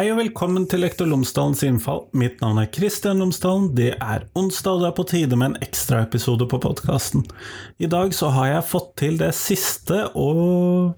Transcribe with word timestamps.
Hei 0.00 0.06
og 0.08 0.16
velkommen 0.16 0.62
til 0.64 0.80
Lektor 0.80 1.04
Lomsdalens 1.04 1.60
innfall. 1.60 2.06
Mitt 2.16 2.38
navn 2.40 2.56
er 2.62 2.70
Kristian 2.72 3.18
Lomsdalen. 3.20 3.66
Det 3.76 3.90
er 4.00 4.22
onsdag, 4.32 4.78
og 4.78 4.80
det 4.80 4.86
er 4.88 4.94
på 4.96 5.04
tide 5.10 5.36
med 5.36 5.50
en 5.50 5.66
ekstraepisode 5.66 6.46
på 6.48 6.60
podkasten. 6.64 7.26
I 7.76 7.90
dag 7.92 8.14
så 8.16 8.30
har 8.32 8.46
jeg 8.48 8.68
fått 8.70 8.94
til 9.02 9.18
det 9.20 9.28
siste 9.36 10.06
og 10.16 10.94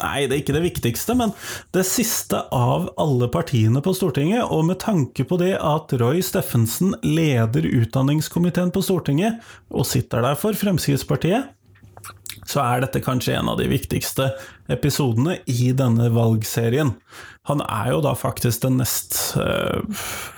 Nei, 0.00 0.24
det 0.24 0.32
er 0.32 0.40
ikke 0.40 0.56
det 0.56 0.64
viktigste, 0.64 1.18
men 1.20 1.34
det 1.76 1.84
siste 1.84 2.40
av 2.48 2.88
alle 2.96 3.28
partiene 3.28 3.84
på 3.84 3.92
Stortinget. 3.92 4.48
Og 4.48 4.64
med 4.70 4.80
tanke 4.80 5.28
på 5.28 5.36
det 5.42 5.52
at 5.60 5.92
Roy 6.00 6.24
Steffensen 6.24 6.96
leder 7.04 7.68
utdanningskomiteen 7.68 8.72
på 8.72 8.86
Stortinget, 8.88 9.36
og 9.68 9.84
sitter 9.84 10.24
der 10.24 10.40
for 10.40 10.56
Fremskrittspartiet, 10.56 11.52
så 12.46 12.62
er 12.62 12.84
dette 12.84 13.02
kanskje 13.04 13.36
en 13.36 13.50
av 13.52 13.58
de 13.60 13.68
viktigste 13.70 14.30
episodene 14.72 15.38
i 15.50 15.72
denne 15.76 16.08
valgserien. 16.14 16.94
Han 17.50 17.62
er 17.62 17.92
jo 17.92 18.02
da 18.02 18.14
faktisk 18.18 18.64
den 18.64 18.80
nest 18.80 19.36
øh, 19.38 19.82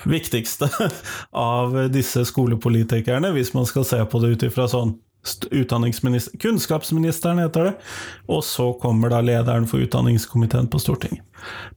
viktigste 0.09 0.69
av 1.33 1.77
disse 1.93 2.25
skolepolitikerne, 2.29 3.33
hvis 3.37 3.55
man 3.57 3.69
skal 3.69 3.87
se 3.89 4.01
på 4.05 4.23
det 4.25 4.35
ut 4.35 4.49
ifra 4.51 4.69
sånn 4.71 4.97
utdanningsminister, 5.51 6.39
Kunnskapsministeren 6.41 7.41
heter 7.43 7.69
det, 7.69 7.73
og 8.31 8.45
så 8.47 8.71
kommer 8.81 9.13
da 9.13 9.21
lederen 9.25 9.67
for 9.69 9.83
utdanningskomiteen 9.85 10.71
på 10.71 10.81
Stortinget. 10.81 11.25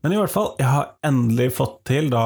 Men 0.02 0.14
i 0.14 0.20
hvert 0.20 0.32
fall, 0.32 0.54
jeg 0.62 0.70
har 0.70 0.94
endelig 1.08 1.50
fått 1.58 1.82
til 1.90 2.12
da 2.14 2.26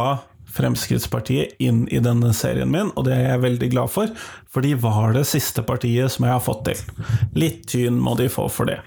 Fremskrittspartiet 0.55 1.59
inn 1.63 1.83
i 1.91 1.99
denne 2.03 2.31
serien 2.35 2.71
min, 2.71 2.91
og 2.95 3.07
det 3.07 3.15
er 3.15 3.25
jeg 3.33 3.43
veldig 3.45 3.69
glad 3.73 3.91
for, 3.91 4.11
for 4.47 4.63
de 4.63 4.71
var 4.79 5.11
det 5.15 5.25
siste 5.27 5.63
partiet 5.67 6.13
som 6.13 6.27
jeg 6.27 6.31
har 6.31 6.43
fått 6.43 6.63
til. 6.69 6.83
Litt 7.35 7.65
tyn 7.73 7.97
må 7.99 8.13
de 8.19 8.29
få 8.31 8.47
for 8.51 8.69
det. 8.69 8.77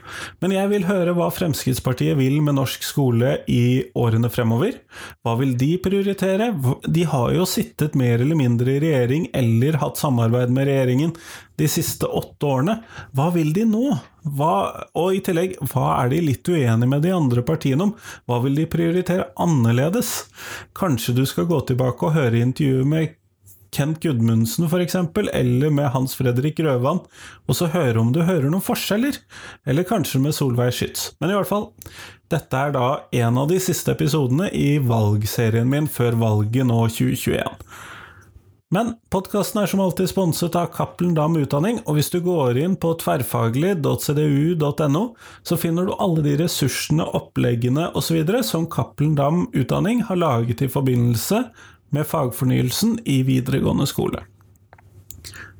Men 0.41 0.55
jeg 0.56 0.70
vil 0.72 0.86
høre 0.88 1.12
hva 1.16 1.28
Fremskrittspartiet 1.34 2.16
vil 2.16 2.38
med 2.44 2.56
norsk 2.56 2.86
skole 2.86 3.36
i 3.52 3.84
årene 3.98 4.30
fremover. 4.33 4.78
Hva 5.20 5.36
vil 5.41 5.52
de 5.60 5.75
prioritere? 5.84 6.55
De 6.88 7.05
har 7.08 7.34
jo 7.36 7.44
sittet 7.48 7.98
mer 7.98 8.25
eller 8.25 8.38
mindre 8.38 8.78
i 8.78 8.80
regjering 8.86 9.28
eller 9.36 9.80
hatt 9.82 10.00
samarbeid 10.00 10.55
med 10.55 10.70
regjeringen 10.70 11.12
de 11.59 11.69
siste 11.70 12.06
åtte 12.06 12.47
årene. 12.47 12.78
Hva 13.17 13.28
vil 13.34 13.53
de 13.56 13.67
nå? 13.69 13.92
Hva, 14.39 14.55
og 14.98 15.14
i 15.17 15.23
tillegg, 15.25 15.56
hva 15.73 15.92
er 16.03 16.12
de 16.12 16.23
litt 16.23 16.48
uenige 16.48 16.91
med 16.91 17.03
de 17.05 17.15
andre 17.15 17.45
partiene 17.47 17.89
om? 17.89 17.95
Hva 18.28 18.41
vil 18.45 18.59
de 18.61 18.69
prioritere 18.70 19.31
annerledes? 19.41 20.28
Kanskje 20.78 21.17
du 21.19 21.25
skal 21.27 21.48
gå 21.50 21.62
tilbake 21.69 22.06
og 22.06 22.15
høre 22.19 22.45
intervjuet 22.45 22.89
med 22.89 23.17
Kent 23.75 24.00
Gudmundsen 24.00 24.65
f.eks., 24.65 24.97
eller 25.34 25.70
med 25.75 25.91
Hans 25.92 26.15
Fredrik 26.17 26.61
Røvan, 26.65 27.03
og 27.47 27.56
så 27.56 27.69
høre 27.72 28.00
om 28.00 28.15
du 28.15 28.22
hører 28.25 28.48
noen 28.48 28.65
forskjeller, 28.65 29.19
eller 29.69 29.89
kanskje 29.89 30.22
med 30.25 30.37
Solveig 30.37 30.72
Schytz. 30.77 31.11
Men 31.20 31.33
i 31.33 31.37
hvert 31.37 31.50
fall, 31.50 31.69
dette 32.33 32.62
er 32.62 32.72
da 32.77 32.89
en 33.20 33.43
av 33.43 33.50
de 33.53 33.61
siste 33.62 33.93
episodene 33.93 34.48
i 34.56 34.78
valgserien 34.81 35.69
min 35.69 35.89
før 35.91 36.17
valget 36.20 36.69
nå 36.69 36.81
2021. 36.97 37.61
Men 38.69 38.91
podkasten 39.08 39.62
er 39.62 39.70
som 39.70 39.80
alltid 39.80 40.11
sponset 40.11 40.56
av 40.61 40.66
Cappelen 40.74 41.14
Dam 41.16 41.38
Utdanning, 41.41 41.78
og 41.88 41.97
hvis 41.97 42.11
du 42.12 42.19
går 42.20 42.58
inn 42.61 42.75
på 42.77 42.91
tverrfaglig.cdu.no, 43.00 45.05
så 45.41 45.56
finner 45.56 45.88
du 45.88 45.94
alle 45.97 46.20
de 46.27 46.34
ressursene, 46.36 47.06
oppleggene 47.16 47.86
osv. 47.97 48.20
som 48.44 48.66
Cappelen 48.69 49.14
Dam 49.16 49.47
Utdanning 49.56 50.02
har 50.05 50.20
laget 50.20 50.60
i 50.60 50.69
forbindelse 50.69 51.47
med 51.97 52.05
fagfornyelsen 52.10 52.98
i 53.08 53.22
videregående 53.25 53.88
skole. 53.88 54.20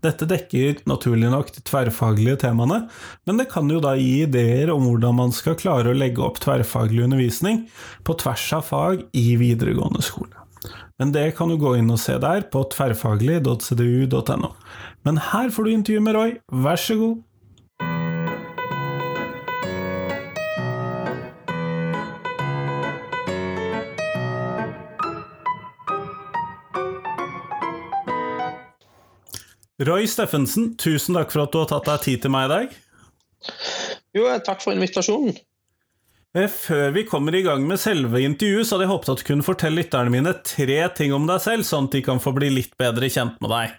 Dette 0.05 0.29
dekker 0.29 0.85
naturlig 0.85 1.33
nok 1.33 1.49
de 1.55 1.65
tverrfaglige 1.65 2.37
temaene, 2.45 2.93
men 3.25 3.41
det 3.41 3.49
kan 3.55 3.73
jo 3.73 3.81
da 3.83 3.97
gi 3.97 4.21
ideer 4.27 4.69
om 4.75 4.85
hvordan 4.85 5.17
man 5.17 5.33
skal 5.33 5.57
klare 5.57 5.95
å 5.95 5.97
legge 5.97 6.21
opp 6.29 6.45
tverrfaglig 6.45 7.09
undervisning 7.09 7.65
på 8.05 8.19
tvers 8.21 8.45
av 8.61 8.69
fag 8.69 9.09
i 9.17 9.33
videregående 9.41 10.05
skole. 10.05 10.45
Men 10.99 11.13
det 11.15 11.37
kan 11.39 11.47
du 11.47 11.55
gå 11.55 11.77
inn 11.79 11.91
og 11.95 12.01
se 12.03 12.17
der 12.19 12.49
på 12.51 12.65
tverrfaglig.cdu.no. 12.75 14.51
Men 15.07 15.21
her 15.31 15.53
får 15.55 15.65
du 15.65 15.71
intervju 15.71 16.03
med 16.03 16.19
Roy, 16.19 16.37
vær 16.51 16.81
så 16.83 16.99
god! 16.99 17.17
Roy 29.87 30.09
Steffensen, 30.11 30.73
tusen 30.75 31.15
takk 31.15 31.31
for 31.31 31.45
at 31.45 31.55
du 31.55 31.61
har 31.61 31.69
tatt 31.71 31.87
deg 31.87 32.03
tid 32.03 32.25
til 32.25 32.35
meg 32.35 32.49
i 32.49 32.51
dag. 32.51 32.73
Jo, 34.19 34.27
takk 34.43 34.65
for 34.65 34.75
invitasjonen. 34.75 35.39
Eh, 36.37 36.49
før 36.53 36.91
vi 36.93 37.07
kommer 37.09 37.35
i 37.35 37.43
gang 37.45 37.65
med 37.65 37.81
selve 37.81 38.21
intervjuet, 38.21 38.69
så 38.69 38.77
hadde 38.77 38.85
jeg 38.85 38.93
håpet 38.93 39.13
at 39.13 39.21
du 39.23 39.29
kunne 39.31 39.47
fortelle 39.47 39.81
lytterne 39.81 40.13
mine 40.13 40.35
tre 40.45 40.81
ting 40.97 41.15
om 41.17 41.29
deg 41.29 41.41
selv, 41.41 41.65
sånn 41.65 41.89
at 41.89 41.97
de 41.97 42.03
kan 42.05 42.21
få 42.21 42.35
bli 42.37 42.51
litt 42.53 42.75
bedre 42.81 43.09
kjent 43.09 43.39
med 43.45 43.55
deg. 43.55 43.77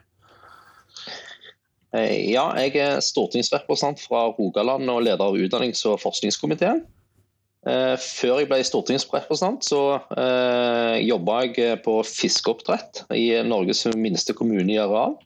Eh, 1.94 2.16
ja, 2.34 2.48
jeg 2.58 2.74
er 2.82 3.04
stortingsrepresentant 3.06 4.02
fra 4.02 4.28
Rogaland 4.34 4.90
og 4.90 5.04
leder 5.06 5.26
av 5.26 5.38
utdannings- 5.38 5.86
og 5.90 6.02
forskningskomiteen. 6.02 6.82
Eh, 7.70 7.96
før 8.02 8.42
jeg 8.42 8.50
ble 8.50 8.62
stortingsrepresentant, 8.66 9.66
så 9.66 10.00
jobba 11.06 11.42
jeg 11.46 11.82
på 11.86 12.00
fiskeoppdrett 12.08 13.04
i 13.14 13.30
Norges 13.46 13.86
minste 13.94 14.34
kommune 14.34 14.74
i 14.74 14.82
areal. 14.82 15.20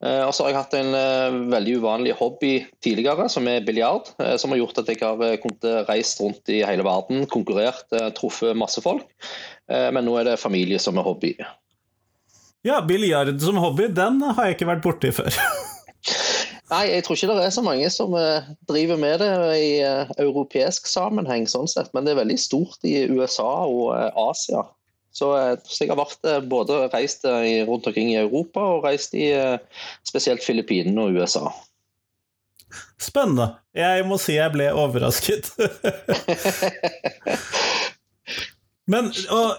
Eh, 0.00 0.22
og 0.24 0.32
så 0.32 0.46
har 0.46 0.52
jeg 0.52 0.58
hatt 0.62 0.74
en 0.78 0.94
uh, 0.96 1.38
veldig 1.52 1.74
uvanlig 1.82 2.14
hobby 2.16 2.54
tidligere, 2.80 3.26
som 3.28 3.48
er 3.52 3.64
biljard. 3.66 4.08
Uh, 4.20 4.32
som 4.40 4.52
har 4.54 4.62
gjort 4.62 4.80
at 4.80 4.88
jeg 4.88 5.00
har 5.02 5.40
kunnet 5.42 5.66
reist 5.90 6.22
rundt 6.22 6.52
i 6.52 6.62
hele 6.64 6.86
verden, 6.86 7.26
konkurrert, 7.28 7.84
truffet 8.16 8.56
masse 8.56 8.80
folk. 8.84 9.04
men 9.70 10.02
nå 10.02 10.16
er 10.18 10.24
det 10.26 10.40
familie 10.40 10.78
som 10.82 10.96
er 10.98 11.04
hobby. 11.06 11.34
Ja, 12.66 12.80
biljard 12.82 13.36
som 13.40 13.60
hobby, 13.62 13.86
den 13.94 14.18
har 14.24 14.48
jeg 14.48 14.56
ikke 14.56 14.70
vært 14.72 14.82
borti 14.82 15.12
før. 15.14 15.36
Nei, 16.72 16.82
jeg 16.90 17.04
tror 17.04 17.18
ikke 17.18 17.36
det 17.36 17.44
er 17.44 17.54
så 17.54 17.62
mange 17.66 17.86
som 17.90 18.14
driver 18.70 18.98
med 18.98 19.22
det 19.22 19.30
i 19.58 19.70
europeisk 20.22 20.90
sammenheng, 20.90 21.46
sånn 21.50 21.70
sett. 21.70 21.92
Men 21.94 22.06
det 22.06 22.14
er 22.14 22.22
veldig 22.22 22.38
stort 22.40 22.82
i 22.86 22.96
USA 23.10 23.48
og 23.66 23.94
Asia. 24.30 24.64
Så, 25.20 25.38
eh, 25.38 25.58
så, 25.64 25.84
jeg 25.84 25.92
har 25.92 26.00
vært 26.00 26.28
eh, 26.28 26.38
både 26.48 26.84
reist 26.94 27.26
eh, 27.28 27.60
rundt 27.68 27.88
omkring 27.90 28.14
i 28.14 28.20
Europa 28.22 28.62
og 28.76 28.86
reist 28.88 29.12
i 29.18 29.28
spesielt 30.08 30.44
Filippinene 30.44 31.04
og 31.04 31.20
USA. 31.20 31.50
Spennende. 33.00 33.50
Jeg 33.76 34.06
må 34.08 34.16
si 34.20 34.38
jeg 34.38 34.52
ble 34.54 34.70
overrasket. 34.72 35.50
Men 38.88 39.10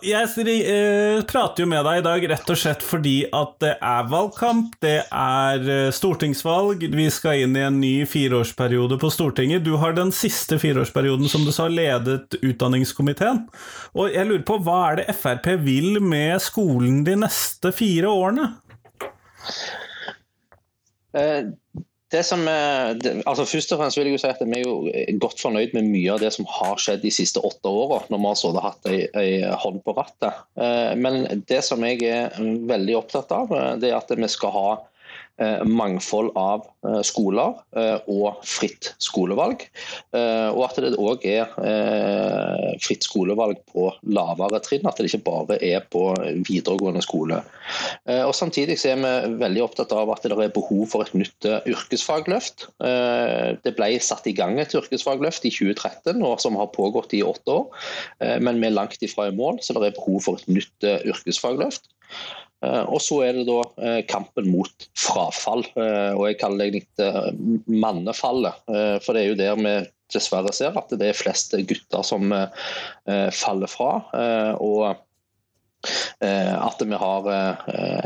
jeg 0.04 0.26
eh, 0.50 1.22
prater 1.30 1.64
jo 1.64 1.68
med 1.70 1.86
deg 1.86 2.02
i 2.02 2.04
dag 2.04 2.26
rett 2.34 2.50
og 2.52 2.58
slett 2.59 2.82
fordi 2.84 3.16
at 3.32 3.54
det 3.64 3.76
er 3.78 4.09
valgkamp, 4.12 4.74
det 4.84 4.98
er 5.08 5.70
eh, 5.70 5.92
stortingsvalg, 5.96 6.84
vi 6.92 7.06
skal 7.14 7.46
inn 7.46 7.56
i 7.56 7.64
en 7.64 7.78
ny 7.80 7.94
fireårsperiode 8.09 8.98
på 9.00 9.12
Stortinget. 9.14 9.64
Du 9.64 9.78
har 9.80 9.96
den 9.96 10.12
siste 10.16 10.59
fireårsperioden, 10.59 11.30
som 11.32 11.46
du 11.48 11.54
sa, 11.56 11.70
ledet 11.72 12.36
utdanningskomiteen. 12.42 13.46
Og 13.96 14.12
jeg 14.12 14.28
lurer 14.28 14.46
på, 14.48 14.59
hva 14.66 14.82
er 14.90 15.02
det 15.04 15.18
Frp 15.22 15.53
vil 15.64 16.02
med 16.03 16.36
skolen 16.44 17.06
de 17.08 17.16
neste 17.24 17.72
fire 17.76 18.12
årene? 18.12 18.50
Eh, 22.11 22.17
det 22.17 22.23
som, 22.27 22.45
det, 22.45 23.23
altså 23.25 23.45
Først 23.45 23.72
og 23.72 23.79
fremst 23.79 23.97
vil 23.97 24.09
jeg 24.09 24.17
jo 24.17 24.22
si 24.22 24.29
at 24.31 24.44
vi 24.44 24.59
er 24.59 24.67
jo 24.67 25.17
godt 25.23 25.39
fornøyd 25.39 25.75
med 25.77 25.88
mye 25.88 26.11
av 26.13 26.22
det 26.23 26.33
som 26.35 26.47
har 26.49 26.79
skjedd 26.81 27.03
de 27.05 27.11
siste 27.13 27.39
åtte 27.39 27.72
åra, 27.72 28.01
når 28.11 28.19
vi 28.19 28.29
har 28.29 28.39
så 28.39 28.53
hatt 28.59 28.91
ei, 28.91 29.29
hånd 29.63 29.81
på 29.85 29.95
rattet. 29.97 30.44
Eh, 30.59 30.94
men 30.99 31.23
det 31.47 31.61
som 31.67 31.83
jeg 31.88 32.03
er 32.07 32.35
veldig 32.69 32.97
opptatt 32.99 33.31
av, 33.35 33.55
eh, 33.55 33.75
det 33.81 33.91
er 33.91 33.99
at 34.02 34.11
vi 34.11 34.31
skal 34.31 34.55
ha 34.55 34.69
Eh, 34.75 34.91
mangfold 35.66 36.32
av 36.38 36.66
eh, 36.85 36.99
skoler 37.05 37.55
eh, 37.78 37.97
og 38.11 38.41
fritt 38.47 38.91
skolevalg. 39.02 39.66
Og 40.11 40.61
at 40.66 40.78
det 40.84 40.91
òg 40.99 41.23
er 41.28 41.49
fritt 42.82 43.05
skolevalg 43.05 43.59
på 43.72 43.88
lavere 44.14 44.59
trinn, 44.64 44.85
at 44.88 44.99
det 44.99 45.09
ikke 45.09 45.23
bare 45.26 45.58
er 45.64 45.84
på 45.91 46.03
videregående 46.47 47.02
skole. 47.03 47.40
Og 48.26 48.34
Samtidig 48.35 48.78
er 48.88 48.99
vi 48.99 49.38
veldig 49.41 49.64
opptatt 49.64 49.93
av 49.96 50.11
at 50.14 50.26
det 50.26 50.35
er 50.35 50.53
behov 50.53 50.84
for 50.91 51.05
et 51.05 51.14
nytt 51.17 51.47
yrkesfagløft. 51.70 52.67
Det 52.82 53.73
ble 53.78 53.90
satt 54.03 54.28
i 54.29 54.35
gang 54.38 54.59
et 54.61 54.76
yrkesfagløft 54.78 55.47
i 55.47 55.53
2013, 55.53 56.22
som 56.43 56.59
har 56.59 56.73
pågått 56.76 57.16
i 57.17 57.23
åtte 57.26 57.58
år. 57.61 57.88
Men 58.43 58.61
vi 58.61 58.70
er 58.70 58.78
langt 58.78 59.02
ifra 59.05 59.29
i 59.29 59.35
mål, 59.35 59.61
så 59.64 59.78
det 59.78 59.91
er 59.91 59.97
behov 59.99 60.22
for 60.28 60.41
et 60.41 60.52
nytt 60.52 60.90
yrkesfagløft. 61.14 61.91
Eh, 62.66 62.84
og 62.85 63.02
så 63.02 63.22
er 63.25 63.37
det 63.37 63.47
da 63.49 63.61
eh, 63.81 64.02
kampen 64.09 64.52
mot 64.53 64.87
frafall, 64.97 65.66
eh, 65.73 66.13
og 66.13 66.28
jeg 66.29 66.40
kaller 66.41 66.69
det 66.69 66.81
litt 66.81 67.05
mannefallet. 67.72 68.66
For 69.02 69.16
det 69.16 69.23
er 69.23 69.31
jo 69.31 69.40
der 69.40 69.61
vi 69.61 69.75
dessverre 70.11 70.52
ser 70.53 70.75
at 70.78 70.91
det 70.99 71.08
er 71.08 71.16
flest 71.16 71.55
gutter 71.69 72.03
som 72.03 72.34
faller 73.31 73.72
fra. 73.72 73.91
og 74.59 74.99
at 76.22 76.84
vi 76.84 76.99
har 76.99 77.29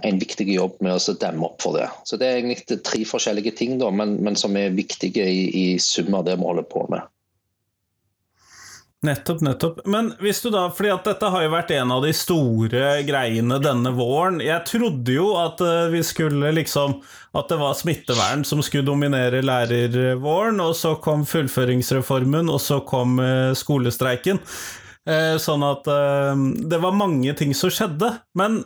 en 0.05 0.19
viktig 0.21 0.45
jobb 0.53 0.77
med 0.85 0.95
å 0.95 1.15
demme 1.19 1.49
opp 1.49 1.65
for 1.65 1.75
det. 1.75 1.89
Så 2.05 2.15
Det 2.21 2.27
er 2.29 2.37
egentlig 2.37 2.77
tre 2.85 3.01
forskjellige 3.09 3.55
ting, 3.57 3.73
da, 3.81 3.89
men, 3.89 4.19
men 4.23 4.37
som 4.39 4.55
er 4.55 4.77
viktige 4.77 5.25
i, 5.25 5.49
i 5.49 5.65
sum 5.81 6.13
det 6.23 6.37
vi 6.37 6.45
holder 6.45 6.69
på 6.69 6.85
med. 6.93 7.09
Nettopp, 9.05 9.41
nettopp. 9.45 9.81
Men 9.85 10.13
hvis 10.23 10.39
du 10.41 10.49
da, 10.53 10.65
fordi 10.73 10.91
at 10.93 11.05
dette 11.05 11.29
har 11.29 11.43
jo 11.45 11.51
vært 11.53 11.73
en 11.75 11.91
av 11.93 12.05
de 12.05 12.11
store 12.15 12.85
greiene 13.05 13.59
denne 13.61 13.91
våren. 13.93 14.39
Jeg 14.43 14.65
trodde 14.69 15.13
jo 15.13 15.33
at 15.37 15.61
eh, 15.61 15.91
vi 15.93 16.01
skulle 16.05 16.53
liksom 16.55 16.99
At 17.35 17.49
det 17.51 17.59
var 17.59 17.75
smittevern 17.75 18.45
som 18.47 18.61
skulle 18.63 18.87
dominere 18.87 19.41
lærervåren, 19.43 20.61
og 20.63 20.71
så 20.79 20.93
kom 21.03 21.25
fullføringsreformen, 21.27 22.47
og 22.49 22.61
så 22.63 22.79
kom 22.87 23.19
eh, 23.19 23.51
skolestreiken. 23.57 24.39
Eh, 25.05 25.35
sånn 25.37 25.65
at 25.67 25.85
det 26.71 26.79
var 26.81 26.95
mange 26.95 27.35
ting 27.37 27.51
som 27.53 27.73
skjedde. 27.73 28.13
Men 28.39 28.63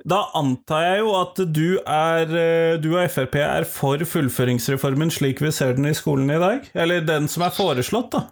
da 0.00 0.24
antar 0.34 0.86
jeg 0.86 1.04
jo 1.04 1.12
at 1.18 1.44
du, 1.52 1.68
er, 1.84 2.34
du 2.80 2.88
og 2.94 3.04
Frp 3.12 3.36
er 3.44 3.68
for 3.68 4.00
fullføringsreformen 4.00 5.12
slik 5.12 5.44
vi 5.44 5.52
ser 5.52 5.76
den 5.76 5.92
i 5.92 5.94
skolen 5.94 6.32
i 6.32 6.40
dag? 6.40 6.72
Eller 6.72 7.04
den 7.04 7.28
som 7.28 7.44
er 7.44 7.52
foreslått, 7.54 8.14
da? 8.16 8.30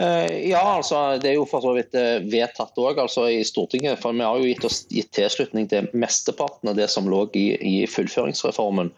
Eh, 0.00 0.48
ja, 0.50 0.62
altså 0.76 1.00
det 1.22 1.30
er 1.30 1.36
jo 1.38 1.46
for 1.46 1.62
så 1.62 1.74
vidt 1.76 1.94
eh, 1.98 2.18
vedtatt 2.26 2.78
òg 2.80 2.98
altså, 3.04 3.26
i 3.30 3.42
Stortinget. 3.46 4.00
For 4.02 4.16
vi 4.16 4.26
har 4.26 4.40
jo 4.40 4.48
gitt 4.48 4.66
oss 4.66 4.82
gitt 4.90 5.12
tilslutning 5.14 5.68
til 5.70 5.88
mesteparten 5.94 6.72
av 6.72 6.78
det 6.78 6.88
som 6.92 7.08
lå 7.10 7.24
i, 7.38 7.46
i 7.54 7.74
fullføringsreformen. 7.90 8.90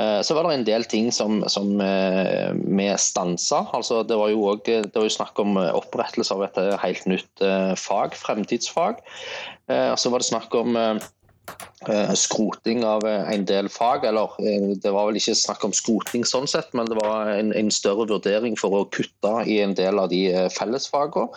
Eh, 0.00 0.18
så 0.24 0.36
var 0.36 0.48
det 0.48 0.56
en 0.56 0.68
del 0.68 0.88
ting 0.90 1.10
som, 1.14 1.42
som 1.52 1.72
vi 1.80 2.88
stansa. 3.00 3.64
Altså, 3.76 4.02
det 4.06 4.18
var 4.18 4.32
jo 4.32 4.48
jo 4.60 5.08
snakk 5.12 5.38
om 5.42 5.58
opprettelse 5.60 6.34
av 6.34 6.44
et 6.46 6.58
helt 6.82 7.06
nytt 7.08 7.42
fag, 7.78 8.16
fremtidsfag. 8.18 9.00
Så 9.68 10.10
var 10.10 10.22
det 10.22 10.28
snakk 10.28 10.54
om 10.58 10.76
skroting 12.14 12.84
av 12.84 13.06
eh, 13.08 13.32
en 13.32 13.44
del 13.48 13.68
fag. 13.68 14.04
Eller 14.04 14.30
eh, 14.42 14.70
det 14.82 14.92
var 14.94 15.08
vel 15.08 15.18
ikke 15.20 15.36
snakk 15.38 15.64
om 15.66 15.74
skroting 15.76 16.24
sånn 16.28 16.48
sett, 16.50 16.72
men 16.76 16.88
det 16.90 16.98
var 17.00 17.32
en, 17.32 17.52
en 17.56 17.70
større 17.74 18.08
vurdering 18.10 18.58
for 18.60 18.76
å 18.76 18.86
kutte 18.92 19.34
i 19.46 19.60
en 19.64 19.74
del 19.78 20.00
av 20.02 20.10
de 20.12 20.24
fellesfagene. 20.54 21.28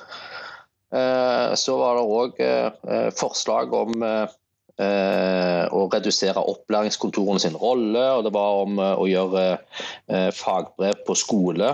Så 1.57 1.73
var 1.79 1.95
det 1.97 2.01
òg 2.05 2.41
forslag 3.17 3.71
om 3.73 4.03
å 4.03 5.79
redusere 5.89 6.43
opplæringskontorene 6.51 7.41
sin 7.41 7.57
rolle, 7.57 8.03
og 8.13 8.27
det 8.27 8.33
var 8.35 8.59
om 8.61 8.77
å 8.77 9.07
gjøre 9.09 9.47
fagbrev 10.37 11.01
på 11.07 11.15
skole 11.17 11.71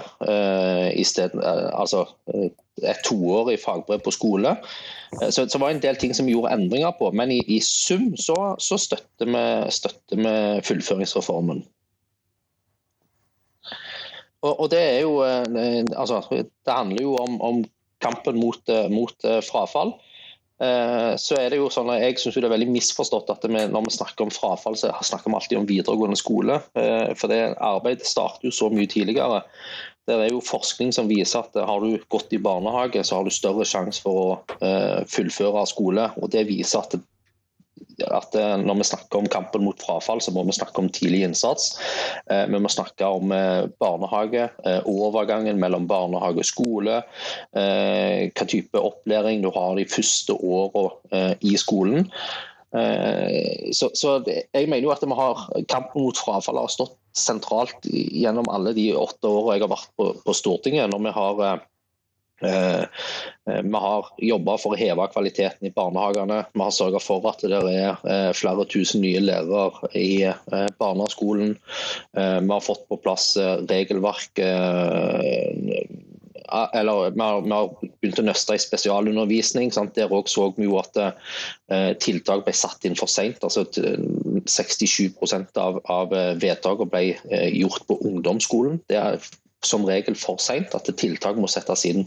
i 0.96 1.04
stedet, 1.04 1.36
altså 1.76 2.06
et 2.80 3.04
toårig 3.04 3.60
fagbrev 3.60 4.08
på 4.08 4.16
skole. 4.16 4.56
Eh, 5.18 5.30
så, 5.30 5.46
det 5.46 5.62
var 5.62 5.74
en 5.74 5.82
del 5.84 5.98
ting 6.00 6.14
som 6.16 6.28
vi 6.28 6.36
gjorde 6.36 6.54
endringer 6.54 6.94
på, 7.00 7.12
men 7.16 7.34
i, 7.34 7.42
i 7.48 7.60
sum 7.64 8.12
så, 8.20 8.38
så 8.62 8.78
støtter, 8.82 9.30
vi, 9.30 9.46
støtter, 9.74 10.22
vi, 10.22 10.34
fullføringsreformen. 10.68 11.64
Og, 14.40 14.54
og, 14.54 14.68
det 14.72 14.80
er 14.80 15.02
jo 15.04 15.18
eh, 15.26 15.82
altså, 16.00 16.22
Det 16.32 16.72
handler 16.72 17.04
jo 17.04 17.18
om, 17.20 17.42
om 17.44 17.66
kampen 18.00 18.40
mot, 18.40 18.62
eh, 18.72 18.88
mot 18.92 19.28
frafall. 19.48 19.98
Så 20.60 21.38
er 21.40 21.54
det 21.54 21.56
jo 21.56 21.70
sånn 21.72 21.88
at 21.88 22.02
Jeg 22.02 22.18
syns 22.20 22.36
det 22.36 22.42
er 22.44 22.52
veldig 22.52 22.74
misforstått 22.74 23.30
at 23.32 23.46
vi, 23.48 23.62
når 23.72 23.86
vi 23.86 23.94
snakker 23.96 24.26
om 24.26 24.32
frafall, 24.36 24.76
så 24.76 24.90
snakker 25.08 25.32
vi 25.32 25.38
alltid 25.38 25.56
om 25.56 25.68
videregående 25.70 26.20
skole. 26.20 26.58
For 26.74 27.32
det 27.32 27.38
arbeidet 27.64 28.04
starter 28.04 28.50
jo 28.50 28.52
så 28.52 28.68
mye 28.68 28.90
tidligere. 28.92 29.40
Det 30.10 30.18
er 30.18 30.32
jo 30.34 30.42
forskning 30.42 30.92
som 30.96 31.10
viser 31.10 31.44
at 31.44 31.58
har 31.70 31.84
du 31.84 32.00
gått 32.10 32.34
i 32.34 32.42
barnehage, 32.42 33.04
så 33.06 33.20
har 33.20 33.28
du 33.28 33.34
større 33.34 33.68
sjanse 33.68 34.02
for 34.02 34.20
å 34.20 34.58
uh, 34.64 35.06
fullføre 35.10 35.66
skole. 35.70 36.08
og 36.18 36.32
Det 36.34 36.48
viser 36.50 36.82
at, 36.82 36.96
at, 38.08 38.36
eh, 38.38 38.56
når 38.64 38.80
vi 38.80 38.88
snakker 38.90 39.22
om 39.22 39.30
kampen 39.30 39.68
mot 39.68 39.86
frafall, 39.86 40.22
så 40.24 40.34
må 40.34 40.44
vi 40.48 40.56
snakke 40.58 40.82
om 40.82 40.90
tidlig 40.90 41.22
innsats. 41.28 41.76
Uh, 42.32 42.48
vi 42.50 42.62
må 42.64 42.72
snakke 42.74 43.06
om 43.20 43.34
barnehage, 43.82 44.50
overgangen 44.90 45.62
mellom 45.62 45.86
barnehage 45.90 46.42
og 46.42 46.50
skole. 46.50 47.02
hva 47.54 48.46
type 48.50 48.82
opplæring 48.82 49.44
du 49.44 49.52
har 49.54 49.76
de 49.78 49.86
første 49.90 50.34
åra 50.34 50.90
i 51.42 51.54
skolen. 51.58 52.08
Så, 53.74 53.90
så, 53.98 54.20
jeg 54.54 54.70
mener 54.70 54.86
jo 54.86 54.92
at 54.94 55.02
vi 55.02 55.16
har 55.18 55.40
kampen 55.72 56.06
mot 56.06 56.18
frafall 56.18 56.60
har 56.62 56.70
stått 56.70 56.98
sentralt 57.20 57.88
gjennom 57.90 58.50
alle 58.52 58.74
de 58.78 58.92
åtte 58.98 59.30
årene 59.30 59.58
jeg 59.58 59.66
har 59.66 59.74
vært 59.76 59.92
på, 60.00 60.14
på 60.26 60.38
Stortinget. 60.38 60.92
når 60.92 61.04
vi 61.06 61.16
har 61.18 61.44
eh, 61.46 61.60
eh 62.46 62.86
vi 63.50 63.80
har 63.84 64.06
jobba 64.24 64.54
for 64.62 64.76
å 64.76 64.80
heve 64.80 65.08
kvaliteten 65.12 65.68
i 65.68 65.74
barnehagene. 65.76 66.44
Vi 66.54 66.62
har 66.62 66.72
sørga 66.72 67.02
for 67.04 67.26
at 67.28 67.42
det 67.42 67.60
er 67.60 67.98
eh, 68.08 68.30
flere 68.38 68.66
tusen 68.70 69.02
nye 69.04 69.20
lærere 69.20 69.90
i 69.98 70.24
eh, 70.30 70.70
barneskolen. 70.80 71.58
Vi 72.14 72.54
har 72.54 72.64
fått 72.64 72.88
på 72.88 73.02
plass 73.04 73.34
regelverk 73.70 74.40
eller 76.74 77.12
vi 77.12 77.22
har, 77.22 77.42
vi 77.42 77.52
har, 77.52 77.70
begynt 78.02 78.22
å 78.22 78.26
nøste 78.26 78.56
i 78.56 78.62
spesialundervisning. 78.62 79.72
Sant? 79.74 79.96
Der 79.98 80.12
òg 80.14 80.30
så 80.32 80.50
vi 80.58 80.68
jo 80.68 80.80
at 80.82 80.98
eh, 81.00 81.92
tiltak 82.02 82.46
ble 82.46 82.56
satt 82.56 82.86
inn 82.88 82.98
for 83.00 83.12
seint. 83.12 83.44
Altså, 83.46 83.66
67 84.50 85.14
av, 85.58 85.80
av 85.86 86.16
eh, 86.16 86.34
vedtakene 86.42 86.90
ble 86.92 87.04
eh, 87.30 87.50
gjort 87.60 87.86
på 87.90 88.00
ungdomsskolen. 88.10 88.82
Det 88.90 89.00
er 89.00 89.20
som 89.66 89.84
regel 89.88 90.16
for 90.16 90.40
seint. 90.40 90.74
At 90.76 90.90
tiltak 91.00 91.40
må 91.40 91.50
settes 91.52 91.86
inn 91.88 92.06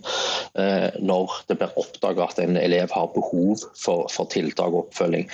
eh, 0.58 0.88
når 1.00 1.36
det 1.50 1.58
blir 1.60 1.78
oppdaga 1.80 2.30
at 2.30 2.40
en 2.42 2.58
elev 2.60 2.92
har 2.94 3.12
behov 3.14 3.66
for, 3.76 4.08
for 4.12 4.30
tiltak 4.32 4.72
og 4.72 4.86
oppfølging. 4.86 5.28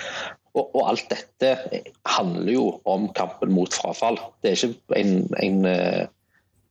Og, 0.57 0.65
og, 0.75 0.83
alt 0.91 1.11
dette 1.13 1.83
handler 2.09 2.53
jo 2.53 2.69
om 2.89 3.11
kampen 3.15 3.53
mot 3.55 3.75
frafall. 3.75 4.19
Det 4.43 4.51
er 4.51 4.59
ikke 4.59 4.99
en, 4.99 5.13
en 5.39 6.09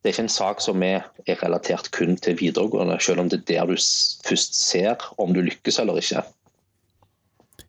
det 0.07 0.11
er 0.11 0.15
ikke 0.15 0.23
en 0.27 0.31
sak 0.31 0.61
som 0.63 0.83
er, 0.83 1.07
relatert 1.41 1.89
kun 1.95 2.17
til 2.23 2.37
videregående, 2.39 2.95
selv 3.03 3.19
om 3.23 3.29
det 3.31 3.41
er 3.41 3.47
der 3.49 3.71
du 3.73 3.79
først 4.27 4.53
ser 4.55 5.03
om 5.19 5.33
du 5.35 5.41
lykkes 5.43 5.79
eller 5.83 5.99
ikke. 5.99 6.21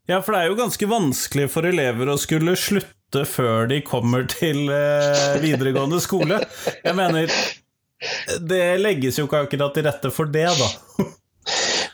Ja, 0.08 0.22
for 0.24 0.32
det 0.32 0.40
er 0.40 0.48
jo 0.48 0.56
ganske 0.56 0.88
vanskelig 0.88 1.50
for 1.52 1.68
elever 1.68 2.08
å 2.08 2.16
skulle 2.20 2.56
slutte 2.56 3.26
før 3.28 3.68
de 3.68 3.82
kommer 3.84 4.24
til 4.30 4.70
eh, 4.72 5.36
videregående 5.42 6.00
skole. 6.00 6.40
Jeg 6.80 6.96
mener, 6.96 7.32
det 8.40 8.62
legges 8.80 9.20
jo 9.20 9.26
ikke 9.28 9.44
akkurat 9.44 9.76
til 9.76 9.84
rette 9.84 10.12
for 10.14 10.30
det, 10.32 10.48
da. 10.48 11.08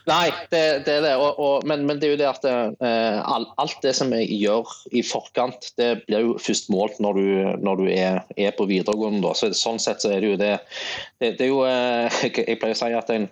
Nei, 0.05 0.29
det, 0.53 0.63
det 0.85 0.95
er 0.99 1.03
det. 1.03 1.13
Og, 1.17 1.39
og, 1.41 1.65
men, 1.67 1.87
men, 1.89 1.99
det 1.99 2.07
er 2.07 2.13
jo 2.13 2.21
det 2.21 2.29
at 2.29 2.47
eh, 2.47 3.19
alt 3.25 3.79
det 3.83 3.95
som 3.97 4.13
vi 4.13 4.23
gjør 4.37 4.69
i 4.95 5.03
forkant, 5.07 5.71
det 5.81 6.05
blir 6.05 6.27
jo 6.27 6.35
først 6.39 6.69
målt 6.73 7.01
når 7.03 7.19
du, 7.19 7.29
når 7.65 7.81
du 7.81 7.87
er, 7.89 8.21
er, 8.37 8.53
på 8.55 8.69
videregående. 8.71 9.25
Da. 9.25 9.33
Så, 9.39 9.51
sånn 9.57 9.81
sett 9.83 10.05
så 10.05 10.13
er 10.13 10.21
det 10.21 10.35
jo 10.35 10.41
det. 10.41 10.53
Det, 11.19 11.33
det 11.41 11.49
er 11.49 11.51
jo 11.51 11.65
eh, 11.67 12.21
Jeg 12.45 12.61
pleier 12.61 12.77
å 12.77 12.83
si 12.83 12.93
at 12.95 13.11
en, 13.17 13.27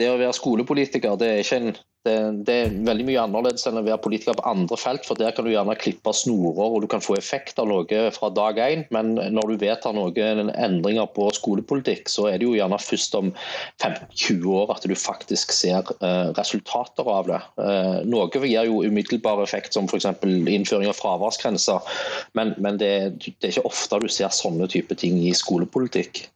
det 0.00 0.10
å 0.10 0.18
være 0.18 0.36
skolepolitiker, 0.36 1.16
det 1.20 1.30
er 1.30 1.44
ikke 1.44 1.62
en 1.62 1.72
det, 2.02 2.14
det, 2.46 2.54
er 2.54 2.72
veldig 2.86 3.04
mye 3.06 3.20
annerledes 3.22 3.66
enn 3.68 3.78
å 3.78 3.84
være 3.86 4.00
politiker 4.02 4.34
på 4.38 4.44
andre 4.48 4.78
felt. 4.80 5.04
for 5.06 5.18
Der 5.18 5.34
kan 5.34 5.46
du 5.46 5.52
gjerne 5.52 5.76
klippe 5.78 6.10
snorer 6.16 6.74
og 6.74 6.82
du 6.82 6.88
kan 6.90 7.04
få 7.04 7.14
effekt 7.18 7.60
av 7.62 7.68
noe 7.70 8.00
fra 8.14 8.30
dag 8.34 8.58
én. 8.58 8.82
Men 8.94 9.14
når 9.14 9.52
du 9.52 9.62
vedtar 9.62 9.94
noen 9.94 10.50
endringer 10.50 11.06
på 11.14 11.28
skolepolitikk, 11.36 12.10
så 12.10 12.26
er 12.32 12.40
det 12.40 12.48
jo 12.48 12.56
gjerne 12.58 12.80
først 12.82 13.14
om 13.18 13.30
15-20 13.78 14.50
år 14.58 14.74
at 14.74 14.88
du 14.88 14.96
faktisk 14.98 15.54
ser 15.54 15.86
uh, 16.02 16.34
resultater 16.38 17.06
av 17.06 17.30
det. 17.30 17.40
Uh, 17.60 18.02
noe 18.08 18.26
gir 18.32 18.66
jo 18.66 18.82
umiddelbar 18.82 19.44
effekt, 19.46 19.76
som 19.76 19.86
f.eks. 19.86 20.10
innføring 20.26 20.90
av 20.90 20.98
fraværsgrenser. 20.98 21.94
Men, 22.38 22.56
men 22.58 22.82
det, 22.82 22.92
det, 23.22 23.36
er 23.46 23.54
ikke 23.54 23.68
ofte 23.70 24.02
du 24.02 24.10
ser 24.10 24.34
sånne 24.34 24.66
type 24.72 24.98
ting 24.98 25.22
i 25.22 25.34
skolepolitikk. 25.36 26.26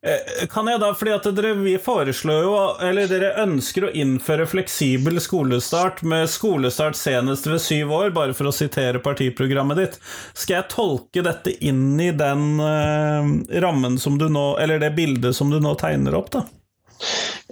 Eh, 0.00 0.46
kan 0.48 0.64
jeg 0.64 0.80
da, 0.80 0.94
fordi 0.96 1.12
at 1.12 1.26
dere 1.36 1.50
vi 1.58 1.74
foreslår 1.80 2.38
jo, 2.46 2.52
eller 2.88 3.08
dere 3.10 3.34
ønsker 3.42 3.84
å 3.84 3.90
innføre 3.92 4.46
fleksibel 4.48 5.20
skolestart 5.20 6.00
med 6.08 6.30
skolestart 6.32 6.96
senest 6.96 7.44
ved 7.50 7.60
syv 7.60 7.92
år, 7.92 8.14
bare 8.16 8.32
for 8.36 8.48
å 8.48 8.54
sitere 8.54 9.02
partiprogrammet 9.04 9.80
ditt. 9.82 9.98
Skal 10.32 10.56
jeg 10.56 10.70
tolke 10.72 11.24
dette 11.26 11.52
inn 11.60 12.00
i 12.00 12.14
den 12.16 12.62
uh, 12.64 13.28
rammen 13.60 14.00
som 14.00 14.16
du 14.16 14.30
nå, 14.32 14.54
eller 14.62 14.80
det 14.80 14.94
bildet 14.96 15.36
som 15.36 15.52
du 15.52 15.60
nå 15.60 15.74
tegner 15.82 16.16
opp, 16.16 16.32
da? 16.32 16.46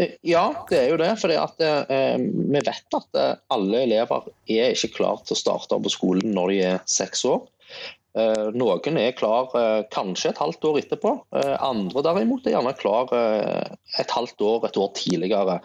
Eh, 0.01 0.17
ja, 0.25 0.47
det 0.73 0.81
er 0.81 0.89
jo 0.95 0.99
det. 1.05 1.13
For 1.21 1.37
eh, 1.37 2.17
vi 2.17 2.65
vet 2.65 2.97
at 2.97 3.23
alle 3.53 3.85
elever 3.85 4.33
er 4.49 4.73
ikke 4.73 4.95
klare 5.03 5.21
til 5.29 5.37
å 5.37 5.43
starte 5.45 5.83
på 5.85 5.93
skolen 5.93 6.33
når 6.33 6.55
de 6.55 6.65
er 6.73 6.81
seks 6.89 7.29
år. 7.29 7.45
Eh, 8.17 8.49
noen 8.57 8.99
er 8.99 9.17
klar 9.17 9.53
eh, 9.59 9.83
kanskje 9.93 10.33
et 10.33 10.41
halvt 10.41 10.65
år 10.71 10.81
etterpå. 10.81 11.15
Eh, 11.37 11.55
andre 11.65 12.05
derimot 12.07 12.47
er 12.47 12.57
gjerne 12.57 12.75
klar 12.79 13.13
et 13.13 14.15
halvt 14.15 14.45
år, 14.45 14.69
et 14.69 14.79
år 14.81 14.93
tidligere. 14.97 15.61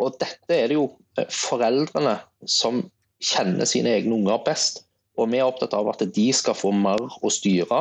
Og 0.00 0.16
dette 0.18 0.56
er 0.56 0.70
det 0.72 0.74
jo 0.74 0.88
foreldrene 1.30 2.16
som 2.50 2.80
kjenner 3.22 3.68
sine 3.68 3.92
egne 4.00 4.16
unger 4.16 4.40
best. 4.42 4.82
Og 5.20 5.28
vi 5.30 5.38
er 5.38 5.46
opptatt 5.46 5.74
av 5.76 5.86
at 5.92 6.02
de 6.16 6.24
skal 6.34 6.56
få 6.56 6.72
mer 6.74 6.98
å 6.98 7.30
styre, 7.30 7.80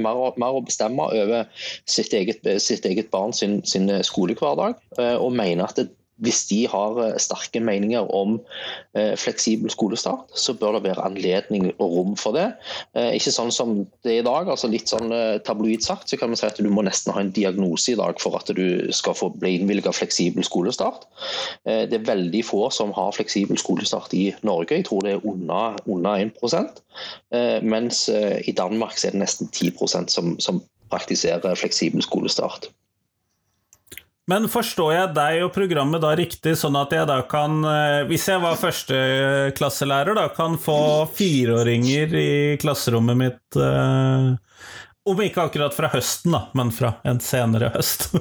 mer, 0.00 0.22
mer 0.40 0.58
å 0.58 0.64
bestemme 0.64 1.04
over 1.04 1.44
sitt 1.86 2.14
eget, 2.16 2.42
sitt 2.64 2.88
eget 2.88 3.12
barn 3.14 3.34
sin, 3.36 3.60
sin, 3.68 3.86
skolehverdag. 4.02 4.80
Og 5.20 5.36
mener 5.36 5.68
at 5.68 5.84
hvis 6.22 6.44
de 6.50 6.60
har 6.70 6.98
eh, 7.02 7.16
sterke 7.20 7.60
meninger 7.62 8.06
om 8.14 8.38
eh, 8.96 9.14
fleksibel 9.18 9.70
skolestart, 9.72 10.30
så 10.38 10.54
bør 10.58 10.78
det 10.78 10.84
være 10.86 11.04
anledning 11.06 11.70
og 11.72 11.96
rom 11.96 12.16
for 12.20 12.36
det. 12.36 12.48
Eh, 12.96 13.12
ikke 13.18 13.34
sånn 13.34 13.52
som 13.54 13.74
det 14.06 14.14
er 14.14 14.20
i 14.22 14.26
dag, 14.26 14.50
altså 14.52 14.70
litt 14.70 14.90
sånn 14.92 15.10
tabloid 15.46 15.84
sagt, 15.84 16.10
så 16.10 16.18
kan 16.20 16.32
vi 16.32 16.38
si 16.38 16.46
at 16.46 16.60
du 16.62 16.70
må 16.70 16.84
nesten 16.86 17.14
ha 17.14 17.22
en 17.22 17.32
diagnose 17.34 17.92
i 17.92 17.98
dag 17.98 18.20
for 18.22 18.38
at 18.38 18.50
du 18.54 18.92
skal 18.94 19.16
få 19.18 19.32
bli 19.34 19.56
innvilget 19.58 19.96
fleksibel 19.96 20.44
skolestart. 20.46 21.06
Det 21.64 21.96
er 21.96 22.06
veldig 22.06 22.42
få 22.46 22.66
som 22.74 22.92
har 22.96 23.14
fleksibel 23.16 23.58
skolestart 23.60 24.14
i 24.16 24.24
Norge, 24.46 24.78
jeg 24.78 24.86
tror 24.88 25.04
det 25.04 25.16
er 25.16 25.26
under, 25.28 25.78
under 25.90 26.22
1% 26.22 26.82
mens 27.62 28.04
i 28.08 28.54
Danmark 28.56 28.96
er 29.04 29.14
det 29.14 29.22
nesten 29.22 29.48
10 29.48 29.72
som, 30.12 30.34
som 30.40 30.60
praktiserer 30.92 31.56
fleksibel 31.58 32.04
skolestart. 32.04 32.68
Men 34.30 34.46
forstår 34.50 34.92
jeg 34.94 35.14
deg 35.16 35.40
og 35.46 35.50
programmet 35.54 36.02
da 36.02 36.12
riktig, 36.18 36.54
sånn 36.58 36.78
at 36.78 36.92
jeg 36.94 37.08
da 37.10 37.18
kan, 37.26 37.58
eh, 37.66 38.02
hvis 38.06 38.28
jeg 38.30 38.42
var 38.42 38.60
førsteklasselærer, 38.60 40.14
da 40.14 40.28
kan 40.34 40.54
få 40.62 41.08
fireåringer 41.16 42.14
i 42.14 42.30
klasserommet 42.62 43.18
mitt 43.18 43.58
eh, 43.58 44.30
Om 45.02 45.18
ikke 45.18 45.48
akkurat 45.48 45.74
fra 45.74 45.88
høsten, 45.90 46.30
da, 46.30 46.44
men 46.54 46.70
fra 46.70 46.92
en 47.08 47.18
senere 47.22 47.72
høst? 47.74 48.12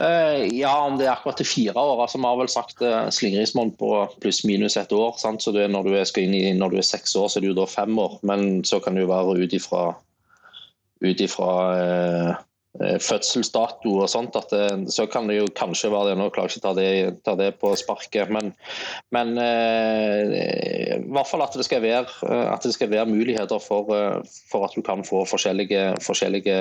Eh, 0.00 0.46
ja, 0.56 0.70
om 0.86 0.94
det 0.96 1.04
er 1.04 1.10
akkurat 1.12 1.36
til 1.36 1.44
fire 1.44 1.74
år. 1.76 1.98
altså 2.00 2.16
Vi 2.16 2.24
har 2.24 2.38
vel 2.40 2.48
sagt 2.48 2.78
slingringsmonn 3.12 3.74
på 3.76 3.90
pluss-minus 4.24 4.78
et 4.80 4.94
år. 4.96 5.18
Sant? 5.20 5.44
så 5.44 5.52
når 5.52 5.84
du, 5.84 5.90
er, 5.92 6.08
i, 6.24 6.54
når, 6.56 6.72
du 6.72 6.78
er, 6.80 6.86
seks 6.88 7.12
år, 7.20 7.28
så 7.28 7.36
er 7.36 7.44
det 7.44 7.50
jo 7.50 7.58
da 7.58 7.66
fem 7.68 7.98
år. 8.00 8.14
Men 8.24 8.64
så 8.64 8.80
kan 8.80 8.96
det 8.96 9.04
jo 9.04 9.10
være 9.10 9.36
ut 9.44 9.56
ifra 9.58 9.82
ut 11.04 11.20
ifra 11.20 11.50
Eh, 11.76 12.34
fødselsdato 12.78 13.96
og 13.98 14.06
sånt, 14.08 14.36
at 14.38 14.52
det, 14.54 14.92
så 14.94 15.08
kan 15.10 15.26
det 15.26 15.40
jo 15.40 15.48
kanskje 15.58 15.90
være 15.90 16.12
det. 16.12 16.18
Nå 16.20 16.28
klarer 16.30 16.52
jeg 16.52 16.60
ikke 16.60 16.66
ta 16.68 16.74
det, 16.78 16.90
ta 17.26 17.34
det 17.38 17.48
på 17.58 17.72
sparket, 17.78 18.30
men, 18.30 18.52
men 19.10 19.34
eh, 19.42 21.00
i 21.00 21.12
hvert 21.12 21.28
fall 21.28 21.44
at 21.44 21.56
det 21.58 21.66
skal 21.66 21.82
være, 21.84 22.06
eh, 22.28 22.46
at 22.52 22.64
det 22.64 22.74
skal 22.76 22.90
være 22.92 23.10
muligheter 23.10 23.60
for, 23.62 23.90
eh, 23.96 24.40
for, 24.50 24.66
at 24.66 24.74
du 24.76 24.82
kan 24.86 25.04
få 25.06 25.24
forskjellige, 25.28 25.94
forskjellige 26.04 26.58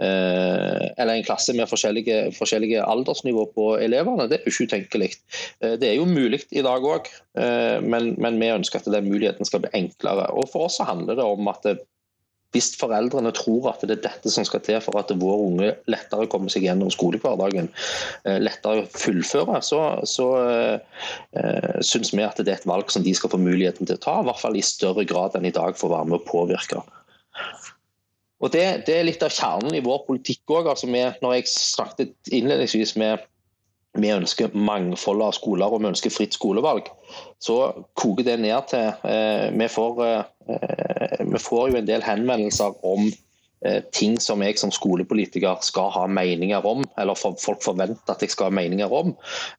eh, 0.00 0.84
eller 0.98 1.14
en 1.14 1.26
klasse 1.26 1.54
med 1.56 1.68
forskjellige, 1.70 2.32
forskjellige, 2.38 2.82
aldersnivå 2.82 3.46
på 3.54 3.68
elevene. 3.84 4.28
Det 4.30 4.40
er 4.40 4.46
jo 4.48 4.54
ikke 4.54 4.68
utenkelig. 4.70 5.10
Det 5.60 5.88
er 5.90 5.96
jo 5.98 6.08
mulig 6.08 6.44
i 6.50 6.64
dag 6.64 6.84
òg, 6.84 7.10
men, 7.84 8.14
men, 8.18 8.40
vi 8.40 8.52
ønsker 8.54 8.80
at 8.80 8.90
den 8.90 9.10
muligheten 9.10 9.46
skal 9.46 9.62
bli 9.64 9.74
enklere. 9.76 10.30
Og 10.34 10.48
For 10.52 10.68
oss 10.68 10.80
handler 10.82 11.18
det 11.18 11.26
om 11.26 11.48
at 11.52 11.62
det, 11.66 11.78
hvis 12.54 12.70
foreldrene 12.78 13.32
tror 13.34 13.72
at 13.72 13.82
det 13.82 13.96
er 13.96 14.04
dette 14.06 14.30
som 14.30 14.46
skal 14.46 14.62
til 14.62 14.78
for 14.84 15.00
at 15.00 15.10
vår 15.18 15.42
unge 15.48 15.72
lettere 15.90 16.28
kommer 16.30 16.52
seg 16.52 16.68
gjennom 16.68 16.92
skolehverdagen, 16.94 17.70
eh, 18.28 18.38
lettere 18.42 18.86
fullføre, 18.94 19.58
så, 19.66 19.80
så 20.06 20.28
uh, 20.38 21.78
syns 21.82 22.14
vi 22.14 22.22
at 22.22 22.38
det 22.38 22.52
er 22.52 22.60
et 22.60 22.70
valg 22.70 22.94
som 22.94 23.02
de 23.04 23.14
skal 23.16 23.32
få 23.32 23.42
muligheten 23.42 23.90
til 23.90 23.98
å 23.98 24.04
ta, 24.06 24.16
i 24.20 24.28
hvert 24.30 24.42
fall 24.42 24.58
i 24.58 24.64
større 24.64 25.06
grad 25.08 25.34
enn 25.34 25.50
i 25.50 25.54
dag 25.54 25.74
for 25.78 25.90
å 25.90 25.96
være 25.96 26.12
med 26.12 26.20
og 26.20 26.28
påvirke. 26.30 26.84
Og 28.44 28.52
det, 28.52 28.64
det 28.86 28.98
er 28.98 29.06
litt 29.08 29.22
av 29.24 29.32
kjernen 29.32 29.74
i 29.74 29.82
vår 29.84 30.02
politikk 30.06 30.52
òg. 30.52 30.68
Altså 30.68 30.88
når 30.90 31.38
jeg 31.38 31.50
snakket 31.50 32.34
innledningsvis 32.34 32.94
med 33.00 33.22
vi 33.94 34.10
ønsker 34.10 34.54
mangfold 34.54 35.22
av 35.22 35.34
skoler 35.36 35.70
og 35.70 35.82
vi 35.82 35.90
ønsker 35.92 36.12
fritt 36.12 36.34
skolevalg, 36.34 36.88
så 37.42 37.58
koker 37.98 38.26
det 38.26 38.38
ned 38.42 38.70
til 38.72 38.90
eh, 39.06 39.50
vi, 39.54 39.68
får, 39.70 40.02
eh, 40.06 41.20
vi 41.30 41.42
får 41.42 41.70
jo 41.70 41.78
en 41.80 41.90
del 41.92 42.06
henvendelser 42.06 42.74
om 42.82 43.06
Eh, 43.06 43.23
ting 43.94 44.18
som 44.20 44.42
jeg 44.44 44.58
som 44.60 44.72
skolepolitiker 44.74 45.60
skal 45.64 45.90
ha 45.94 46.04
meninger 46.10 46.64
om, 46.66 46.84
eller 47.00 47.18
folk 47.18 47.62
forventer 47.64 48.12
at 48.12 48.22
jeg 48.24 48.34
skal 48.34 48.50
ha 48.50 48.56
meninger 48.58 48.92
om. 48.92 49.14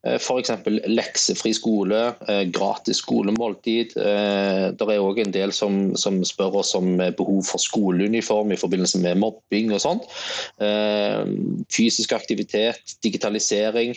Eh, 0.05 0.17
F.eks. 0.19 0.51
leksefri 0.65 1.53
skole, 1.57 2.01
eh, 2.29 2.43
gratis 2.53 3.01
skolemåltid. 3.03 3.95
Det 3.95 4.85
er 4.85 5.03
òg 5.03 5.19
en 5.21 5.33
del 5.33 5.53
som, 5.55 5.95
som, 5.99 6.21
spør 6.25 6.61
oss 6.61 6.73
om 6.77 6.95
behov 7.17 7.43
for 7.47 7.61
skoleuniform 7.61 8.53
i 8.53 8.59
forbindelse 8.59 9.01
med 9.03 9.19
mobbing 9.21 9.73
og 9.75 9.81
sånt. 9.83 10.07
Fysisk 11.75 12.15
aktivitet, 12.15 12.95
digitalisering. 13.05 13.95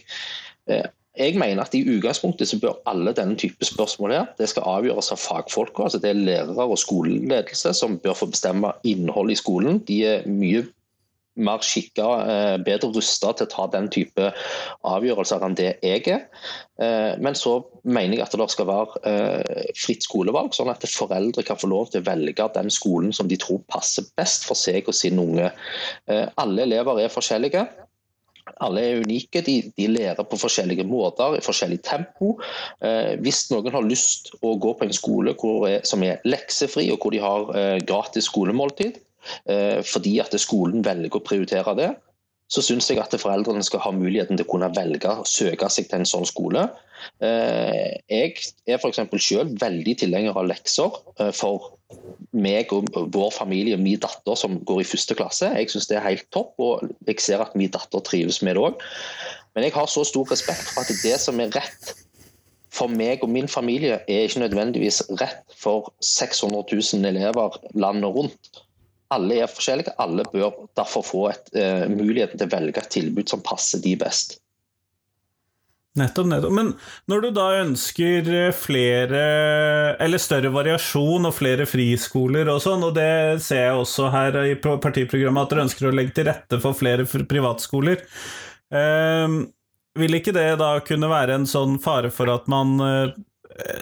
Jeg 1.18 1.34
mener 1.38 1.64
at 1.64 1.74
i 1.74 1.82
utgangspunktet 1.82 2.48
så 2.48 2.60
bør 2.62 2.78
alle 2.86 3.12
denne 3.16 3.36
type 3.36 3.64
spørsmål 3.66 4.12
her, 4.14 4.26
det 4.38 4.48
skal 4.52 4.68
avgjøres 4.70 5.12
av 5.12 5.18
fagfolk. 5.18 5.80
altså 5.82 5.98
Det 5.98 6.10
er 6.10 6.24
lærere 6.30 6.66
og 6.66 6.78
skoleledelse 6.78 7.74
som 7.74 7.98
bør 7.98 8.14
få 8.14 8.30
bestemme 8.30 8.72
innholdet 8.84 9.32
i 9.38 9.42
skolen. 9.42 9.80
De 9.88 10.04
er 10.06 10.28
mye 10.30 10.66
mer 11.38 11.62
skikka, 11.62 12.06
eh, 12.26 12.56
bedre 12.66 12.90
rusta 12.94 13.32
til 13.36 13.46
å 13.46 13.50
ta 13.52 13.66
den 13.72 13.88
type 13.94 14.30
avgjørelser 14.86 15.44
enn 15.46 15.56
det 15.58 15.70
jeg 15.82 16.06
er. 16.10 16.24
Eh, 16.82 17.14
men 17.22 17.34
så 17.38 17.58
mener 17.84 18.18
jeg 18.18 18.26
at 18.26 18.36
det 18.38 18.50
skal 18.50 18.68
være 18.68 19.02
eh, 19.06 19.72
fritt 19.78 20.06
skolevalg, 20.06 20.54
sånn 20.56 20.72
at 20.72 20.86
foreldre 20.90 21.44
kan 21.46 21.60
få 21.60 21.70
lov 21.70 21.92
til 21.92 22.02
å 22.02 22.08
velge 22.10 22.50
den 22.54 22.70
skolen 22.74 23.14
som 23.14 23.30
de 23.30 23.38
tror 23.40 23.62
passer 23.70 24.06
best 24.18 24.48
for 24.48 24.58
seg 24.58 24.88
og 24.88 24.94
sin 24.94 25.18
unge. 25.22 25.52
Alle 26.08 26.64
elever 26.64 27.04
er 27.04 27.12
forskjellige. 27.12 27.66
Alle 28.64 28.84
er 28.84 29.02
unike, 29.04 29.42
de, 29.46 29.56
de, 29.76 29.88
lærer 29.90 30.26
på 30.26 30.38
forskjellige 30.40 30.86
måter, 30.88 31.36
i 31.38 31.44
forskjellig 31.44 31.80
tempo. 31.86 32.34
Eh, 32.84 33.14
hvis 33.22 33.46
noen 33.52 33.72
har 33.74 33.86
lyst 33.86 34.32
å 34.42 34.56
gå 34.60 34.74
på 34.78 34.88
en 34.88 34.96
skole 34.96 35.36
hvor, 35.38 35.68
som 35.86 36.02
er 36.06 36.22
leksefri, 36.28 36.88
og 36.94 37.02
hvor 37.02 37.14
de 37.14 37.22
har 37.22 37.52
eh, 37.54 37.78
gratis 37.86 38.30
skolemåltid, 38.30 38.98
eh, 39.50 39.78
fordi 39.86 40.18
at 40.24 40.36
skolen 40.40 40.84
velger 40.86 41.18
å 41.20 41.24
prioritere 41.24 41.76
det, 41.78 41.92
så 42.48 42.62
syns 42.64 42.88
jeg 42.88 43.00
at 43.02 43.14
foreldrene 43.20 43.64
skal 43.64 43.82
ha 43.84 43.92
muligheten 43.92 44.38
til 44.38 44.46
å 44.46 44.50
kunne 44.50 44.70
velge 44.76 45.10
å 45.12 45.26
søke 45.28 45.68
seg 45.72 45.90
til 45.90 46.00
en 46.00 46.08
sånn 46.08 46.26
skole. 46.28 46.64
Eh, 47.24 47.98
jeg 48.08 48.32
er 48.66 48.80
f.eks. 48.80 49.02
selv 49.20 49.58
veldig 49.60 49.94
tilhenger 50.00 50.38
av 50.38 50.48
lekser 50.48 50.96
eh, 51.20 51.32
for 51.36 51.74
meg 52.36 52.72
og 52.74 52.88
vår 53.14 53.30
familie 53.36 53.76
og 53.76 53.84
min 53.84 54.00
datter 54.00 54.36
som 54.38 54.58
går 54.68 54.82
i 54.82 54.88
første 54.88 55.16
klasse. 55.18 55.52
Jeg 55.60 55.72
syns 55.72 55.88
det 55.90 55.98
er 56.00 56.08
helt 56.08 56.28
topp, 56.34 56.54
og 56.60 56.88
jeg 57.08 57.20
ser 57.24 57.44
at 57.44 57.56
min 57.58 57.72
datter 57.72 58.04
trives 58.04 58.40
med 58.44 58.56
det 58.56 58.64
òg. 58.64 58.84
Men 59.56 59.66
jeg 59.66 59.76
har 59.76 59.88
så 59.90 60.04
stor 60.06 60.28
respekt 60.32 60.72
for 60.72 60.84
at 60.84 61.04
det 61.04 61.16
som 61.20 61.40
er 61.42 61.52
rett 61.56 61.92
for 62.78 62.92
meg 62.92 63.24
og 63.24 63.32
min 63.32 63.48
familie, 63.48 64.00
er 64.08 64.26
ikke 64.26 64.44
nødvendigvis 64.44 65.02
rett 65.20 65.56
for 65.56 65.92
600 66.04 66.64
000 66.72 67.08
elever 67.08 67.56
landet 67.74 68.12
rundt. 68.14 68.64
Alle 69.14 69.40
er 69.42 69.48
forskjellige, 69.48 69.94
alle 70.02 70.26
bør 70.28 70.66
derfor 70.76 71.06
få 71.06 71.22
et, 71.30 71.48
uh, 71.56 71.86
muligheten 71.88 72.36
til 72.36 72.48
å 72.48 72.52
velge 72.52 72.82
et 72.82 72.92
tilbud 72.92 73.30
som 73.30 73.44
passer 73.44 73.80
de 73.84 73.94
best. 74.00 74.36
Nettopp, 75.98 76.28
nettopp. 76.30 76.54
Men 76.54 76.72
når 77.10 77.24
du 77.24 77.28
da 77.36 77.46
ønsker 77.62 78.28
eh, 78.30 78.54
flere, 78.54 79.22
eller 80.02 80.22
større 80.22 80.52
variasjon 80.54 81.28
og 81.28 81.34
flere 81.34 81.66
friskoler 81.68 82.50
og 82.52 82.60
sånn, 82.62 82.84
og 82.86 82.94
det 82.98 83.40
ser 83.44 83.64
jeg 83.64 83.78
også 83.80 84.10
her 84.14 84.38
i 84.44 84.56
partiprogrammet 84.58 85.46
at 85.46 85.54
dere 85.54 85.66
ønsker 85.66 85.88
å 85.88 85.94
legge 85.94 86.14
til 86.18 86.28
rette 86.30 86.60
for 86.62 86.78
flere 86.78 87.06
privatskoler, 87.08 88.04
eh, 88.70 89.38
vil 89.98 90.18
ikke 90.20 90.36
det 90.36 90.50
da 90.60 90.76
kunne 90.86 91.10
være 91.10 91.40
en 91.40 91.48
sånn 91.50 91.78
fare 91.82 92.12
for 92.14 92.30
at 92.30 92.46
man 92.50 92.76
eh, 92.84 93.16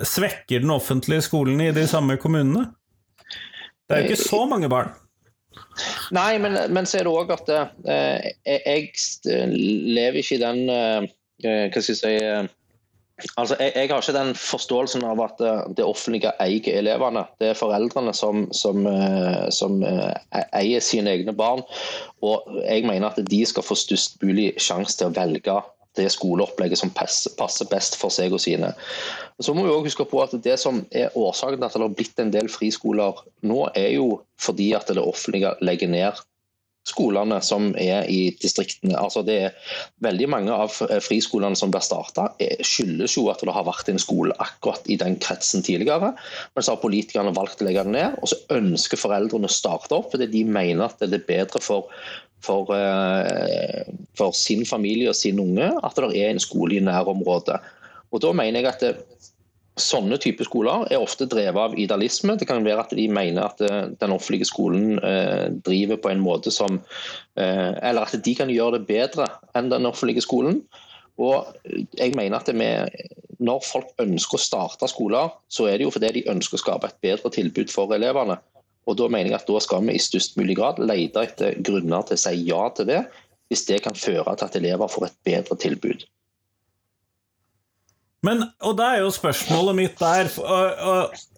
svekker 0.07 0.65
den 0.65 0.73
offentlige 0.73 1.27
skolen 1.27 1.61
i 1.67 1.73
de 1.77 1.85
samme 1.91 2.17
kommunene? 2.23 2.71
Det 3.87 3.95
er 3.95 4.07
jo 4.07 4.15
ikke 4.15 4.25
så 4.25 4.47
mange 4.49 4.71
barn. 4.73 4.95
Nei, 6.17 6.37
men, 6.43 6.59
men 6.73 6.89
så 6.89 7.01
er 7.01 7.07
det 7.07 7.13
òg 7.13 7.33
at 7.35 7.51
eh, 7.53 8.29
jeg 8.47 8.93
lever 9.97 10.21
ikke 10.23 10.39
i 10.39 10.43
den 10.43 10.63
eh, 10.73 11.09
Hva 11.45 11.83
skal 11.83 11.93
jeg 11.93 12.01
si 12.01 12.15
eh, 12.17 12.47
Altså, 13.41 13.57
jeg, 13.61 13.73
jeg, 13.75 13.89
har 13.89 14.03
ikke 14.03 14.13
den 14.13 14.35
forståelsen 14.37 15.05
av 15.09 15.21
at 15.25 15.39
det, 15.41 15.53
det 15.79 15.85
offentlige 15.89 16.35
eier 16.43 16.67
elevene. 16.83 17.23
Det 17.41 17.49
er 17.49 17.57
foreldrene 17.57 18.13
som, 18.13 18.43
som, 18.53 18.83
eh, 18.91 19.47
som, 19.57 19.79
eh, 19.89 20.43
eier 20.53 20.85
sine 20.85 21.15
egne 21.17 21.33
barn. 21.33 21.65
Og 22.21 22.45
jeg 22.67 22.85
mener 22.85 23.09
at 23.09 23.31
de 23.31 23.41
skal 23.49 23.65
få 23.65 23.79
størst 23.79 24.21
mulig 24.21 24.51
sjanse 24.61 24.99
til 24.99 25.09
å 25.09 25.17
velge 25.17 25.57
det 25.97 26.09
skoleopplegget 26.15 26.81
som 26.81 26.93
passer 26.95 27.71
best 27.71 27.99
for 28.01 28.15
seg 28.15 28.35
og 28.37 28.43
sine. 28.43 28.73
Så 29.43 29.55
må 29.55 29.67
vi 29.67 29.73
også 29.73 29.91
huske 29.91 30.09
på 30.11 30.23
at 30.23 30.37
Det 30.45 30.57
som 30.61 30.85
er 30.91 31.15
årsaken 31.17 31.59
til 31.59 31.67
at 31.67 31.77
det 31.77 31.85
har 31.85 31.99
blitt 31.99 32.23
en 32.23 32.33
del 32.33 32.49
friskoler 32.53 33.21
nå, 33.43 33.67
er 33.75 33.93
jo 33.97 34.23
fordi 34.41 34.73
at 34.77 34.89
det 34.89 35.03
offentlige 35.03 35.57
legger 35.65 35.93
ned 35.93 36.25
skolene 36.87 37.39
som 37.43 37.73
er 37.81 38.07
i 38.11 38.31
distriktene. 38.43 38.97
Altså 38.99 39.23
det 39.27 39.37
er 39.49 39.73
Veldig 40.05 40.27
mange 40.31 40.53
av 40.53 40.75
friskolene 41.03 41.57
som 41.59 41.73
blir 41.73 41.83
starta, 41.85 42.29
skyldes 42.65 43.17
jo 43.17 43.27
at 43.33 43.41
det 43.43 43.55
har 43.57 43.65
vært 43.67 43.89
en 43.91 44.01
skole 44.01 44.35
akkurat 44.43 44.85
i 44.93 44.99
den 45.01 45.17
kretsen 45.23 45.65
tidligere. 45.67 46.13
Men 46.55 46.65
så 46.65 46.75
har 46.75 46.83
politikerne 46.83 47.35
valgt 47.37 47.65
å 47.65 47.67
legge 47.67 47.87
den 47.87 47.97
ned, 47.97 48.19
og 48.21 48.31
så 48.31 48.39
ønsker 48.55 49.01
foreldrene 49.01 49.49
å 49.49 49.57
starte 49.57 49.97
opp 49.97 50.13
fordi 50.13 50.29
de 50.35 50.45
mener 50.45 50.85
at 50.87 51.01
det 51.01 51.23
er 51.23 51.27
bedre 51.27 51.63
for 51.65 51.89
for, 52.45 52.71
eh, 52.75 53.85
for, 54.17 54.33
sin 54.33 54.67
familie 54.67 55.11
og 55.11 55.19
sin 55.19 55.41
unge 55.41 55.71
at 55.85 55.97
det 55.97 56.21
er 56.21 56.31
en 56.31 56.43
skole 56.43 56.77
i 56.77 56.85
nærområdet. 56.85 57.61
Og 58.13 58.23
Da 58.23 58.33
mener 58.33 58.61
jeg 58.61 58.69
at 58.69 58.81
det, 58.81 58.97
sånne 59.77 60.17
type 60.17 60.45
skoler 60.47 60.87
er 60.89 61.03
ofte 61.05 61.27
drevet 61.29 61.61
av 61.61 61.75
idealisme. 61.77 62.39
Det 62.39 62.47
kan 62.49 62.65
være 62.65 62.87
at 62.87 62.95
de 62.97 63.09
mener 63.13 63.45
at 63.45 63.61
eh, 63.61 63.91
den 64.01 64.13
offentlige 64.13 64.49
skolen 64.49 64.99
eh, 65.05 65.51
driver 65.67 66.01
på 66.01 66.13
en 66.15 66.25
måte 66.25 66.51
som 66.51 66.81
Eller 67.37 68.01
at 68.01 68.25
de 68.25 68.33
kan 68.35 68.49
gjøre 68.49 68.79
det 68.79 68.87
bedre 68.89 69.27
enn 69.55 69.69
den 69.69 69.85
offentlige 69.85 70.23
skolen. 70.25 70.63
Og 71.21 71.45
jeg 71.99 72.15
mener 72.17 72.39
at 72.39 72.55
med, 72.55 72.89
Når 73.39 73.61
folk 73.69 73.89
ønsker 74.01 74.39
å 74.39 74.41
starte 74.41 74.89
skoler, 74.89 75.29
så 75.49 75.67
er 75.69 75.77
det 75.77 75.85
jo 75.85 75.93
fordi 75.93 76.13
de 76.17 76.29
ønsker 76.33 76.57
å 76.57 76.63
skape 76.63 76.89
et 76.89 77.01
bedre 77.05 77.29
tilbud 77.29 77.69
for 77.69 77.93
elevene. 77.93 78.39
Og 78.87 78.99
Da 78.99 79.09
mener 79.11 79.33
jeg 79.33 79.41
at 79.41 79.49
da 79.49 79.61
skal 79.63 79.87
vi 79.87 79.97
i 79.97 80.03
størst 80.03 80.37
mulig 80.39 80.59
grad 80.59 80.79
lete 80.79 81.25
etter 81.27 81.57
grunner 81.67 82.07
til 82.07 82.19
å 82.19 82.23
si 82.23 82.35
ja 82.47 82.67
til 82.77 82.91
det, 82.91 83.01
hvis 83.51 83.65
det 83.67 83.81
kan 83.85 83.99
føre 83.99 84.37
til 84.37 84.47
at 84.47 84.59
elever 84.59 84.91
får 84.91 85.09
et 85.09 85.19
bedre 85.27 85.59
tilbud. 85.63 86.07
Men, 88.27 88.43
og 88.65 88.75
da 88.79 88.95
er 88.95 89.05
jo 89.05 89.13
spørsmålet 89.15 89.77
mitt 89.77 90.01
der 90.01 90.31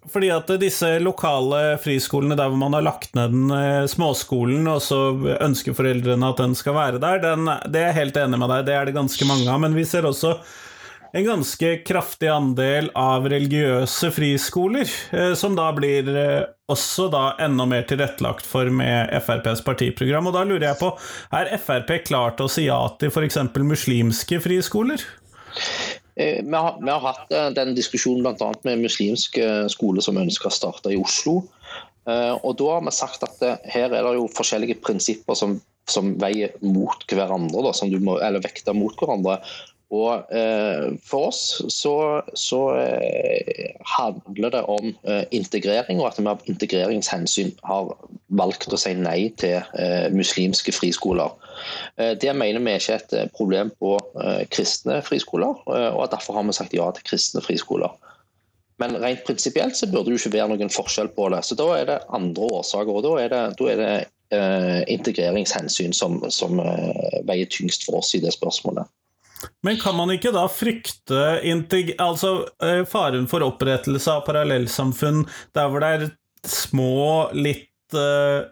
Fordi 0.08 0.28
at 0.32 0.48
disse 0.62 0.94
lokale 1.02 1.74
friskolene 1.82 2.36
der 2.38 2.48
hvor 2.48 2.60
man 2.60 2.76
har 2.76 2.86
lagt 2.86 3.12
ned 3.18 3.34
den 3.34 3.50
eh, 3.52 3.88
småskolen, 3.90 4.62
og 4.70 4.80
så 4.80 5.00
ønsker 5.44 5.76
foreldrene 5.76 6.30
at 6.30 6.40
den 6.40 6.54
skal 6.56 6.78
være 6.78 7.02
der, 7.02 7.20
den, 7.26 7.50
det 7.68 7.82
er 7.82 7.90
jeg 7.90 7.98
helt 7.98 8.20
enig 8.22 8.40
med 8.40 8.52
deg 8.54 8.64
det 8.70 8.76
er 8.78 8.88
det 8.88 8.96
ganske 8.96 9.28
mange 9.28 9.50
av. 9.52 9.60
Men 9.60 9.76
vi 9.76 9.84
ser 9.88 10.08
også 10.08 10.38
en 11.12 11.24
ganske 11.24 11.70
kraftig 11.86 12.28
andel 12.28 12.90
av 12.96 13.26
religiøse 13.30 14.10
friskoler, 14.12 14.90
eh, 15.12 15.32
som 15.38 15.56
da 15.56 15.70
blir 15.76 16.08
eh, 16.12 16.42
også 16.68 17.08
da 17.12 17.22
enda 17.40 17.64
mer 17.68 17.86
tilrettelagt 17.88 18.46
for 18.46 18.68
med 18.72 19.12
FrPs 19.22 19.64
partiprogram. 19.64 20.28
Og 20.28 20.36
da 20.36 20.44
lurer 20.44 20.68
jeg 20.70 20.80
på, 20.82 20.92
er 21.38 21.54
Frp 21.62 21.94
klar 22.08 22.36
til 22.36 22.48
å 22.48 22.52
si 22.52 22.66
ja 22.68 22.80
til 23.00 23.12
f.eks. 23.12 23.40
muslimske 23.56 24.40
friskoler? 24.44 25.04
Eh, 26.18 26.42
vi 26.44 26.58
har, 26.58 26.76
vi 26.82 26.92
har, 26.92 27.06
hatt 27.06 27.56
den 27.56 27.72
diskusjonen 27.78 28.26
bl.a. 28.26 28.52
med 28.68 28.84
muslimske 28.84 29.48
skoler 29.72 30.04
som 30.04 30.20
ønsker 30.20 30.52
å 30.52 30.58
starte 30.58 30.92
i 30.92 31.00
Oslo. 31.00 31.40
Og 32.08 32.52
Da 32.56 32.66
har 32.72 32.84
vi 32.86 32.92
sagt 32.96 33.24
at 33.26 33.42
her 33.68 33.92
er 33.92 34.06
det 34.06 34.14
jo 34.16 34.30
forskjellige 34.32 34.78
prinsipper 34.80 35.36
som, 35.36 35.58
som 35.84 36.14
veier 36.16 36.54
mot 36.64 37.02
hverandre, 37.04 37.60
da, 37.66 37.74
som 37.76 37.90
du 37.92 37.98
må, 38.00 38.14
eller 38.24 38.40
vekter 38.40 38.72
mot 38.72 38.96
hverandre. 38.96 39.36
Og 39.88 40.32
eh, 40.36 40.90
For 41.04 41.30
oss 41.30 41.62
så, 41.72 41.94
så 42.36 42.60
eh, 42.76 43.72
handler 43.96 44.52
det 44.52 44.62
om 44.68 44.90
eh, 45.08 45.24
integrering, 45.32 46.00
og 46.02 46.10
at 46.10 46.18
vi 46.20 46.28
av 46.28 46.42
integreringshensyn 46.44 47.54
har 47.64 47.94
valgt 48.36 48.68
å 48.68 48.80
si 48.80 48.92
nei 48.98 49.30
til 49.40 49.56
eh, 49.80 50.10
muslimske 50.12 50.74
friskoler. 50.76 51.32
Eh, 51.96 52.12
det 52.20 52.34
mener 52.36 52.60
vi 52.60 52.74
ikke 52.76 52.98
er 52.98 53.00
et 53.00 53.16
eh, 53.16 53.30
problem 53.32 53.72
på 53.80 53.94
kristne 54.52 55.00
friskoler, 55.06 55.56
og 55.68 56.04
derfor 56.12 56.36
har 56.36 56.44
vi 56.44 56.56
sagt 56.56 56.76
ja 56.76 56.90
til 56.92 57.08
kristne 57.08 57.42
friskoler. 57.44 57.96
Men 58.78 58.94
rent 59.00 59.24
prinsipielt 59.26 59.76
så 59.76 59.88
burde 59.90 60.12
det 60.12 60.20
ikke 60.20 60.36
være 60.36 60.52
noen 60.52 60.70
forskjell 60.70 61.08
på 61.16 61.32
det. 61.32 61.40
Så 61.48 61.56
Da 61.58 61.66
er 61.74 61.88
det 61.88 61.98
andre 62.14 62.52
årsaker. 62.60 62.92
og 62.92 63.02
Da 63.02 63.16
er 63.24 63.32
det, 63.32 63.42
da 63.58 63.72
er 63.72 63.82
det 63.82 64.86
integreringshensyn 64.92 65.96
som, 65.96 66.20
som 66.30 66.60
veier 67.26 67.48
tyngst 67.50 67.88
for 67.88 67.98
oss 67.98 68.12
i 68.14 68.22
det 68.22 68.36
spørsmålet. 68.36 68.86
Men 69.62 69.78
kan 69.80 69.96
man 69.96 70.10
ikke 70.14 70.32
da 70.34 70.44
frykte 70.50 71.22
altså, 72.02 72.32
eh, 72.64 72.84
faren 72.88 73.28
for 73.30 73.44
opprettelse 73.46 74.18
av 74.18 74.24
parallellsamfunn 74.26 75.24
der 75.56 75.70
hvor 75.70 75.84
det 75.84 75.90
er 75.94 76.06
små, 76.48 77.28
litt 77.34 77.96
uh, 77.98 78.46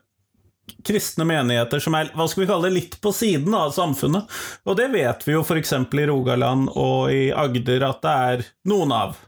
kristne 0.86 1.26
menigheter 1.28 1.82
som 1.82 1.94
er 1.98 2.10
hva 2.16 2.26
skal 2.28 2.42
vi 2.42 2.48
kalle 2.50 2.68
det, 2.68 2.74
litt 2.74 2.98
på 3.02 3.12
siden 3.14 3.54
av 3.54 3.72
samfunnet? 3.76 4.26
Og 4.66 4.78
det 4.78 4.90
vet 4.94 5.26
vi 5.26 5.36
jo 5.36 5.44
f.eks. 5.46 5.72
i 5.72 6.06
Rogaland 6.10 6.70
og 6.74 7.14
i 7.14 7.28
Agder 7.34 7.86
at 7.86 8.02
det 8.04 8.16
er 8.30 8.46
noen 8.70 8.94
av. 8.94 9.18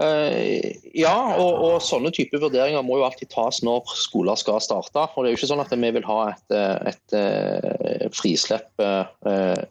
Eh, 0.00 0.76
ja, 0.96 1.12
og, 1.36 1.58
og, 1.60 1.74
sånne 1.84 2.08
type 2.14 2.38
vurderinger 2.40 2.80
må 2.86 2.96
jo 2.96 3.04
alltid 3.04 3.28
tas 3.34 3.58
når 3.66 3.84
skoler 4.00 4.38
skal 4.40 4.60
starte. 4.64 4.96
og 4.96 5.24
Det 5.24 5.28
er 5.28 5.34
jo 5.34 5.40
ikke 5.40 5.50
sånn 5.50 5.62
at 5.62 5.74
vi 5.74 5.90
vil 5.96 6.06
ha 6.08 6.18
et, 6.30 6.54
et, 6.56 7.02
et 7.12 7.16
eh, 7.18 8.06
frislepp 8.16 8.80
uh, 8.80 9.04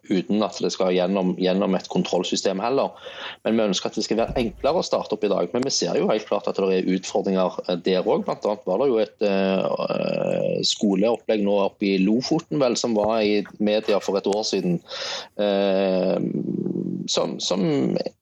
uten 0.10 0.46
at 0.46 0.60
det 0.62 0.72
skal 0.76 0.94
gjennom, 0.94 1.34
gjennom, 1.42 1.74
et 1.78 1.90
kontrollsystem 1.90 2.62
heller. 2.62 2.94
Men 3.46 3.58
vi 3.58 3.68
ønsker 3.72 3.90
at 3.90 3.98
det 3.98 4.06
skal 4.06 4.22
være 4.22 4.38
enklere 4.44 4.84
å 4.84 4.86
starte 4.86 5.18
opp 5.18 5.26
i 5.26 5.32
dag. 5.34 5.50
Men 5.56 5.66
vi 5.66 5.74
ser 5.74 5.98
jo 5.98 6.12
helt 6.12 6.30
klart 6.30 6.50
at 6.52 6.62
det 6.62 6.78
er 6.78 6.94
utfordringer 6.94 7.58
der 7.88 8.06
òg. 8.06 8.30
Annet 8.30 8.70
var 8.70 8.84
det 8.84 8.90
jo 8.92 9.02
et 9.02 9.26
uh, 9.26 10.60
skoleopplegg 10.68 11.42
nå 11.46 11.58
oppe 11.66 11.90
i 11.90 11.98
Lofoten 12.06 12.62
vel, 12.62 12.78
som 12.78 12.94
var 12.98 13.24
i 13.26 13.42
media 13.58 13.98
for 14.04 14.20
et 14.20 14.30
år 14.30 14.46
siden. 14.48 14.78
Uh, 15.42 16.22
som, 17.10 17.40
som, 17.42 17.64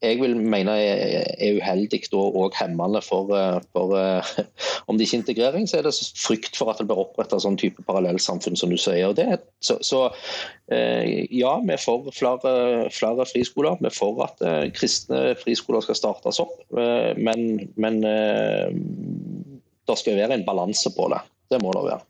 jeg 0.02 0.20
vil 0.22 0.36
mene 0.40 0.74
er, 0.80 1.26
er 1.44 1.58
uheldig 1.60 2.00
og 2.16 2.56
hemmende 2.58 3.02
for, 3.04 3.32
eh, 3.36 3.60
for, 3.76 3.96
eh, 4.00 4.32
Om 4.88 4.98
det 4.98 5.08
ikke 5.08 5.18
er 5.18 5.22
integrering, 5.22 5.68
så 5.70 5.80
er 5.80 5.88
det 5.88 5.94
frykt 6.16 6.58
for 6.58 6.72
at 6.72 6.80
det 6.80 6.88
blir 6.88 7.02
opprettet 7.02 7.44
sånn 7.44 7.60
type 7.60 7.84
parallellsamfunn 7.88 8.58
som 8.60 8.72
du 8.72 8.78
sier. 8.80 9.12
Det, 9.18 9.28
så, 9.60 9.78
så, 9.86 10.04
eh, 10.72 11.26
ja, 11.36 11.58
vi 11.64 11.76
er 11.76 11.84
for 11.84 12.08
flere, 12.16 12.88
flere, 12.96 13.28
friskoler. 13.28 13.80
Vi 13.82 13.92
er 13.92 13.98
for 13.98 14.24
at 14.26 14.44
kristne 14.78 15.36
friskoler 15.42 15.84
skal 15.86 16.00
startes 16.00 16.40
opp. 16.44 16.56
Men, 16.72 17.68
men 17.76 18.00
det 19.88 20.00
skal 20.00 20.20
være 20.20 20.40
en 20.40 20.48
balanse 20.48 20.92
på 20.96 21.10
det. 21.14 21.22
Det 21.52 21.60
må 21.64 21.76
det 21.76 21.88
være. 21.90 22.04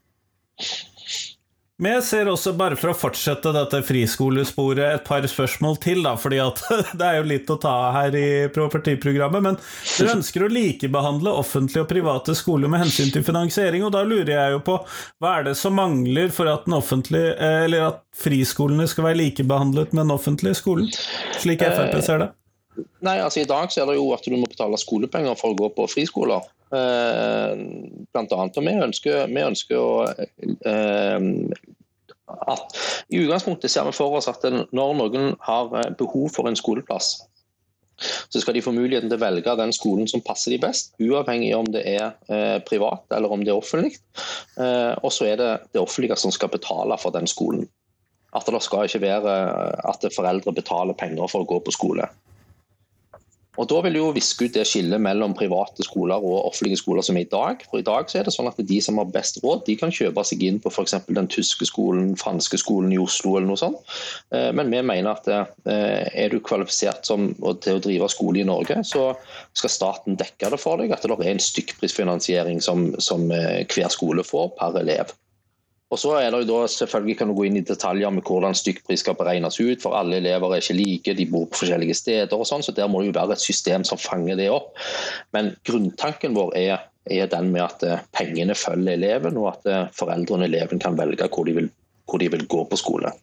Men 1.77 1.99
jeg 1.99 2.05
ser 2.07 2.29
også, 2.31 2.55
bare 2.57 2.73
for 2.73 2.89
å 2.89 2.97
fortsette 2.97 3.51
dette 3.53 3.83
friskolesporet, 3.85 4.95
et 4.95 5.03
par 5.05 5.25
spørsmål 5.29 5.75
til, 5.83 5.99
da, 6.01 6.15
fordi 6.17 6.39
det 6.97 7.05
er 7.05 7.19
jo 7.19 7.27
litt 7.29 7.51
å 7.53 7.59
ta 7.61 7.73
her 7.93 8.17
i 8.17 8.29
partiprogrammet. 8.49 9.45
Men 9.45 9.59
dere 9.59 10.15
ønsker 10.15 10.47
å 10.47 10.49
likebehandle 10.49 11.35
offentlige 11.37 11.85
og 11.85 11.91
private 11.91 12.33
skoler 12.39 12.73
med 12.73 12.81
hensyn 12.87 13.13
til 13.13 13.25
finansiering, 13.27 13.85
og 13.85 13.93
da 13.93 14.01
lurer 14.09 14.33
jeg 14.33 14.55
jo 14.55 14.63
på 14.65 14.79
hva 15.21 15.35
er 15.35 15.49
det 15.51 15.55
som 15.61 15.77
mangler 15.77 16.33
for 16.33 16.49
at, 16.49 16.65
eh, 16.65 17.77
at 17.85 18.01
friskolene 18.25 18.89
skal 18.89 19.11
være 19.11 19.21
likebehandlet 19.21 19.93
med 19.93 20.07
den 20.07 20.17
offentlige 20.17 20.57
skolen, 20.57 20.89
slik 21.37 21.61
Frp 21.61 22.01
ser 22.01 22.25
det? 22.25 22.33
Nei, 23.05 23.19
altså 23.21 23.43
I 23.43 23.49
dag 23.49 23.69
så 23.69 23.83
er 23.83 23.91
det 23.91 23.99
jo 23.99 24.09
at 24.17 24.25
du 24.25 24.33
må 24.33 24.49
betale 24.49 24.77
skolepenger 24.81 25.37
for 25.37 25.53
å 25.53 25.57
gå 25.61 25.69
på 25.77 25.85
friskoler. 25.93 26.41
Eh, 26.67 27.53
blant 28.11 28.33
annet. 28.35 28.57
Og 28.59 28.65
vi 28.65 28.75
ønsker, 28.83 29.25
vi 29.31 29.43
ønsker 29.45 29.79
å 29.79 29.91
eh, 30.67 31.27
at 32.27 32.75
I 33.07 33.21
utgangspunktet 33.21 33.71
ser 33.71 33.87
vi 33.87 33.95
for 33.95 34.17
oss 34.17 34.27
at 34.27 34.43
når 34.75 34.97
noen 34.99 35.29
har 35.47 35.71
eh, 35.79 35.93
behov 35.99 36.27
for 36.35 36.49
en 36.49 36.59
skoleplass, 36.59 37.13
så 37.97 38.41
skal 38.43 38.53
de 38.53 38.61
få 38.61 38.75
muligheten 38.75 39.07
til 39.09 39.17
å 39.17 39.23
velge 39.23 39.55
den 39.57 39.71
skolen 39.73 40.11
som 40.11 40.21
passer 40.21 40.53
de 40.53 40.59
best, 40.61 40.91
uavhengig 41.01 41.55
om 41.57 41.65
det 41.73 41.81
er 41.95 42.59
privat 42.67 43.07
eller 43.15 43.31
om 43.33 43.41
det 43.41 43.49
er 43.49 43.57
offentlig. 43.57 43.95
Eh, 44.59 44.93
og 45.01 45.09
så 45.15 45.31
er 45.31 45.39
det 45.39 45.51
det 45.71 45.81
offentlige 45.81 46.19
som 46.19 46.35
skal 46.35 46.51
betale 46.53 46.99
for 47.01 47.15
den 47.15 47.31
skolen. 47.31 47.65
At 48.35 48.45
det 48.51 48.59
skal 48.61 48.85
ikke 48.85 49.01
være 49.07 49.33
at 49.87 50.03
foreldre 50.13 50.53
betaler 50.53 50.99
penger 50.99 51.31
for 51.31 51.41
å 51.41 51.49
gå 51.49 51.63
på 51.63 51.73
skole. 51.73 52.11
Og 53.57 53.67
Da 53.69 53.79
vil 53.85 53.97
jo 53.97 54.11
viske 54.15 54.47
ut 54.47 54.55
det 54.55 54.65
skillet 54.69 55.01
mellom 55.01 55.33
private 55.37 55.85
skoler 55.85 56.21
og 56.21 56.45
offentlige 56.51 56.79
skoler 56.81 57.05
som 57.05 57.17
er 57.17 57.25
i 57.25 57.31
dag. 57.31 57.63
For 57.69 57.81
I 57.81 57.85
dag 57.87 58.09
så 58.09 58.19
er 58.19 58.27
det 58.27 58.33
sånn 58.35 58.49
at 58.49 58.59
de 58.69 58.79
som 58.83 58.99
har 59.01 59.09
best 59.13 59.41
råd, 59.43 59.65
de 59.65 59.77
kan 59.79 59.93
kjøpe 59.93 60.23
seg 60.27 60.45
inn 60.45 60.59
på 60.61 60.71
f.eks. 60.71 60.95
den 61.09 61.29
tyske 61.33 61.67
skolen, 61.69 62.13
franske 62.19 62.59
skolen 62.61 62.93
i 62.93 63.01
Oslo 63.01 63.35
eller 63.37 63.49
noe 63.49 63.61
sånt. 63.61 63.81
Eh, 64.35 64.49
men 64.53 64.71
vi 64.73 64.83
mener 64.85 65.13
at 65.15 65.29
eh, 65.33 66.05
er 66.13 66.33
du 66.33 66.39
kvalifisert 66.43 67.09
som, 67.09 67.31
til 67.63 67.79
å 67.79 67.83
drive 67.83 68.09
skole 68.13 68.43
i 68.43 68.47
Norge, 68.47 68.83
så 68.85 69.09
skal 69.57 69.73
staten 69.73 70.19
dekke 70.19 70.53
det 70.53 70.61
for 70.61 70.81
deg. 70.81 70.93
At 70.93 71.05
det 71.05 71.17
er 71.17 71.33
en 71.33 71.47
stykkprisfinansiering 71.49 72.61
som, 72.63 72.91
som 73.01 73.29
eh, 73.33 73.65
hver 73.65 73.89
skole 73.93 74.25
får 74.27 74.53
per 74.59 74.83
elev. 74.85 75.17
Og 75.87 75.99
så 76.01 76.17
er 76.19 76.33
det 76.33 76.41
jo 76.41 76.47
da, 76.49 76.67
selvfølgelig 76.67 77.15
kan 77.19 77.29
du 77.31 77.35
gå 77.37 77.45
inn 77.47 77.59
i 77.61 77.63
detaljer 77.63 78.11
med 78.11 78.25
hvordan 78.27 78.55
stykkpris 78.57 79.05
skal 79.05 79.15
beregnes 79.19 79.59
ut, 79.61 79.79
for 79.83 79.95
alle 79.95 80.19
elever 80.19 80.51
er 80.51 80.63
ikke 80.63 80.75
like, 80.75 81.15
de 81.15 81.27
bor 81.31 81.45
på 81.47 81.61
forskjellige 81.61 81.95
steder 82.01 82.35
og 82.35 82.47
sånn, 82.49 82.65
så 82.65 82.75
der 82.75 82.89
må 82.91 83.01
det 83.01 83.13
jo 83.13 83.17
være 83.19 83.37
et 83.37 83.45
system 83.45 83.85
som 83.87 84.01
fanger 84.01 84.39
det 84.39 84.49
opp. 84.51 84.73
Men 85.35 85.53
grunntanken 85.67 86.35
vår 86.35 86.51
er, 86.59 86.89
er 87.07 87.29
den 87.31 87.53
med 87.53 87.63
at 87.63 87.85
eh, 87.87 88.03
pengene 88.17 88.57
følger 88.57 88.97
eleven, 88.97 89.39
og 89.39 89.53
at 89.53 89.71
eh, 89.71 89.85
foreldrene 89.95 90.43
og 90.43 90.49
eleven 90.49 90.83
kan 90.83 90.99
velge 90.99 91.29
hvor 91.31 91.47
de 91.47 91.55
vil, 91.61 91.71
hvor 92.03 92.19
de 92.19 92.29
vil 92.35 92.43
gå 92.51 92.65
på 92.67 92.81
skole. 92.83 93.13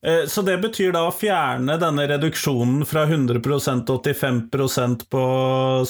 Eh, 0.00 0.24
så 0.30 0.40
det 0.46 0.56
betyr 0.62 0.94
da 0.96 1.04
å 1.04 1.12
fjerne 1.12 1.76
denne 1.82 2.08
reduksjonen 2.14 2.88
fra 2.88 3.04
100 3.10 3.42
til 3.44 4.16
85% 4.16 5.04
på 5.12 5.26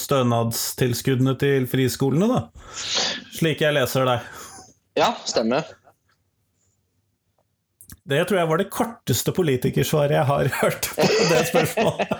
stønadstilskuddene 0.03 1.37
til 1.39 1.71
friskolene, 1.71 2.27
da? 2.35 2.67
Slik 3.39 3.63
jeg 3.63 3.79
leser 3.79 4.11
deg. 4.11 4.29
Ja, 4.99 5.13
stemmer. 5.27 5.67
Det 8.05 8.21
tror 8.29 8.37
jeg 8.37 8.49
var 8.51 8.61
det 8.61 8.69
korteste 8.73 9.33
politikersvaret 9.33 10.13
jeg 10.13 10.29
har 10.29 10.51
hørt 10.61 10.91
på 10.93 11.07
det 11.31 11.41
spørsmålet. 11.49 12.13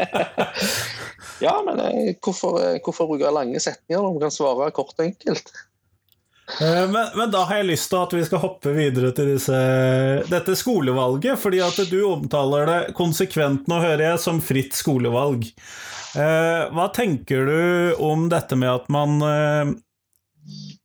ja, 1.45 1.53
men 1.67 1.81
eh, 1.83 2.15
hvorfor, 2.25 2.57
eh, 2.63 2.81
hvorfor 2.81 3.11
bruke 3.11 3.33
lange 3.33 3.61
setninger 3.61 4.01
når 4.01 4.15
man 4.15 4.23
kan 4.25 4.33
svare 4.33 4.71
kort 4.73 4.95
og 4.97 5.05
enkelt? 5.05 5.51
Eh, 6.57 6.85
men, 6.89 7.11
men, 7.13 7.29
da 7.33 7.43
har 7.45 7.61
jeg 7.61 7.69
lyst 7.69 7.91
til 7.93 8.01
at 8.01 8.17
vi 8.17 8.25
skal 8.25 8.41
hoppe 8.41 8.73
videre 8.73 9.13
til 9.13 9.29
disse, 9.35 9.59
dette 10.31 10.57
skolevalget. 10.57 11.37
Fordi 11.41 11.61
at 11.65 11.77
du 11.91 11.99
omtaler 12.09 12.71
det 12.71 12.81
konsekvent 12.97 13.69
nå, 13.69 13.77
hører 13.85 14.07
jeg, 14.09 14.23
som 14.25 14.41
fritt 14.41 14.73
skolevalg. 14.77 15.51
Hva 16.15 16.85
tenker 16.95 17.41
du 17.43 17.95
om 17.99 18.29
dette 18.31 18.55
med 18.55 18.69
at 18.71 18.85
man 18.87 19.19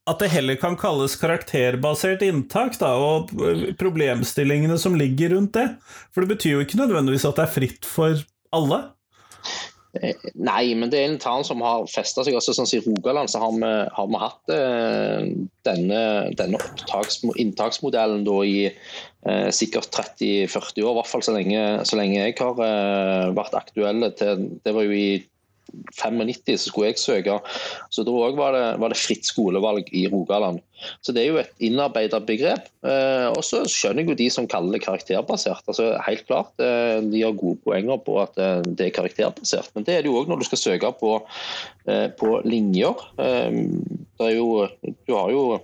at 0.09 0.21
det 0.21 0.31
heller 0.33 0.57
kan 0.57 0.77
kalles 0.79 1.13
karakterbasert 1.21 2.23
inntak, 2.25 2.77
da, 2.81 2.95
og 2.97 3.29
problemstillingene 3.79 4.79
som 4.81 4.97
ligger 4.97 5.35
rundt 5.35 5.53
det. 5.57 5.67
For 6.09 6.23
det 6.23 6.33
betyr 6.35 6.57
jo 6.57 6.63
ikke 6.65 6.79
nødvendigvis 6.81 7.27
at 7.29 7.37
det 7.37 7.45
er 7.45 7.53
fritt 7.59 7.85
for 7.87 8.23
alle. 8.55 8.81
Eh, 9.99 10.15
nei, 10.39 10.71
men 10.79 10.89
det 10.89 11.01
er 11.01 11.09
en 11.09 11.19
tann 11.19 11.43
som 11.43 11.61
har 11.65 11.83
festa 11.91 12.23
seg. 12.23 12.37
også 12.37 12.55
sånn 12.55 12.69
I 12.77 12.81
Rogaland 12.85 13.29
så 13.29 13.41
har 13.43 13.51
vi, 13.53 13.71
har 13.97 14.07
vi 14.07 14.21
hatt 14.21 14.53
eh, 14.55 15.25
denne, 15.67 16.03
denne 16.39 16.61
inntaksmodellen 17.43 18.23
da, 18.25 18.37
i 18.47 18.69
eh, 18.71 19.49
sikkert 19.53 19.91
30-40 19.91 20.85
år, 20.85 20.93
i 20.95 20.97
hvert 20.97 21.11
fall 21.11 21.25
så 21.27 21.35
lenge, 21.35 21.65
så 21.85 21.99
lenge 21.99 22.23
jeg 22.23 22.39
har 22.39 22.63
eh, 22.65 23.27
vært 23.37 23.59
aktuell. 23.59 24.07
Det 24.17 24.73
var 24.73 24.87
jo 24.87 24.95
i 24.95 25.11
95 25.97 26.57
så 26.57 26.71
skulle 26.71 26.91
jeg 26.91 27.01
søke. 27.01 27.37
Så 27.93 28.05
da 28.07 28.13
var 28.37 28.55
det, 28.55 28.65
var 28.81 28.93
det 28.93 28.99
fritt 28.99 29.27
skolevalg 29.27 29.89
i 29.95 30.07
Rogaland. 30.11 30.61
Så 31.05 31.13
det 31.13 31.23
er 31.23 31.29
jo 31.29 31.39
et 31.41 31.63
innarbeidet 31.63 32.21
begrep. 32.27 32.69
Eh, 32.87 33.27
og 33.29 33.41
så 33.45 33.63
skjønner 33.69 34.03
jeg 34.03 34.11
jo 34.11 34.19
de 34.23 34.29
som 34.33 34.49
kaller 34.49 34.77
det 34.77 34.83
karakterbasert. 34.85 35.63
Altså 35.69 35.91
Helt 36.07 36.25
klart, 36.29 36.53
eh, 36.63 36.99
de 37.05 37.23
har 37.25 37.37
gode 37.37 37.61
poenger 37.65 38.01
på 38.05 38.17
at 38.23 38.39
eh, 38.41 38.61
det 38.65 38.89
er 38.89 38.95
karakterbasert. 38.97 39.73
Men 39.75 39.87
det 39.87 39.97
er 39.97 40.05
det 40.05 40.11
jo 40.11 40.19
òg 40.21 40.31
når 40.31 40.41
du 40.41 40.49
skal 40.49 40.63
søke 40.63 40.93
på, 41.01 41.17
eh, 41.87 42.07
på 42.17 42.39
linjer. 42.47 43.05
Eh, 43.21 43.61
jo, 44.31 44.47
du 45.07 45.13
har 45.17 45.33
jo 45.33 45.61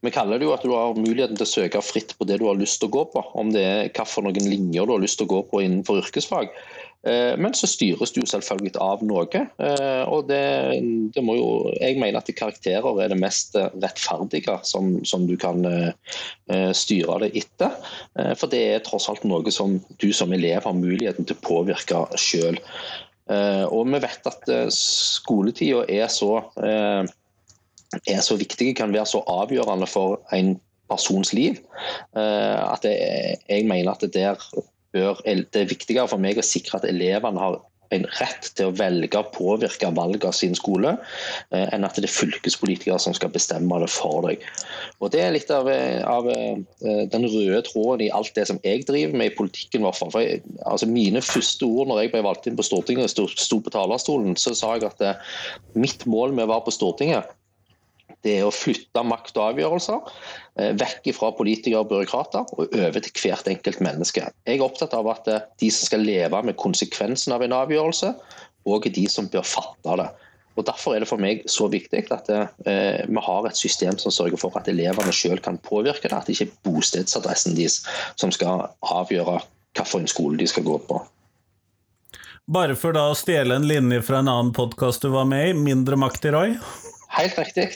vi 0.00 0.10
kaller 0.10 0.40
det 0.40 0.46
jo 0.48 0.54
at 0.54 0.64
du 0.66 0.72
har 0.72 0.96
muligheten 0.98 1.38
til 1.38 1.46
å 1.46 1.50
søke 1.50 1.82
fritt 1.84 2.14
på 2.18 2.26
det 2.26 2.40
du 2.40 2.46
har 2.48 2.58
lyst 2.58 2.80
til 2.80 2.90
å 2.90 2.94
gå 2.96 3.04
på. 3.12 3.22
Om 3.38 3.52
det 3.54 3.62
er 3.62 3.90
hvilke 3.92 4.42
linjer 4.42 4.86
du 4.86 4.94
har 4.96 5.02
lyst 5.02 5.20
til 5.20 5.28
å 5.28 5.34
gå 5.34 5.42
på 5.50 5.62
innenfor 5.64 6.00
yrkesfag. 6.02 6.50
Eh, 7.06 7.32
men 7.40 7.54
så 7.56 7.68
styres 7.70 8.12
det 8.12 8.20
jo 8.20 8.28
selvfølgelig 8.28 8.74
av 8.84 9.02
noe. 9.06 9.44
Eh, 9.64 10.02
og 10.04 10.26
det, 10.28 10.40
det, 11.14 11.22
må 11.24 11.36
jo 11.38 11.50
Jeg 11.78 11.96
mener 12.00 12.20
at 12.20 12.28
karakterer 12.36 13.00
er 13.00 13.12
det 13.12 13.20
mest 13.20 13.56
rettferdige 13.56 14.58
som, 14.68 14.98
som 15.08 15.24
du 15.28 15.36
kan 15.40 15.64
eh, 15.64 16.72
styre 16.76 17.22
det 17.24 17.32
etter. 17.40 17.76
For 18.36 18.52
det 18.52 18.62
er 18.66 18.84
tross 18.84 19.08
alt 19.12 19.24
noe 19.28 19.54
som 19.54 19.78
du 20.02 20.10
som 20.16 20.32
elev 20.36 20.66
har 20.66 20.76
muligheten 20.76 21.28
til 21.28 21.38
å 21.38 21.46
påvirke 21.46 22.04
sjøl. 22.20 22.58
Og 23.30 23.84
vi 23.86 23.98
vet 24.02 24.24
at 24.26 24.48
skoletida 24.74 25.84
er 25.86 26.08
så, 26.10 26.40
er 26.58 28.22
så 28.26 28.36
viktig, 28.40 28.72
kan 28.80 28.90
være 28.90 29.06
så 29.06 29.20
avgjørende 29.30 29.86
for 29.86 30.18
en 30.34 30.56
persons 30.90 31.30
liv, 31.36 31.60
at 32.18 32.88
jeg, 32.90 33.68
mener 33.70 33.92
at 33.92 34.02
det 34.02 34.16
der 34.16 34.42
bør, 34.94 35.20
det 35.24 35.64
er 35.64 35.70
viktigere 35.70 36.08
for 36.10 36.22
meg 36.22 36.40
å 36.40 36.46
sikre 36.46 36.80
at 36.80 36.88
elevene 36.88 37.42
har 37.42 37.60
en 37.94 38.06
rett 38.20 38.50
til 38.54 38.70
å 38.70 38.74
velge 38.78 39.18
og 39.18 39.32
påvirke 39.34 39.90
valget 39.96 40.26
av 40.28 40.34
sin 40.36 40.54
skole, 40.54 40.92
eh, 41.50 41.66
enn 41.74 41.86
at 41.86 41.98
det 41.98 42.06
er 42.06 42.14
fylkespolitikere 42.14 43.00
som 43.02 43.16
skal 43.16 43.32
bestemme 43.34 43.80
det 43.82 43.90
for 43.90 44.22
deg. 44.28 44.44
Og 45.00 45.10
Det 45.10 45.22
er 45.24 45.34
litt 45.34 45.50
av, 45.50 45.66
av 46.06 46.28
eh, 46.30 46.60
den 47.10 47.26
røde 47.26 47.62
tråden 47.66 48.06
i 48.06 48.12
alt 48.14 48.30
det 48.36 48.46
som 48.46 48.60
jeg 48.62 48.86
driver 48.86 49.16
med 49.18 49.32
i 49.32 49.34
politikken. 49.34 49.88
For 49.96 50.20
jeg, 50.20 50.44
altså 50.66 50.86
Mine 50.86 51.22
første 51.24 51.66
ord 51.66 51.90
når 51.90 52.04
jeg 52.04 52.14
ble 52.14 52.22
valgt 52.28 52.46
inn 52.46 52.58
på 52.58 52.66
Stortinget 52.66 53.18
og 53.18 53.34
sto 53.34 53.58
på 53.58 53.74
talerstolen, 53.74 54.38
så 54.38 54.54
sa 54.54 54.76
jeg 54.76 54.86
at 54.86 55.02
eh, 55.02 55.36
mitt 55.74 56.06
mål 56.06 56.36
med 56.36 56.46
å 56.46 56.54
være 56.54 56.68
på 56.68 56.78
Stortinget 56.78 57.34
det 58.24 58.36
er 58.38 58.46
å 58.46 58.54
flytte 58.54 59.02
makt 59.06 59.36
og 59.38 59.50
avgjørelser 59.50 60.00
eh, 60.60 60.72
vekk 60.80 61.10
fra 61.16 61.32
politikere 61.36 61.82
og 61.84 61.90
byråkrater 61.92 62.54
og 62.56 62.74
over 62.76 63.04
til 63.04 63.14
hvert 63.22 63.50
enkelt 63.50 63.82
menneske. 63.84 64.26
Jeg 64.46 64.58
er 64.58 64.64
opptatt 64.64 64.96
av 64.96 65.08
at 65.12 65.28
eh, 65.30 65.44
de 65.62 65.70
som 65.74 65.90
skal 65.90 66.04
leve 66.06 66.42
med 66.46 66.58
konsekvensen 66.60 67.36
av 67.36 67.44
en 67.46 67.56
avgjørelse, 67.60 68.14
òg 68.68 68.90
er 68.90 68.96
de 68.96 69.06
som 69.10 69.30
bør 69.32 69.46
fatte 69.46 69.96
det. 70.02 70.10
Og 70.58 70.66
Derfor 70.66 70.92
er 70.92 71.00
det 71.00 71.08
for 71.08 71.22
meg 71.22 71.46
så 71.48 71.70
viktig 71.72 72.02
at 72.12 72.28
eh, 72.32 73.06
vi 73.06 73.22
har 73.26 73.46
et 73.48 73.56
system 73.56 73.96
som 74.02 74.12
sørger 74.12 74.40
for 74.40 74.58
at 74.60 74.68
elevene 74.68 75.14
selv 75.14 75.40
kan 75.44 75.60
påvirke 75.64 76.08
det, 76.08 76.16
at 76.16 76.28
det 76.28 76.36
ikke 76.36 76.50
er 76.50 76.58
bostedsadressen 76.68 77.56
deres 77.56 77.80
som 78.20 78.34
skal 78.34 78.68
avgjøre 78.84 79.40
hvilken 79.78 80.10
skole 80.10 80.40
de 80.40 80.50
skal 80.50 80.66
gå 80.66 80.76
på. 80.90 81.00
Bare 82.50 82.74
for 82.74 82.96
da 82.96 83.06
å 83.12 83.14
stjele 83.14 83.54
en 83.60 83.68
linje 83.68 84.00
fra 84.02 84.20
en 84.20 84.30
annen 84.30 84.54
podkast 84.56 85.04
du 85.04 85.12
var 85.14 85.28
med 85.30 85.52
i, 85.52 85.54
'Mindre 85.54 85.96
makt 85.96 86.24
i 86.26 86.32
Roy'? 86.34 86.56
Helt 87.20 87.38
riktig. 87.38 87.66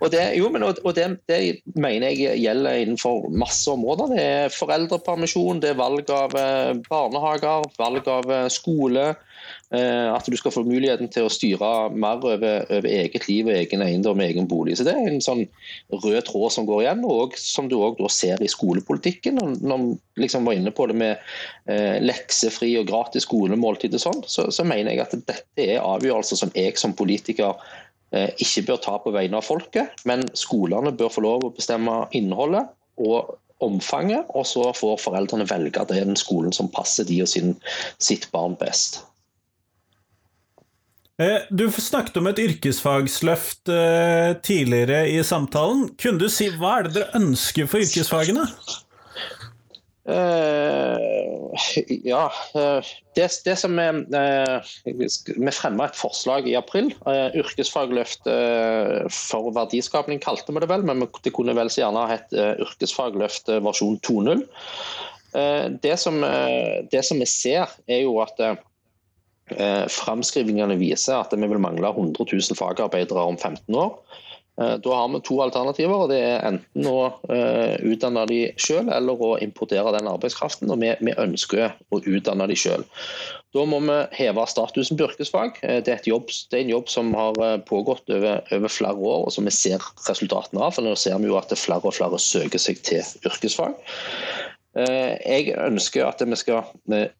Og, 0.00 0.10
det, 0.12 0.22
jo, 0.38 0.50
men, 0.52 0.64
og 0.66 0.90
det, 0.96 1.06
det, 1.30 1.40
mener 1.74 2.14
jeg 2.14 2.40
gjelder 2.42 2.82
innenfor 2.82 3.28
masse 3.34 3.70
områder. 3.72 4.12
Det 4.14 4.24
er 4.24 4.54
foreldrepermisjon, 4.54 5.62
det 5.62 5.72
er 5.72 5.80
valg 5.80 6.10
av 6.14 6.36
eh, 6.38 6.72
barnehager, 6.88 7.66
valg 7.80 8.10
av 8.12 8.32
eh, 8.32 8.48
skole. 8.52 9.12
Eh, 9.74 10.14
at 10.14 10.26
du 10.30 10.36
skal 10.38 10.52
få 10.54 10.62
muligheten 10.62 11.08
til 11.10 11.26
å 11.26 11.30
styre 11.32 11.68
mer 11.90 12.22
over, 12.22 12.66
over 12.70 12.86
eget 12.86 13.24
liv 13.26 13.48
og 13.48 13.56
egen 13.56 13.82
eiendom 13.82 14.20
og 14.20 14.26
egen 14.28 14.46
bolig. 14.46 14.76
Så 14.78 14.86
Det 14.86 14.94
er 14.94 15.08
en 15.10 15.24
sånn 15.24 15.42
rød 15.90 16.20
tråd 16.28 16.54
som 16.54 16.68
går 16.68 16.84
igjen, 16.84 17.02
og 17.02 17.34
som 17.40 17.66
du 17.70 17.74
òg 17.80 17.98
ser 18.12 18.42
i 18.42 18.50
skolepolitikken. 18.50 19.40
Når 19.66 19.82
vi 19.82 20.22
liksom 20.22 20.46
var 20.46 20.58
inne 20.58 20.70
på 20.74 20.86
det 20.86 20.98
med 20.98 21.16
eh, 21.66 21.98
leksefri 21.98 22.76
og 22.78 22.86
gratis 22.90 23.26
skolemåltid 23.26 23.98
og 23.98 24.04
sånn, 24.04 24.22
så, 24.30 24.46
så 24.54 24.66
mener 24.66 24.94
jeg 24.94 25.02
at 25.02 25.18
dette 25.18 25.66
er 25.66 25.82
avgjørelser 25.82 26.44
som 26.44 26.54
jeg 26.54 26.78
som 26.78 26.94
politiker 26.94 27.58
ikke 28.14 28.62
bør 28.68 28.78
ta 28.84 28.92
på 29.02 29.10
vegne 29.12 29.40
av 29.40 29.44
folket, 29.44 30.04
men 30.06 30.22
skolene 30.38 30.92
bør 30.94 31.10
få 31.12 31.24
lov 31.24 31.48
å 31.48 31.50
bestemme 31.56 32.04
innholdet 32.16 32.68
og 33.02 33.34
omfanget, 33.64 34.28
og 34.36 34.46
så 34.46 34.70
får 34.76 35.00
foreldrene 35.02 35.48
velge 35.48 35.84
den 35.90 36.16
skolen 36.18 36.54
som 36.54 36.70
passer 36.72 37.08
de 37.08 37.22
og 37.24 37.30
sin, 37.32 37.54
sitt 37.98 38.28
barn 38.32 38.56
best. 38.60 39.00
Eh, 41.16 41.46
du 41.48 41.70
snakket 41.72 42.18
om 42.20 42.26
et 42.28 42.40
yrkesfagsløft 42.42 43.70
eh, 43.72 44.34
tidligere 44.44 45.06
i 45.08 45.22
samtalen. 45.24 45.86
Kunne 45.96 46.20
du 46.20 46.28
si 46.28 46.50
hva 46.52 46.74
er 46.78 46.88
det 46.88 46.98
dere 46.98 47.22
ønsker 47.22 47.70
for 47.70 47.80
yrkesfagene? 47.80 48.44
Uh, 50.06 51.50
ja. 52.06 52.32
Uh, 52.54 52.84
det, 53.16 53.30
det, 53.44 53.56
som 53.58 53.74
Vi, 53.76 53.86
uh, 54.14 55.34
vi 55.36 55.54
fremma 55.54 55.88
et 55.88 55.98
forslag 55.98 56.46
i 56.48 56.54
april. 56.58 56.92
yrkesfagløft 57.06 58.28
for 59.10 59.50
verdiskapning 59.56 60.22
kalte 60.22 60.54
vi 60.54 60.62
det 60.62 60.70
vel, 60.70 60.86
men 60.86 61.06
det 61.24 61.34
kunne 61.34 61.56
vel 61.56 61.72
så 61.72 61.84
gjerne 61.84 62.06
hett 62.12 62.36
yrkesfagløft 62.36 63.50
versjon 63.64 63.98
2.0. 64.06 64.46
Det, 65.82 65.96
som, 66.00 66.22
det 66.92 67.02
som 67.04 67.18
vi 67.20 67.26
ser, 67.28 67.72
er 67.88 68.04
jo 68.06 68.20
at 68.22 68.38
framskrivingene 69.92 70.78
viser 70.80 71.18
at 71.18 71.34
vi 71.34 71.48
vil 71.48 71.60
mangle 71.62 71.90
100 71.92 72.24
000 72.24 72.58
fagarbeidere 72.58 73.26
om 73.26 73.36
15 73.36 73.74
år. 73.74 73.98
Eh, 74.60 74.74
da 74.80 74.94
har 74.94 75.08
vi 75.12 75.20
to 75.24 75.36
alternativer. 75.44 76.04
og 76.04 76.08
Det 76.08 76.20
er 76.24 76.44
enten 76.48 76.88
å 76.88 77.00
uh, 77.28 77.76
utdanne 77.84 78.24
de 78.30 78.40
selv 78.60 78.92
eller 78.94 79.20
å 79.20 79.34
importere 79.44 79.92
den 79.96 80.08
arbeidskraften. 80.08 80.70
og 80.72 80.80
vi 80.80 81.16
ønsker 81.16 81.76
å 81.92 82.00
utdanne 82.00 82.48
de 82.48 82.56
selv. 82.56 82.88
Da 83.54 83.64
må 83.68 83.80
vi 83.84 83.98
heve 84.18 84.44
statusen 84.48 84.96
på 84.96 85.08
yrkesfag. 85.08 85.60
Eh, 85.62 85.82
det 85.84 85.92
er, 85.92 86.02
jobb, 86.08 86.32
det 86.50 86.58
er, 86.58 86.64
en 86.64 86.74
jobb 86.76 86.90
som 86.92 87.12
har 87.16 87.62
pågått 87.68 88.08
over, 88.10 88.42
over, 88.52 88.72
flere 88.72 88.96
år, 88.96 89.26
og 89.28 89.32
som 89.32 89.48
vi 89.48 89.54
ser 89.54 89.84
resultatene 90.08 90.62
av. 90.62 90.74
for 90.76 90.86
Nå 90.86 90.96
ser 90.96 91.18
vi 91.20 91.30
jo 91.30 91.38
at 91.40 91.52
flere 91.56 91.84
og 91.84 91.96
flere 91.96 92.20
søker 92.20 92.60
seg 92.60 92.80
til 92.84 93.04
yrkesfag. 93.28 93.76
Jeg 94.76 95.54
ønsker 95.56 96.04
at 96.04 96.20
vi 96.20 96.36
skal 96.36 96.66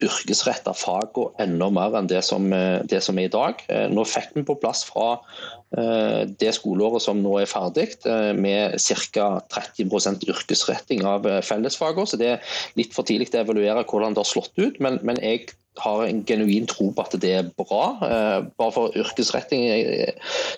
yrkesrette 0.04 0.74
fagene 0.76 1.30
enda 1.40 1.70
mer 1.72 1.94
enn 1.96 2.10
det 2.10 2.20
som, 2.26 2.50
det 2.52 3.00
som, 3.00 3.16
er 3.16 3.30
i 3.30 3.32
dag. 3.32 3.62
Nå 3.88 4.04
fikk 4.04 4.34
vi 4.36 4.44
på 4.44 4.58
plass 4.60 4.84
fra 4.84 5.14
Eh, 5.74 6.22
det 6.38 6.52
skoleåret 6.54 7.02
som 7.02 7.18
nå 7.20 7.32
er 7.40 7.50
ferdig, 7.50 7.88
eh, 8.06 8.32
med 8.38 8.78
ca. 8.78 9.26
30% 9.50 10.22
yrkesretting 10.30 11.02
av 11.04 11.26
eh, 11.26 11.42
fellesfagene. 11.42 12.06
Så 12.06 12.20
det 12.20 12.28
er 12.36 12.56
litt 12.78 12.94
for 12.94 13.06
tidlig 13.06 13.32
å 13.34 13.42
evaluere 13.42 13.84
hvordan 13.84 14.14
det 14.14 14.22
har 14.22 14.30
slått 14.30 14.54
ut. 14.56 14.78
Men, 14.80 15.00
men 15.02 15.18
jeg 15.20 15.50
har 15.82 16.06
en 16.06 16.22
genuin 16.24 16.68
tro 16.70 16.92
på 16.94 17.04
at 17.04 17.18
det 17.20 17.32
er 17.40 17.50
bra. 17.58 17.82
Bare 18.56 18.72
for 18.72 18.94
yrkesretting 18.96 19.66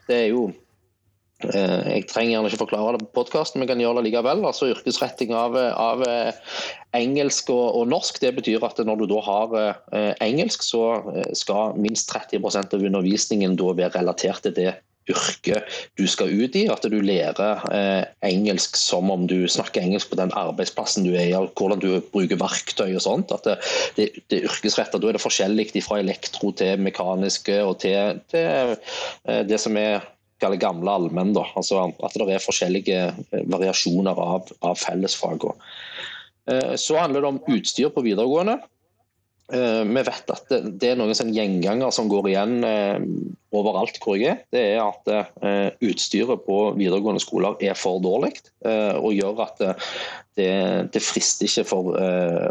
Det 0.07 0.15
er 0.15 0.29
jo 0.31 0.53
jeg 1.39 2.07
trenger 2.11 2.33
gjerne 2.33 2.51
ikke 2.51 2.65
forklare 2.65 2.97
det 2.97 3.05
på 3.05 3.21
podkasten, 3.21 3.61
men 3.61 3.69
kan 3.71 3.79
gjøre 3.79 4.01
det 4.01 4.09
likevel. 4.09 4.43
Altså 4.49 4.73
Yrkesretting 4.73 5.31
av, 5.39 5.55
av 5.55 6.03
engelsk 6.99 7.53
og, 7.55 7.67
og, 7.79 7.85
norsk 7.93 8.19
det 8.25 8.33
betyr 8.41 8.67
at 8.67 8.83
når 8.83 9.05
du 9.05 9.07
da 9.13 9.23
har 9.23 9.55
engelsk, 10.25 10.67
så 10.67 10.83
skal 11.39 11.79
minst 11.79 12.11
30% 12.11 12.75
av 12.75 12.91
undervisningen 12.91 13.55
da 13.61 13.71
være 13.71 14.01
relatert 14.01 14.43
til 14.49 14.57
det 14.59 14.73
yrke 15.09 15.63
du 15.99 16.07
skal 16.11 16.33
ut 16.33 16.57
i. 16.59 16.67
At 16.73 16.87
du 16.91 16.99
lærer 17.05 17.65
eh, 17.75 18.05
engelsk 18.29 18.77
som 18.79 19.11
om 19.13 19.27
du 19.31 19.41
snakker 19.51 19.85
engelsk 19.85 20.13
på 20.13 20.21
den 20.21 20.33
arbeidsplassen 20.37 21.07
du 21.07 21.15
er 21.15 21.31
i, 21.31 21.35
hvordan 21.37 21.83
du 21.83 21.91
bruker 22.13 22.41
verktøy 22.41 22.91
og 22.91 23.05
sånt. 23.05 23.35
At 23.35 23.49
det, 23.97 24.11
det, 24.31 24.43
er. 24.45 24.93
Da 24.99 25.09
er 25.09 25.17
det 25.17 25.25
forskjellig 25.25 25.83
fra 25.85 26.01
elektro 26.03 26.53
til 26.57 26.81
mekaniske 26.83 27.61
og 27.65 27.79
til, 27.85 28.23
til 28.31 28.77
eh, 28.77 29.43
det 29.49 29.61
som 29.63 29.77
er 29.81 30.07
kaller 30.43 30.61
gamle 30.61 30.91
allmenn. 30.91 31.35
Altså 31.37 31.85
at 31.89 32.17
det 32.19 32.29
er 32.35 32.45
forskjellige 32.45 33.05
eh, 33.09 33.45
variasjoner 33.51 34.19
av, 34.23 34.51
av 34.65 34.79
fellesfagene. 34.81 35.57
Eh, 36.51 36.75
så 36.81 36.99
handler 37.01 37.25
det 37.25 37.33
om 37.35 37.41
utstyr 37.59 37.93
på 37.95 38.05
videregående. 38.07 38.59
Eh, 39.49 39.85
vi 39.89 40.03
vet 40.05 40.31
at 40.35 40.51
det, 40.51 40.91
er 40.91 40.99
noen 41.01 41.17
sånn 41.17 41.33
gjenganger 41.33 41.89
som 41.95 42.09
går 42.11 42.27
igjen 42.29 42.59
eh, 42.69 42.99
overalt 43.57 43.97
hvor 44.03 44.19
jeg 44.21 44.35
er. 44.35 44.43
Det 44.53 44.65
er 44.75 44.83
at 44.83 45.09
eh, 45.09 45.71
utstyret 45.89 46.43
på 46.45 46.59
videregående 46.77 47.23
skoler 47.25 47.57
er 47.65 47.79
for 47.79 48.03
dårlig. 48.05 48.35
Og 48.69 49.15
gjør 49.15 49.39
at 49.47 49.61
det, 50.37 50.51
det, 50.93 51.01
frister 51.01 51.47
ikke 51.47 51.65
for 51.71 51.95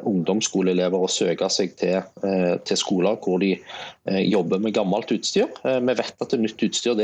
ungdomsskoleelever 0.08 1.04
å 1.04 1.10
søke 1.12 1.50
seg 1.52 1.76
til, 1.78 2.00
til 2.66 2.80
skoler 2.80 3.20
hvor 3.22 3.44
de 3.44 3.52
jobber 4.24 4.64
med 4.64 4.74
gammelt 4.76 5.12
utstyr. 5.14 5.52
vi 5.62 5.98
vet 6.00 6.24
at 6.24 6.38
nytt 6.40 6.64
utstyr 6.64 6.98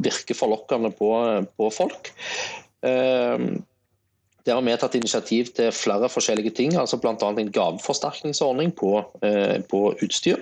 virker 0.00 0.38
forlokkende 0.40 0.90
på, 0.96 1.12
på 1.60 1.70
folk. 1.76 2.10
Der 4.48 4.56
har 4.56 4.64
vi 4.64 4.76
tatt 4.80 4.94
initiativ 4.96 5.50
til 5.58 5.74
flere 5.76 6.08
forskjellige 6.08 6.54
ting, 6.56 6.76
altså 6.80 6.96
bl.a. 6.96 7.12
en 7.28 7.50
gaveforsterkningsordning 7.52 8.72
på, 8.78 8.94
eh, 9.20 9.58
på, 9.68 9.82
utstyr. 10.00 10.40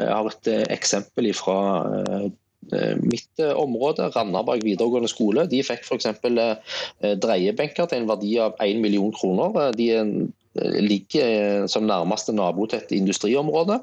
Jeg 0.00 0.10
har 0.10 0.26
et 0.32 0.50
eh, 0.50 0.64
eksempel 0.74 1.30
fra 1.38 1.58
eh, 2.02 2.96
mitt 2.98 3.44
område, 3.54 4.08
Randaberg 4.16 4.64
videregående 4.66 5.12
skole. 5.12 5.46
De 5.46 5.62
fikk 5.62 5.86
f.eks. 5.86 6.08
dreiebenker 7.22 7.86
til 7.86 8.02
en 8.02 8.10
verdi 8.10 8.32
av 8.42 8.58
1 8.64 8.82
million 8.82 9.14
kroner. 9.14 9.70
De 9.78 9.92
ligger 10.80 11.24
eh, 11.26 11.66
som 11.66 11.86
nærmeste 11.86 12.32
nabo 12.32 12.66
til 12.66 12.80
et 12.80 12.92
industriområde. 12.96 13.78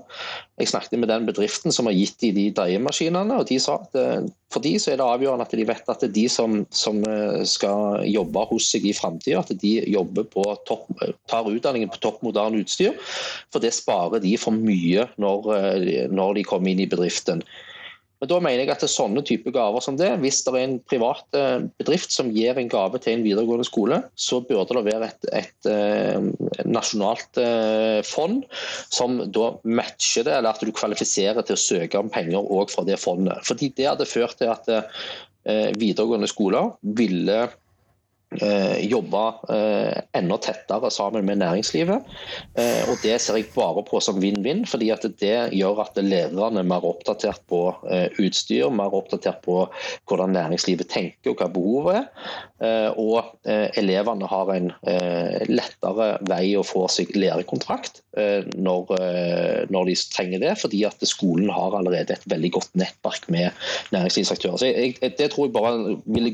Jeg 0.60 0.68
snakket 0.68 1.00
med 1.00 1.10
den 1.12 1.26
bedriften 1.26 1.72
som 1.72 1.90
har 1.90 1.96
gitt 1.98 2.20
de 2.22 2.32
de 2.36 2.46
dreiemaskinene, 2.56 3.40
og 3.40 3.50
de 3.50 3.60
sa 3.62 3.78
at 3.82 4.00
eh, 4.00 4.30
for 4.54 4.62
de 4.62 4.76
så 4.78 4.94
er 4.94 5.00
det 5.02 5.08
avgjørende 5.08 5.48
at 5.48 5.56
de 5.58 5.68
vet 5.68 5.90
at 5.90 6.02
det 6.04 6.10
er 6.12 6.16
de 6.16 6.26
som, 6.30 6.60
som 6.70 7.02
eh, 7.10 7.42
skal 7.50 8.04
jobbe 8.10 8.46
hos 8.52 8.70
seg 8.74 8.88
i 8.90 8.96
framtida, 8.98 9.42
at 9.42 9.54
de 9.62 9.76
jobber 9.90 10.28
på 10.30 10.46
topp, 10.70 10.90
tar 11.30 11.50
utdanningen 11.50 11.92
på 11.94 12.02
topp 12.04 12.24
moderne 12.26 12.62
utstyr. 12.64 12.98
For 13.54 13.64
det 13.64 13.74
sparer 13.76 14.24
de 14.24 14.38
for 14.38 14.56
mye 14.56 15.08
når, 15.22 16.10
når 16.14 16.40
de 16.40 16.48
kommer 16.48 16.74
inn 16.74 16.84
i 16.84 16.90
bedriften. 16.90 17.44
Men 18.24 18.30
Da 18.32 18.38
mener 18.40 18.62
jeg 18.62 18.72
at 18.72 18.80
det 18.80 18.88
er 18.88 18.94
sånne 18.94 19.22
type 19.28 19.52
gaver 19.52 19.84
som 19.84 19.98
det, 20.00 20.08
hvis 20.24 20.38
det 20.46 20.54
er 20.54 20.62
en 20.64 20.78
privat 20.88 21.36
eh, 21.36 21.66
bedrift 21.82 22.14
som 22.16 22.30
gir 22.32 22.56
en 22.56 22.70
gave 22.72 23.02
til 23.04 23.18
en 23.18 23.26
videregående 23.26 23.68
skole, 23.68 23.98
så 24.16 24.40
burde 24.48 24.78
det 24.78 24.86
være 24.86 25.10
et, 25.10 25.28
et, 25.42 25.50
et 25.68 25.68
eh, 25.74 26.64
nasjonalt 26.64 27.42
eh, 27.44 28.00
fond 28.08 28.46
som 28.88 29.20
da 29.28 29.50
matcher 29.68 30.24
det, 30.24 30.38
eller 30.38 30.56
at 30.56 30.64
du 30.64 30.72
kvalifiserer 30.72 31.44
til 31.44 31.58
å 31.58 31.64
søke 31.66 32.00
om 32.00 32.12
penger 32.14 32.48
òg 32.48 32.72
fra 32.72 32.88
det 32.88 32.96
fondet. 33.02 33.44
Fordi 33.44 33.74
Det 33.76 33.90
hadde 33.90 34.08
ført 34.08 34.40
til 34.40 34.54
at 34.54 34.72
videregående 35.76 36.30
skoler 36.32 36.70
ville 36.96 37.42
jobbe 38.84 39.24
eh, 39.54 40.02
enda 40.18 40.38
tettere 40.42 40.92
sammen 40.92 41.26
med 41.26 41.42
næringslivet. 41.42 42.04
Eh, 42.58 42.90
og 42.90 42.98
Det 43.04 43.16
ser 43.22 43.38
jeg 43.40 43.52
bare 43.56 43.84
på 43.88 44.00
som 44.04 44.20
vinn-vinn, 44.22 44.66
fordi 44.70 44.90
at 44.94 45.06
det 45.20 45.38
gjør 45.56 45.84
at 45.84 46.00
lederne 46.00 46.62
er 46.62 46.68
mer 46.68 46.86
oppdatert 46.88 47.44
på 47.50 47.62
eh, 47.92 48.08
utstyr, 48.22 48.70
mer 48.74 48.94
oppdatert 48.96 49.42
på 49.46 49.64
hvordan 50.10 50.36
næringslivet 50.36 50.90
tenker 50.92 51.34
og 51.34 51.42
hva 51.42 51.50
behovet 51.54 52.00
er. 52.02 52.08
Eh, 52.64 52.90
og 53.00 53.34
eh, 53.50 53.70
elevene 53.80 54.30
har 54.30 54.54
en 54.54 54.72
lettere 55.50 56.08
vei 56.30 56.54
å 56.58 56.64
få 56.66 56.86
seg 56.92 57.12
lærekontrakt 57.18 58.02
når, 58.14 58.92
de 58.94 59.96
trenger 60.14 60.42
det, 60.44 60.54
fordi 60.62 60.84
at 60.88 61.02
skolen 61.08 61.50
har 61.54 61.76
allerede 61.78 62.16
et 62.16 62.26
veldig 62.30 62.52
godt 62.58 62.74
nettverk 62.80 63.28
med 63.34 63.52
næringslivsaktører. 63.96 64.60
Så 64.60 64.70
jeg, 64.70 64.98
Det 65.02 65.32
tror 65.34 65.48
jeg 65.48 65.56
bare 65.56 65.98
vil 66.06 66.34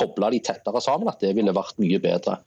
koble 0.00 0.32
de 0.34 0.42
tettere 0.50 0.82
sammen, 0.84 1.12
at 1.12 1.22
det 1.22 1.36
ville 1.36 1.54
vært 1.56 1.78
mye 1.82 2.00
bedre. 2.02 2.40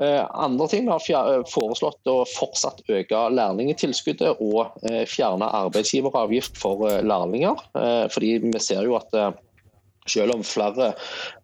Eh, 0.00 0.26
andre 0.32 0.66
ting 0.72 0.88
har 0.88 1.02
eh, 1.12 1.42
foreslått 1.50 2.08
å 2.08 2.22
fortsatt 2.28 2.80
øke 2.88 3.20
lærlingtilskuddet 3.36 4.40
og 4.40 4.72
eh, 4.88 5.04
fjerne 5.08 5.50
arbeidsgiveravgift 5.60 6.56
for 6.60 6.88
lærlinger. 7.04 7.60
Fordi 8.14 8.32
vi 8.46 8.62
ser 8.62 8.88
jo 8.88 8.96
at 8.96 9.12
selv 10.08 10.32
om 10.34 10.42
flere 10.42 10.94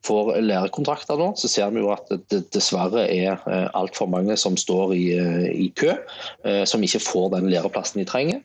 får 0.07 0.33
lærekontrakter 0.41 1.21
nå, 1.21 1.29
så 1.39 1.51
ser 1.53 1.75
vi 1.75 1.85
jo 1.85 1.93
at 1.93 2.09
det 2.33 2.47
dessverre 2.57 3.05
er 3.13 3.45
altfor 3.77 4.09
mange 4.11 4.35
som 4.41 4.57
står 4.59 4.95
i, 4.97 5.05
i 5.53 5.69
kø, 5.77 5.93
som 6.67 6.83
ikke 6.83 7.05
får 7.05 7.29
den 7.37 7.51
læreplassen 7.53 8.01
de 8.01 8.09
trenger. 8.09 8.41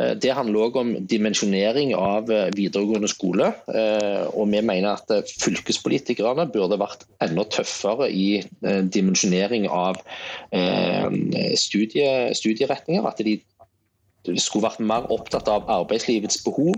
Eh, 0.00 0.14
det 0.18 0.34
handler 0.34 0.66
òg 0.66 0.78
om 0.80 0.92
dimensjonering 1.10 1.92
av 1.96 2.30
eh, 2.32 2.48
videregående 2.56 3.10
skole. 3.10 3.52
Eh, 3.70 4.24
og 4.34 4.50
vi 4.50 4.62
mener 4.64 4.96
at 4.96 5.30
fylkespolitikerne 5.42 6.48
burde 6.54 6.80
vært 6.80 7.06
enda 7.24 7.46
tøffere 7.46 8.10
i 8.10 8.42
dimensjonering 8.64 9.68
av 9.70 10.00
studie, 11.58 12.34
studieretninger. 12.36 13.06
At 13.06 13.22
de 13.24 13.38
skulle 14.40 14.66
vært 14.66 14.82
mer 14.82 15.08
opptatt 15.12 15.48
av 15.52 15.68
arbeidslivets 15.70 16.42
behov 16.44 16.76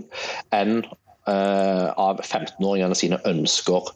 enn 0.55 0.81
av 1.27 2.21
15-åringene 2.23 2.95
sine 2.95 3.17
ønsker. 3.27 3.89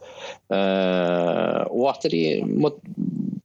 Og 0.51 1.85
at 1.87 2.07
de 2.11 2.23
må 2.43 2.73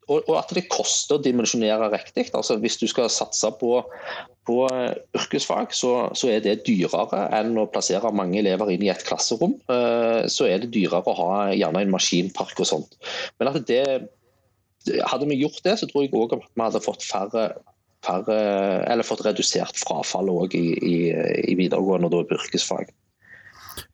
og, 0.07 0.29
at 0.39 0.53
det 0.55 0.69
koster 0.71 1.17
å 1.17 1.23
dimensjonere 1.23 1.89
riktig. 1.91 2.29
Altså, 2.37 2.57
hvis 2.63 2.79
du 2.79 2.87
skal 2.91 3.09
satse 3.11 3.51
på, 3.59 3.81
på 4.47 4.59
yrkesfag, 5.19 5.75
så, 5.75 5.93
så, 6.15 6.31
er 6.31 6.45
det 6.45 6.61
dyrere 6.69 7.25
enn 7.35 7.57
å 7.59 7.67
plassere 7.71 8.13
mange 8.15 8.39
elever 8.39 8.71
inn 8.75 8.85
i 8.87 8.93
et 8.93 9.03
klasserom. 9.07 9.57
Eh, 9.73 10.27
så 10.31 10.47
er 10.47 10.63
det 10.63 10.71
dyrere 10.77 11.03
å 11.03 11.17
ha 11.19 11.31
gjerne 11.55 11.83
en 11.83 11.95
maskinpark 11.97 12.63
og 12.63 12.71
sånt. 12.71 12.95
Men 13.41 13.51
at 13.51 13.65
det, 13.67 13.83
hadde 15.11 15.27
vi 15.31 15.41
gjort 15.41 15.65
det, 15.67 15.75
så 15.81 15.91
tror 15.91 16.07
jeg 16.07 16.15
òg 16.15 16.37
at 16.37 16.47
vi 16.47 16.63
hadde 16.63 16.85
fått 16.85 17.07
færre 17.07 17.51
eller 18.07 19.03
fått 19.03 19.25
redusert 19.27 19.75
frafallet 19.83 20.55
i, 20.55 20.67
i, 20.79 20.97
i 21.51 21.57
videregående 21.59 22.13
og 22.15 22.31
yrkesfag. 22.37 22.93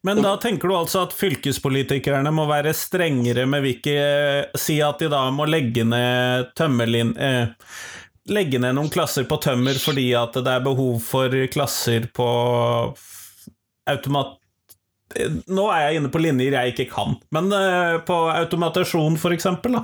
Men 0.03 0.23
da 0.23 0.37
tenker 0.41 0.69
du 0.69 0.77
altså 0.77 1.05
at 1.07 1.17
fylkespolitikerne 1.17 2.31
må 2.35 2.47
være 2.51 2.75
strengere 2.77 3.47
med 3.51 3.65
hvilke 3.65 3.97
Si 4.59 4.79
at 4.85 5.03
de 5.03 5.11
da 5.13 5.25
må 5.35 5.49
legge 5.51 5.87
ned 5.89 6.53
tømmerlin... 6.59 7.17
Eh, 7.17 7.75
legge 8.31 8.61
ned 8.63 8.77
noen 8.77 8.91
klasser 8.93 9.27
på 9.27 9.41
tømmer 9.43 9.75
fordi 9.83 10.13
at 10.15 10.37
det 10.39 10.53
er 10.53 10.63
behov 10.63 11.01
for 11.03 11.35
klasser 11.51 12.07
på 12.15 12.29
automat... 13.91 14.37
Nå 15.51 15.65
er 15.75 15.89
jeg 15.89 15.99
inne 15.99 16.11
på 16.13 16.23
linjer 16.23 16.55
jeg 16.55 16.73
ikke 16.73 16.89
kan, 16.95 17.19
men 17.35 17.51
eh, 17.53 17.99
på 18.07 18.15
automatasjon, 18.33 19.19
for 19.21 19.35
eksempel, 19.35 19.75
da? 19.77 19.83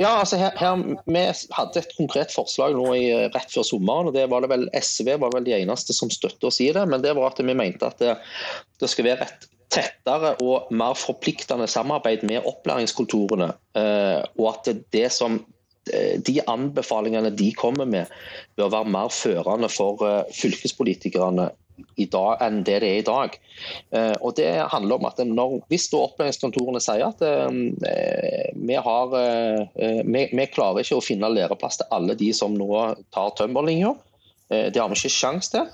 Ja, 0.00 0.16
altså 0.18 0.38
her, 0.40 0.56
her, 0.58 0.80
Vi 1.06 1.22
hadde 1.54 1.78
et 1.78 1.94
konkret 1.96 2.32
forslag 2.34 2.74
nå 2.74 2.94
i, 2.96 3.06
rett 3.30 3.52
før 3.52 3.66
sommeren. 3.66 4.10
og 4.10 4.16
det 4.16 4.26
var 4.30 4.42
det 4.42 4.50
vel 4.50 4.66
SV 4.74 5.14
var 5.22 5.34
vel 5.34 5.46
de 5.46 5.54
eneste 5.60 5.94
som 5.96 6.10
støttet 6.10 6.44
oss 6.48 6.60
i 6.64 6.72
det. 6.74 6.86
Men 6.90 7.04
det 7.04 7.14
var 7.18 7.30
at 7.30 7.42
vi 7.42 7.54
mente 7.54 7.86
at 7.86 8.02
det, 8.02 8.16
det 8.80 8.90
skal 8.90 9.10
være 9.12 9.28
et 9.28 9.48
tettere 9.70 10.34
og 10.42 10.72
mer 10.74 10.98
forpliktende 10.98 11.68
samarbeid 11.70 12.26
med 12.26 12.46
opplæringskontorene. 12.48 13.52
Eh, 13.78 14.20
og 14.40 14.46
at 14.50 14.72
det 14.90 15.06
som 15.14 15.38
eh, 15.92 16.18
de 16.18 16.40
anbefalingene 16.50 17.30
de 17.30 17.52
kommer 17.54 17.86
med, 17.86 18.10
bør 18.58 18.74
være 18.74 18.90
mer 18.90 19.14
førende 19.14 19.70
for 19.70 20.02
eh, 20.06 20.34
fylkespolitikerne 20.34 21.50
dag, 22.10 22.40
enn 22.44 22.62
det 22.64 22.80
det 22.82 22.88
er 22.88 22.98
i 23.00 23.06
dag. 23.06 23.36
Eh, 23.96 24.14
og 24.20 24.36
det 24.36 24.48
handler 24.72 24.98
om 24.98 25.08
at 25.08 25.20
når, 25.26 25.60
Hvis 25.68 25.88
opplæringskontorene 25.92 26.80
sier 26.82 27.06
at 27.08 27.22
eh, 27.24 28.29
vi, 28.54 28.76
har, 28.76 29.14
eh, 29.18 30.02
vi, 30.04 30.26
vi, 30.32 30.46
klarer 30.52 30.84
ikke 30.84 30.98
å 30.98 31.04
finne 31.04 31.30
læreplass 31.32 31.80
til 31.80 31.90
alle 31.94 32.16
de 32.18 32.32
som 32.36 32.56
nå 32.56 32.70
tar 33.14 33.34
tømmerlinja, 33.38 33.94
det 34.50 34.80
har 34.80 34.88
vi 34.90 34.96
ikke 34.98 35.14
sjans 35.14 35.46
til. 35.52 35.68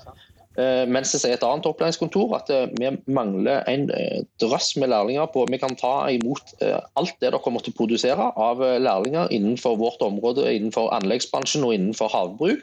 Mens 0.85 1.09
det 1.09 1.19
sier 1.23 1.33
et 1.33 1.43
annet 1.45 1.65
opplæringskontor 1.65 2.35
at 2.37 2.51
vi 2.77 2.91
mangler 3.09 3.63
en 3.69 3.87
drøss 4.37 4.75
med 4.77 4.91
lærlinger 4.91 5.25
på. 5.33 5.47
Vi 5.49 5.57
kan 5.57 5.73
ta 5.77 5.95
imot 6.13 6.53
alt 6.61 7.15
det 7.17 7.31
dere 7.33 7.53
måtte 7.55 7.73
produsere 7.73 8.27
av 8.37 8.61
lærlinger 8.61 9.33
innenfor 9.33 9.79
vårt 9.81 10.05
område, 10.05 10.45
innenfor 10.53 10.93
anleggsbransjen 10.93 11.65
og 11.65 11.73
innenfor 11.73 12.13
havbruk. 12.13 12.61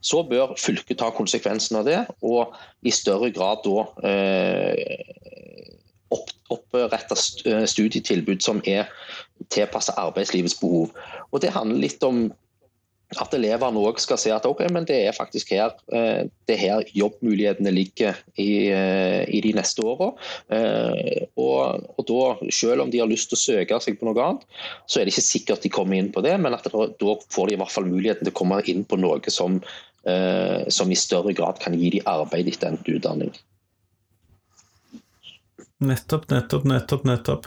Så 0.00 0.22
bør 0.22 0.54
fylket 0.58 1.00
ta 1.00 1.08
konsekvensen 1.10 1.80
av 1.80 1.88
det, 1.88 1.98
og 2.22 2.54
i 2.86 2.92
større 2.94 3.32
grad 3.34 3.64
da 3.64 3.82
eh, 4.06 5.08
opprette 6.54 7.16
eh, 7.50 7.64
studietilbud 7.66 8.44
som 8.44 8.62
er 8.64 8.86
tilpasset 9.54 9.98
arbeidslivets 10.00 10.58
behov. 10.60 10.92
Og 11.32 11.40
Det 11.40 11.54
handler 11.54 11.82
litt 11.86 12.04
om 12.06 12.28
at 13.16 13.32
elevene 13.32 13.80
òg 13.80 13.96
skal 14.04 14.18
se 14.20 14.28
at 14.34 14.44
ok, 14.44 14.66
men 14.68 14.84
det 14.84 14.98
er 15.06 15.16
faktisk 15.16 15.54
her, 15.54 15.72
eh, 15.96 16.28
det 16.44 16.56
er 16.58 16.60
her 16.60 16.90
jobbmulighetene 16.92 17.72
ligger 17.72 18.18
i, 18.36 18.68
eh, 18.68 19.24
i 19.24 19.40
de 19.40 19.54
neste 19.56 19.80
åra. 19.80 20.10
Og, 21.38 21.88
og, 21.96 22.02
da, 22.04 22.50
selv 22.52 22.84
om 22.84 22.92
de 22.92 23.00
har 23.00 23.08
lyst 23.08 23.32
til 23.32 23.38
å 23.38 23.44
søke 23.46 23.80
seg 23.80 23.96
på 23.96 24.04
noe 24.04 24.20
annet, 24.26 24.44
så 24.84 25.00
er 25.00 25.08
det 25.08 25.14
ikke 25.14 25.24
sikkert 25.24 25.64
de 25.64 25.72
kommer 25.72 25.96
inn 25.96 26.12
på 26.12 26.20
det, 26.20 26.36
men 26.36 26.52
at 26.52 26.68
det, 26.68 26.72
da 27.00 27.16
får 27.32 27.48
de 27.48 27.56
i 27.56 27.60
hvert 27.62 27.72
fall 27.72 27.88
muligheten 27.88 28.28
til 28.28 28.34
å 28.34 28.40
komme 28.42 28.60
inn 28.68 28.84
på 28.84 29.00
noe 29.00 29.32
som 29.32 29.62
Eh, 30.08 30.68
som 30.68 30.92
i 30.92 30.96
større 30.96 31.32
grad 31.32 31.58
kan 31.60 31.74
gi 31.76 31.90
dem 31.96 32.06
arbeid 32.06 32.48
etter 32.48 32.70
endt 32.70 32.86
utdanning. 32.88 33.32
Nettopp, 35.78 36.26
nettopp, 36.30 36.64
nettopp. 36.66 37.04
nettopp. 37.06 37.46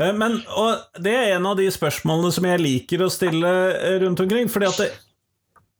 Eh, 0.00 0.12
men, 0.16 0.40
og 0.58 0.98
det 0.98 1.14
er 1.14 1.36
en 1.36 1.46
av 1.46 1.58
de 1.60 1.68
spørsmålene 1.70 2.32
som 2.34 2.48
jeg 2.48 2.62
liker 2.62 3.04
å 3.04 3.12
stille 3.12 3.54
eh, 3.76 4.00
rundt 4.02 4.20
omkring. 4.24 4.50
fordi 4.50 4.66
at 4.66 4.82
det, 4.82 4.90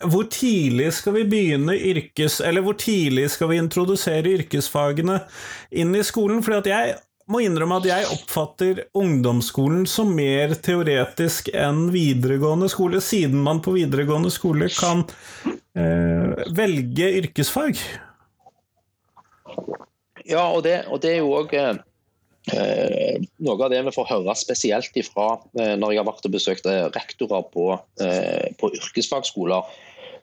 hvor 0.08 0.24
tidlig 0.32 0.92
skal 0.96 1.18
vi 1.18 1.26
begynne 1.28 1.74
yrkes... 1.76 2.40
Eller 2.40 2.64
hvor 2.64 2.78
tidlig 2.80 3.26
skal 3.34 3.50
vi 3.50 3.60
introdusere 3.60 4.36
yrkesfagene 4.38 5.18
inn 5.70 5.94
i 5.96 6.04
skolen? 6.06 6.44
Fordi 6.46 6.60
at 6.62 6.70
jeg 6.70 6.94
må 7.30 7.42
innrømme 7.44 7.78
at 7.78 7.88
jeg 7.90 8.08
oppfatter 8.14 8.84
ungdomsskolen 8.96 9.84
som 9.90 10.14
mer 10.16 10.54
teoretisk 10.62 11.50
enn 11.54 11.88
videregående 11.94 12.70
skole, 12.72 13.02
siden 13.04 13.42
man 13.44 13.60
på 13.62 13.74
videregående 13.76 14.32
skole 14.34 14.70
kan 14.74 15.04
eh, 15.44 16.46
velge 16.56 17.10
yrkesfag. 17.20 17.82
Ja, 20.30 20.46
og 20.54 20.62
det, 20.64 20.84
og 20.86 21.02
det 21.02 21.16
er 21.16 21.24
jo 21.24 21.34
òg 21.40 21.56
Eh, 22.48 23.20
noe 23.44 23.60
av 23.60 23.68
det 23.68 23.82
vi 23.84 23.92
får 23.92 24.08
høre 24.08 24.34
spesielt 24.38 24.94
ifra 24.96 25.34
eh, 25.60 25.74
når 25.76 25.92
jeg 25.92 26.00
har 26.00 26.08
vært 26.08 26.26
og 26.26 26.32
besøkt 26.32 26.66
eh, 26.70 26.86
rektorer 26.94 27.44
på, 27.52 27.66
eh, 28.00 28.48
på 28.56 28.70
yrkesfagskoler, 28.78 29.68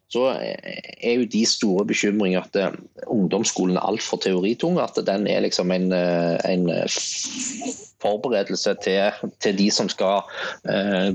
så 0.09 0.23
er 0.39 1.19
jo 1.19 1.27
de 1.29 1.43
store 1.45 1.85
bekymringer 1.85 2.41
at 2.41 2.57
eh, 2.57 2.77
ungdomsskolen 3.13 3.77
er 3.77 3.85
altfor 3.85 4.21
teoritung. 4.23 4.79
At 4.81 4.97
den 5.07 5.27
er 5.29 5.45
liksom 5.45 5.71
en, 5.75 5.91
eh, 5.93 6.41
en 6.47 6.65
forberedelse 8.01 8.73
til, 8.81 9.29
til, 9.43 9.57
de 9.59 9.69
som 9.73 9.89
skal 9.91 10.25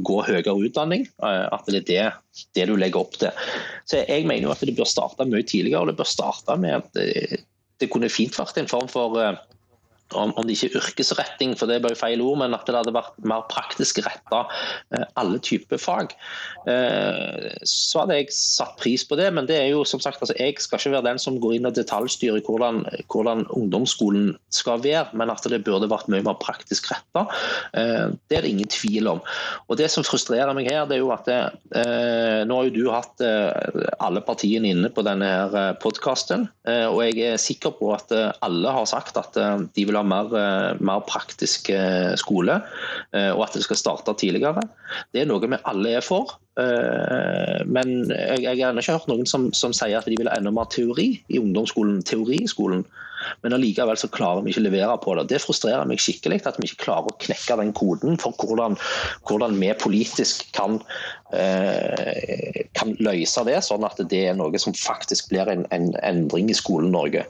gå 0.03 0.17
høyere 0.27 0.55
utdanning. 0.55 1.07
At 1.23 1.67
det 1.71 1.83
er 1.83 1.87
det, 1.89 2.09
det, 2.59 2.67
du 2.69 2.75
legger 2.77 3.05
opp 3.05 3.17
til. 3.19 3.31
Så 3.87 4.05
Jeg 4.07 4.27
mener 4.27 4.49
jo 4.49 4.55
at 4.55 4.63
det 4.67 4.77
bør 4.77 4.91
starte 4.91 5.27
mye 5.27 5.47
tidligere. 5.47 5.83
og 5.83 5.93
Det 5.93 5.99
bør 6.03 6.11
starte 6.11 6.59
med 6.61 6.83
at 6.83 7.43
det, 7.83 7.90
kunne 7.92 8.12
fint 8.12 8.38
vært 8.38 8.62
en 8.62 8.71
form 8.71 8.88
for 8.90 9.18
om, 10.18 10.33
om, 10.37 10.46
det 10.46 10.57
ikke 10.57 10.70
er 10.72 10.79
yrkesretting, 10.83 11.55
for 11.59 11.68
det 11.68 11.79
er 11.79 11.85
bare 11.85 11.98
feil 11.98 12.22
ord, 12.25 12.40
men 12.42 12.57
at 12.57 12.66
det 12.68 12.77
hadde 12.77 12.94
vært 12.94 13.16
mer 13.29 13.44
praktisk 13.51 14.03
retta 14.05 14.44
eh, 14.94 15.05
alle 15.20 15.40
typer 15.42 15.81
fag. 15.81 16.14
Eh, 16.70 17.48
så 17.68 18.03
hadde 18.03 18.18
jeg 18.20 18.35
satt 18.37 18.77
pris 18.81 19.05
på 19.09 19.18
det, 19.18 19.29
men 19.35 19.48
det 19.48 19.59
er 19.59 19.70
jo 19.72 19.85
som 19.88 20.03
sagt, 20.03 20.22
altså, 20.22 20.37
jeg 20.38 20.59
skal 20.62 20.81
ikke 20.81 20.94
være 20.96 21.09
den 21.11 21.22
som 21.22 21.38
går 21.42 21.57
inn 21.59 21.68
og 21.68 21.77
detaljstyrer 21.77 22.42
hvordan, 22.46 22.83
hvordan 23.12 23.46
ungdomsskolen 23.55 24.33
skal 24.55 24.83
være, 24.85 25.09
men 25.18 25.33
at 25.33 25.46
det 25.51 25.62
burde 25.66 25.90
vært 25.90 26.11
mye 26.12 26.25
mer 26.27 26.38
praktisk 26.42 26.90
retta. 26.92 27.27
Eh, 27.79 28.12
det 28.31 28.38
er 28.38 28.46
det 28.46 28.55
ingen 28.55 28.72
tvil 28.72 29.11
om. 29.16 29.22
Og 29.68 29.81
Det 29.83 29.90
som 29.90 30.07
frustrerer 30.07 30.55
meg 30.55 30.70
her, 30.70 30.85
det 30.87 30.98
er 30.98 31.03
jo 31.03 31.12
at 31.14 31.27
det, 31.27 31.40
nå 32.46 32.57
har 32.59 32.66
jo 32.68 32.75
du 32.75 32.90
hatt 32.92 33.22
alle 34.03 34.20
partiene 34.25 34.70
inne 34.72 34.90
på 34.92 35.03
denne 35.07 35.29
podkasten, 35.83 36.44
og 36.66 36.98
jeg 37.07 37.33
er 37.33 37.40
sikker 37.40 37.75
på 37.79 37.90
at 37.94 38.12
alle 38.44 38.75
har 38.75 38.87
sagt 38.88 39.18
at 39.18 39.37
de 39.75 39.87
vil 39.87 39.98
ha 39.98 40.02
mer, 40.07 40.33
eh, 40.37 40.81
mer 40.81 41.03
praktisk 41.09 41.71
eh, 41.73 42.15
skole, 42.21 42.61
eh, 43.12 43.31
og 43.33 43.47
at 43.47 43.59
det 43.59 43.65
skal 43.67 43.79
starte 43.81 44.15
tidligere. 44.19 44.65
Det 45.15 45.23
er 45.23 45.31
noe 45.31 45.43
vi 45.43 45.61
alle 45.65 45.99
er 45.99 46.07
for. 46.07 46.38
Men 46.53 48.11
jeg, 48.12 48.43
jeg 48.45 48.59
har 48.61 48.77
ikke 48.77 48.93
hørt 48.93 49.07
noen 49.09 49.25
som, 49.25 49.47
som, 49.57 49.73
sier 49.73 49.97
at 49.97 50.05
de 50.05 50.19
vil 50.21 50.29
ha 50.29 50.35
enda 50.37 50.51
mer 50.53 50.69
teori 50.69 51.15
i 51.33 51.38
ungdomsskolen, 51.41 52.03
teori 52.05 52.43
i 52.45 52.51
skolen. 52.51 52.85
Men 53.41 53.55
allikevel 53.57 53.97
så 53.97 54.11
klarer 54.12 54.45
vi 54.45 54.53
ikke 54.53 54.61
å 54.61 54.67
levere 54.67 54.99
på 55.01 55.15
det. 55.17 55.25
Det 55.31 55.41
frustrerer 55.41 55.88
meg 55.88 56.03
skikkelig 56.03 56.43
at 56.45 56.59
vi 56.61 56.69
ikke 56.69 56.83
klarer 56.85 57.09
å 57.09 57.17
knekke 57.25 57.57
den 57.62 57.73
koden 57.79 58.21
for 58.21 58.37
hvordan, 58.37 58.77
hvordan 59.31 59.57
vi 59.62 59.73
politisk 59.81 60.45
kan, 60.53 60.77
kan, 61.33 62.93
løse 63.01 63.47
det, 63.49 63.57
sånn 63.65 63.88
at 63.88 64.05
det 64.12 64.27
er 64.29 64.37
noe 64.37 64.61
som 64.61 64.77
faktisk 64.77 65.33
blir 65.33 65.49
en, 65.49 65.65
en 65.73 65.95
endring 66.05 66.53
i 66.53 66.59
skolen 66.59 66.93
Norge. 66.93 67.25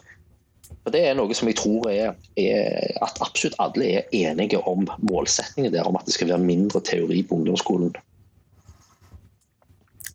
Og 0.82 0.92
Det 0.94 1.02
er 1.06 1.14
noe 1.14 1.34
som 1.38 1.50
jeg 1.50 1.58
tror 1.60 1.90
er, 1.92 2.16
er, 2.38 2.96
at 3.04 3.20
absolutt 3.22 3.58
alle 3.62 3.90
er 4.00 4.16
enige 4.16 4.58
om 4.66 4.88
målsettingen 5.06 5.74
der, 5.74 5.86
om 5.86 5.98
at 5.98 6.08
det 6.08 6.16
skal 6.16 6.32
være 6.32 6.42
mindre 6.42 6.82
teori 6.82 7.22
på 7.22 7.38
ungdomsskolen. 7.38 7.92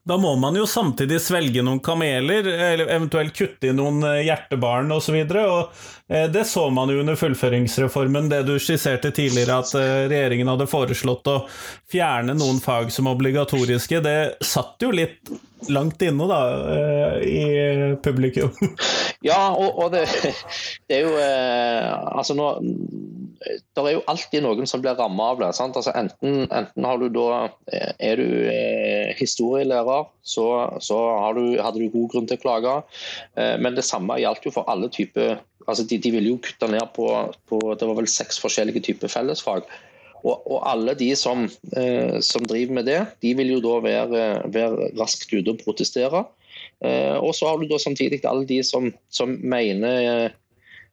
Da 0.07 0.15
må 0.17 0.35
man 0.39 0.55
jo 0.55 0.63
samtidig 0.69 1.17
svelge 1.19 1.59
noen 1.65 1.81
kameler, 1.83 2.45
eller 2.47 2.87
eventuelt 2.95 3.33
kutte 3.35 3.67
i 3.67 3.73
noen 3.75 3.99
eh, 4.07 4.21
hjertebarn 4.23 4.93
osv. 4.95 5.17
Eh, 5.19 6.27
det 6.31 6.45
så 6.47 6.63
man 6.71 6.93
jo 6.93 7.01
under 7.01 7.17
fullføringsreformen, 7.19 8.29
det 8.31 8.45
du 8.47 8.53
skisserte 8.55 9.11
tidligere, 9.11 9.57
at 9.59 9.73
eh, 9.75 10.05
regjeringen 10.07 10.47
hadde 10.53 10.69
foreslått 10.71 11.27
å 11.27 11.41
fjerne 11.91 12.37
noen 12.39 12.63
fag 12.63 12.93
som 12.95 13.11
obligatoriske. 13.11 13.99
Det 14.05 14.17
satt 14.47 14.87
jo 14.87 14.93
litt 14.95 15.27
langt 15.73 16.01
inne, 16.05 16.27
da, 16.29 16.41
i 17.23 17.95
publikum. 18.03 18.53
Ja, 19.25 19.49
og, 19.49 19.79
og 19.81 19.87
det, 19.95 20.03
det, 20.85 20.99
er 20.99 21.07
jo 21.07 21.15
Altså 21.17 22.35
nå 22.37 22.51
det 23.47 23.83
er 23.83 23.95
jo 23.97 24.03
alltid 24.09 24.43
noen 24.43 24.69
som 24.69 24.81
blir 24.83 24.97
rammet 24.97 25.23
av 25.23 25.41
det. 25.41 25.49
Altså 25.63 25.93
enten, 25.93 26.45
enten, 26.45 26.87
har 26.87 27.01
du 27.01 27.07
da, 27.13 27.27
eh, 27.71 27.91
er 28.09 28.21
du 28.21 28.29
eh, 28.51 29.13
historielærer, 29.19 30.09
så, 30.21 30.47
så 30.83 30.97
du, 31.37 31.43
hadde 31.61 31.81
du 31.81 31.91
god 31.93 32.09
grunn 32.13 32.29
til 32.29 32.39
å 32.39 32.43
klage. 32.43 32.75
Eh, 33.37 33.55
men 33.61 33.77
det 33.77 33.85
samme 33.87 34.19
gjaldt 34.21 34.49
jo 34.49 34.55
for 34.57 34.69
alle 34.71 34.91
typer 34.93 35.37
altså 35.67 35.83
de, 35.83 35.97
de 35.99 36.11
ville 36.13 36.31
jo 36.31 36.39
kutte 36.39 36.69
ned 36.71 36.93
på, 36.95 37.07
på, 37.51 37.57
det 37.75 37.87
var 37.89 37.97
vel 37.97 38.07
seks 38.07 38.39
forskjellige 38.39 38.85
typer 38.87 39.11
fellesfag. 39.11 39.67
Og, 40.23 40.41
og 40.49 40.63
alle 40.65 40.95
de 40.97 41.11
som, 41.15 41.45
eh, 41.77 42.17
som, 42.25 42.45
driver 42.47 42.79
med 42.79 42.89
det, 42.89 43.01
de 43.21 43.35
vil 43.37 43.57
jo 43.57 43.61
da 43.63 43.77
være, 43.85 44.25
være 44.53 44.91
raskt 44.97 45.33
ute 45.33 45.53
og 45.53 45.61
protestere. 45.61 46.25
Eh, 46.81 47.15
og 47.17 47.35
så 47.37 47.51
har 47.51 47.61
du 47.61 47.69
da 47.69 47.79
samtidig 47.81 48.23
alle 48.25 48.47
de 48.49 48.61
som, 48.65 48.91
som 49.13 49.37
mener 49.41 50.33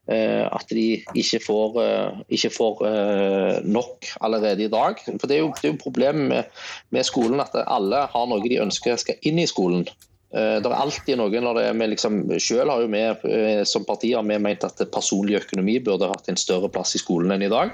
Eh, 0.04 0.44
at 0.52 0.68
de 0.68 1.00
ikke 1.16 1.40
får, 1.40 1.78
eh, 1.80 2.16
ikke 2.28 2.50
får, 2.52 2.80
eh, 2.86 3.64
nok 3.64 4.04
allerede 4.20 4.64
i 4.64 4.68
dag. 4.68 5.00
For 5.20 5.26
Det 5.26 5.36
er 5.36 5.40
jo, 5.40 5.52
det 5.62 5.64
er 5.64 5.72
jo 5.72 5.78
problemet 5.80 6.28
med, 6.28 6.44
med, 6.90 7.04
skolen 7.04 7.40
at 7.40 7.56
alle 7.66 7.96
har 7.96 8.26
noe 8.26 8.44
de 8.44 8.60
ønsker 8.60 8.96
skal 8.96 9.16
inn 9.22 9.38
i 9.38 9.46
skolen. 9.46 9.88
Det 10.34 10.66
er 10.66 10.74
alltid 10.74 11.18
noe 11.20 11.40
når 11.44 11.58
det 11.60 11.64
er 11.68 11.76
med 11.78 11.92
liksom, 11.92 12.16
Selv 12.42 12.72
har 12.72 12.82
jo 12.82 12.88
vi 12.90 13.62
som 13.70 13.84
parti 13.86 14.10
har 14.16 14.24
vi 14.26 14.38
ment 14.42 14.66
at 14.66 14.82
personlig 14.90 15.36
økonomi 15.38 15.76
burde 15.84 16.08
hatt 16.10 16.26
en 16.30 16.40
større 16.40 16.70
plass 16.74 16.96
i 16.98 17.02
skolen 17.02 17.30
enn 17.30 17.44
i 17.46 17.52
dag. 17.52 17.70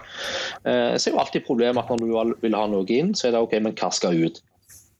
Så 0.61 1.09
er 1.09 1.15
jo 1.15 1.23
alltid 1.23 1.47
problemet 1.47 1.81
at 1.81 1.89
når 1.89 2.05
du 2.05 2.37
vil 2.45 2.59
ha 2.59 2.67
noe 2.69 2.85
inn, 2.93 3.15
så 3.17 3.31
er 3.31 3.35
det 3.35 3.41
OK, 3.47 3.57
men 3.65 3.77
hva 3.81 3.89
skal 3.97 4.21
ut? 4.21 4.43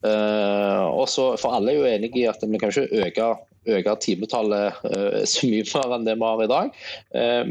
Og 0.01 1.05
så 1.13 1.27
For 1.37 1.53
alle 1.53 1.75
er 1.75 1.77
jo 1.77 1.89
enige 1.91 2.23
i 2.23 2.27
at 2.31 2.41
vi 2.41 2.61
kan 2.61 2.73
ikke 2.73 3.05
øke 3.05 3.29
øke 3.69 3.95
timetallet 4.01 4.81
så 5.29 5.45
mye 5.49 5.65
mer 5.69 5.95
enn 5.95 6.07
det 6.07 6.17
vi 6.17 6.25
har 6.25 6.43
i 6.43 6.49
dag. 6.49 6.73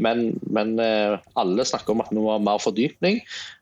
Men, 0.03 0.25
men 0.51 0.75
alle 1.39 1.67
snakker 1.67 1.95
om 1.95 2.03
at 2.03 2.11
vi 2.11 2.19
må 2.19 2.33
ha 2.33 2.41
mer 2.43 2.61
fordypning. 2.61 3.21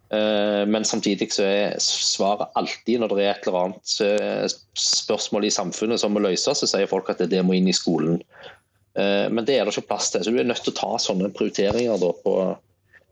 Men 0.10 0.86
samtidig 0.90 1.28
så 1.36 1.44
er 1.46 1.76
svaret 1.84 2.50
alltid 2.58 3.04
når 3.04 3.12
det 3.14 3.26
er 3.26 3.36
et 3.36 3.44
eller 3.46 3.68
annet 3.68 4.56
spørsmål 4.82 5.46
i 5.46 5.52
samfunnet 5.54 6.02
som 6.02 6.16
må 6.16 6.24
løses, 6.24 6.64
så 6.64 6.70
sier 6.72 6.90
folk 6.90 7.12
at 7.14 7.22
det 7.30 7.44
må 7.46 7.54
inn 7.54 7.70
i 7.70 7.76
skolen. 7.78 8.18
Men 8.98 9.46
det 9.46 9.60
er 9.60 9.70
det 9.70 9.76
ikke 9.76 9.92
plass 9.92 10.10
til. 10.10 10.26
Så 10.26 10.34
du 10.34 10.40
er 10.42 10.50
nødt 10.50 10.64
til 10.66 10.74
å 10.74 10.80
ta 10.80 10.90
sånne 11.04 11.30
prioriteringer 11.38 12.02
da 12.02 12.10
på, 12.26 12.34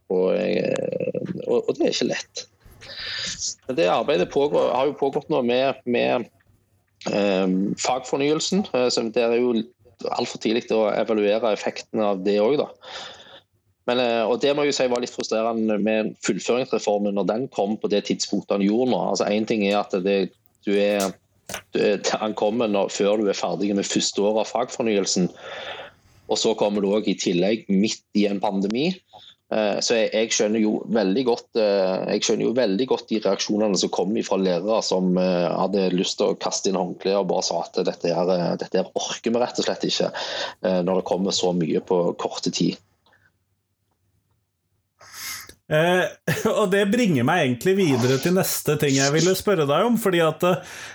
på 0.10 0.24
og, 1.46 1.70
det 1.78 1.86
er 1.86 1.94
ikke 1.94 2.10
lett. 2.10 2.48
Det 3.78 3.88
arbeidet 3.92 4.30
pågår, 4.34 4.72
har 4.74 4.90
jo 4.90 4.98
pågått 4.98 5.30
nå 5.30 5.42
med, 5.46 5.82
med 5.86 6.28
um, 7.12 7.76
fagfornyelsen. 7.80 8.66
Så 8.90 9.06
det 9.14 9.24
er 9.24 9.38
jo 9.38 9.54
altfor 10.14 10.42
tidlig 10.42 10.68
å 10.76 10.88
evaluere 10.94 11.54
effekten 11.56 12.04
av 12.04 12.22
det 12.26 12.38
òg, 12.44 12.58
da. 12.62 12.70
Men, 13.88 14.02
eh, 14.04 14.24
og 14.28 14.42
Det 14.44 14.54
må 14.56 14.68
jeg 14.68 14.76
si 14.76 14.90
var 14.92 15.04
litt 15.04 15.16
frustrerende 15.16 15.80
med 15.80 16.12
fullføringsreformen 16.26 17.16
når 17.18 17.30
den 17.32 17.48
kom 17.56 17.78
på 17.80 17.90
det 17.92 18.06
tidspunktet 18.10 18.58
den 18.58 18.68
gjorde 18.68 18.92
nå. 18.92 19.00
Altså 19.14 19.30
Én 19.32 19.48
ting 19.48 19.64
er 19.68 19.80
at 19.80 19.96
det, 20.04 20.20
du 20.68 20.74
er, 20.76 21.14
du 21.74 21.82
er 21.82 22.04
han 22.24 22.36
kommer 22.38 22.68
når, 22.72 22.92
før 22.94 23.24
du 23.24 23.32
er 23.32 23.40
ferdig 23.40 23.74
med 23.76 23.88
første 23.88 24.24
år 24.24 24.44
av 24.44 24.52
fagfornyelsen. 24.52 25.32
Og 26.28 26.40
så 26.40 26.52
kommer 26.60 26.84
du 26.84 26.92
òg 26.92 27.08
i 27.08 27.16
tillegg 27.16 27.70
midt 27.72 28.04
i 28.20 28.26
en 28.28 28.42
pandemi. 28.44 28.90
Eh, 29.56 29.78
så 29.80 29.96
jeg, 29.96 30.10
jeg, 30.12 30.32
skjønner 30.36 30.60
jo 30.60 30.74
veldig 30.92 31.24
godt 31.24 31.60
eh, 31.64 32.02
jeg 32.18 32.26
skjønner 32.28 32.50
jo 32.50 32.56
veldig 32.58 32.88
godt 32.92 33.06
de 33.08 33.22
reaksjonene 33.24 33.80
som 33.80 33.94
kom 33.96 34.12
fra 34.28 34.36
lærere 34.42 34.82
som 34.84 35.16
hadde 35.16 35.86
lyst 35.94 36.18
til 36.20 36.34
å 36.34 36.40
kaste 36.44 36.68
inn 36.68 36.76
håndkleet 36.76 37.22
og 37.22 37.30
bare 37.30 37.46
sa 37.48 37.62
at 37.64 37.80
dette, 37.88 38.12
her, 38.12 38.34
dette 38.60 38.82
her 38.82 38.92
orker 39.00 39.32
vi 39.32 39.40
rett 39.40 39.64
og 39.64 39.70
slett 39.70 39.88
ikke, 39.88 40.12
når 40.84 41.00
det 41.00 41.08
kommer 41.08 41.40
så 41.40 41.54
mye 41.56 41.80
på 41.88 42.02
korte 42.20 42.52
tid. 42.52 42.76
Eh, 45.68 46.04
og 46.60 46.70
det 46.72 46.86
bringer 46.92 47.28
meg 47.28 47.44
egentlig 47.44 47.76
videre 47.82 48.18
til 48.24 48.38
neste 48.38 48.78
ting 48.80 48.96
jeg 48.96 49.14
ville 49.16 49.36
spørre 49.36 49.68
deg 49.68 49.88
om. 49.90 49.98
fordi 50.00 50.24
at 50.24 50.46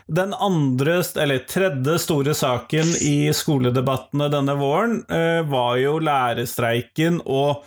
den 0.07 0.35
andre, 0.35 1.01
eller 1.23 1.45
tredje 1.49 1.99
store 2.01 2.35
saken 2.37 2.97
i 3.05 3.17
skoledebattene 3.37 4.31
denne 4.33 4.57
våren 4.61 5.03
eh, 5.13 5.41
var 5.49 5.77
jo 5.83 5.99
lærerstreiken 6.03 7.21
og 7.27 7.65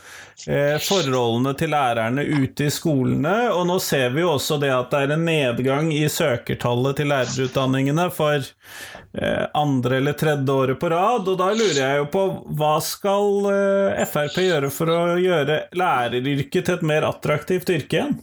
Eh, 0.48 0.76
forholdene 0.84 1.56
til 1.58 1.72
lærerne 1.72 2.22
ute 2.22 2.68
i 2.68 2.74
skolene. 2.74 3.50
Og 3.56 3.64
nå 3.70 3.80
ser 3.82 4.12
vi 4.14 4.22
jo 4.22 4.34
også 4.36 4.60
det 4.62 4.70
at 4.76 4.92
det 4.92 5.00
er 5.06 5.14
en 5.16 5.24
nedgang 5.26 5.94
i 5.96 6.04
søkertallet 6.12 7.00
til 7.00 7.10
lærerutdanningene 7.10 8.10
for 8.14 8.44
eh, 8.44 9.46
andre 9.56 10.02
eller 10.02 10.14
tredje 10.20 10.52
året 10.52 10.80
på 10.82 10.92
rad. 10.92 11.32
Og 11.32 11.40
da 11.40 11.50
lurer 11.56 11.80
jeg 11.80 12.02
jo 12.02 12.10
på 12.14 12.26
hva 12.60 12.76
skal 12.84 13.50
eh, 13.54 14.04
Frp 14.12 14.38
gjøre 14.44 14.70
for 14.76 14.92
å 14.92 15.00
gjøre 15.24 15.62
læreryrket 15.74 16.68
til 16.68 16.78
et 16.78 16.86
mer 16.86 16.95
attraktivt 17.04 17.70
yrke 17.74 17.98
igjen? 18.00 18.16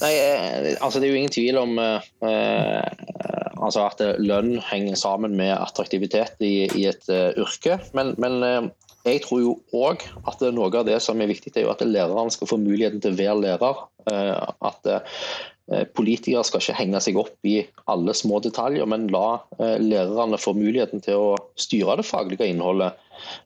Nei, 0.00 0.14
altså 0.80 0.96
Det 0.96 1.08
er 1.08 1.12
jo 1.12 1.18
ingen 1.20 1.34
tvil 1.34 1.58
om 1.60 1.74
eh, 1.76 2.86
altså 3.60 3.84
at 3.84 4.00
lønn 4.16 4.54
henger 4.64 4.96
sammen 4.96 5.36
med 5.36 5.52
attraktivitet 5.52 6.40
i, 6.40 6.64
i 6.72 6.86
et 6.88 7.04
yrke. 7.10 7.76
Men, 7.92 8.14
men 8.16 8.40
jeg 9.04 9.20
tror 9.26 9.42
jo 9.42 9.52
òg 9.76 10.06
at 10.24 10.40
noe 10.56 10.72
av 10.72 10.88
det 10.88 10.96
som 11.04 11.20
er 11.20 11.28
viktig, 11.28 11.52
er 11.52 11.66
jo 11.66 11.74
at 11.74 11.84
lærerne 11.84 12.32
skal 12.32 12.48
få 12.48 12.56
muligheten 12.62 13.04
til 13.04 13.12
å 13.12 13.20
være 13.20 13.40
lærer. 13.44 13.84
At 14.64 14.88
Politikere 15.94 16.42
skal 16.42 16.64
ikke 16.64 16.78
henge 16.80 17.00
seg 17.04 17.18
opp 17.20 17.46
i 17.46 17.60
alle 17.90 18.14
små 18.16 18.40
detaljer, 18.42 18.88
men 18.90 19.06
la 19.12 19.38
lærerne 19.60 20.40
få 20.40 20.56
muligheten 20.58 21.02
til 21.04 21.20
å 21.20 21.36
styre 21.60 22.00
det 22.00 22.06
faglige 22.08 22.48
innholdet. 22.50 22.98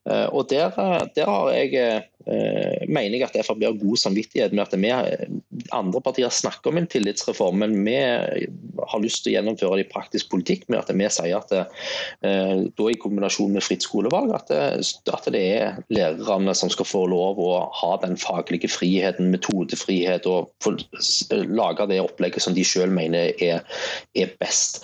Og 0.05 0.51
Der, 0.51 0.71
der 1.17 1.25
har 1.25 1.51
jeg 1.51 2.05
Eh, 2.25 2.85
mener 2.89 3.19
jeg 3.19 3.27
at 3.27 3.45
Frp 3.45 3.61
har 3.67 3.75
god 3.77 3.99
samvittighet 4.01 4.55
med 4.57 4.63
at 4.65 4.77
vi 4.81 4.93
andre 5.77 6.01
partier 6.01 6.33
snakker 6.33 6.71
om 6.71 6.79
en 6.81 6.87
tillitsreform, 6.89 7.59
men 7.61 7.75
vi 7.85 7.97
har 8.01 9.03
lyst 9.03 9.25
til 9.25 9.35
å 9.35 9.37
gjennomføre 9.37 9.81
det 9.81 9.85
i 9.85 9.91
praktisk 9.91 10.31
politikk 10.33 10.65
med 10.73 10.81
at 10.81 10.93
vi 10.97 11.11
sier 11.13 11.37
at 11.37 11.53
det, 11.53 11.65
eh, 12.25 12.65
da 12.73 12.89
i 12.89 12.97
kombinasjon 13.03 13.53
med 13.53 13.67
fritt 13.67 13.85
skolevalg, 13.85 14.33
at 14.39 14.49
det, 14.49 14.89
at 15.13 15.29
det, 15.37 15.45
er 15.45 15.83
lærerne 15.93 16.57
som 16.57 16.73
skal 16.73 16.89
få 16.89 17.05
lov 17.13 17.43
å 17.45 17.53
ha 17.83 17.93
den 18.01 18.17
faglige 18.21 18.73
friheten, 18.73 19.29
metodefrihet, 19.35 20.25
og 20.25 20.49
lage 21.45 21.91
det 21.93 22.01
opplegget 22.01 22.47
som 22.47 22.57
de 22.57 22.65
selv 22.65 22.95
mener 22.97 23.37
er, 23.37 23.61
er 24.17 24.37
best. 24.41 24.81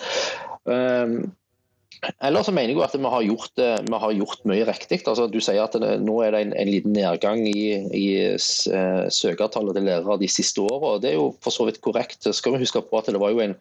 Eller 2.01 2.41
så 2.41 2.53
mener 2.53 2.73
jeg 2.73 2.81
at 2.81 2.95
vi 2.97 3.09
har 3.13 3.23
gjort, 3.27 3.59
vi 3.61 3.97
har 4.03 4.13
gjort 4.17 4.45
mye 4.49 4.65
riktig. 4.65 5.01
Altså, 5.05 5.27
du 5.29 5.37
sier 5.43 5.61
at 5.61 5.75
det, 5.77 5.89
nå 6.01 6.15
er 6.25 6.33
det 6.33 6.39
en, 6.47 6.53
en 6.57 6.69
liten 6.69 6.95
nedgang 6.97 7.43
i, 7.45 7.65
i 7.93 8.05
uh, 8.33 9.05
søkertallet 9.13 9.77
til 9.77 9.85
lærere 9.85 10.17
de 10.21 10.29
siste 10.31 10.63
åra. 10.65 10.95
Det 11.01 11.11
er 11.11 11.19
jo 11.19 11.27
for 11.45 11.53
så 11.53 11.67
vidt 11.69 11.81
korrekt. 11.85 12.25
Skal 12.33 12.55
vi 12.55 12.63
huske 12.63 12.81
på 12.81 12.97
at 12.97 13.11
det 13.13 13.21
var 13.21 13.33
jo 13.33 13.43
en 13.43 13.53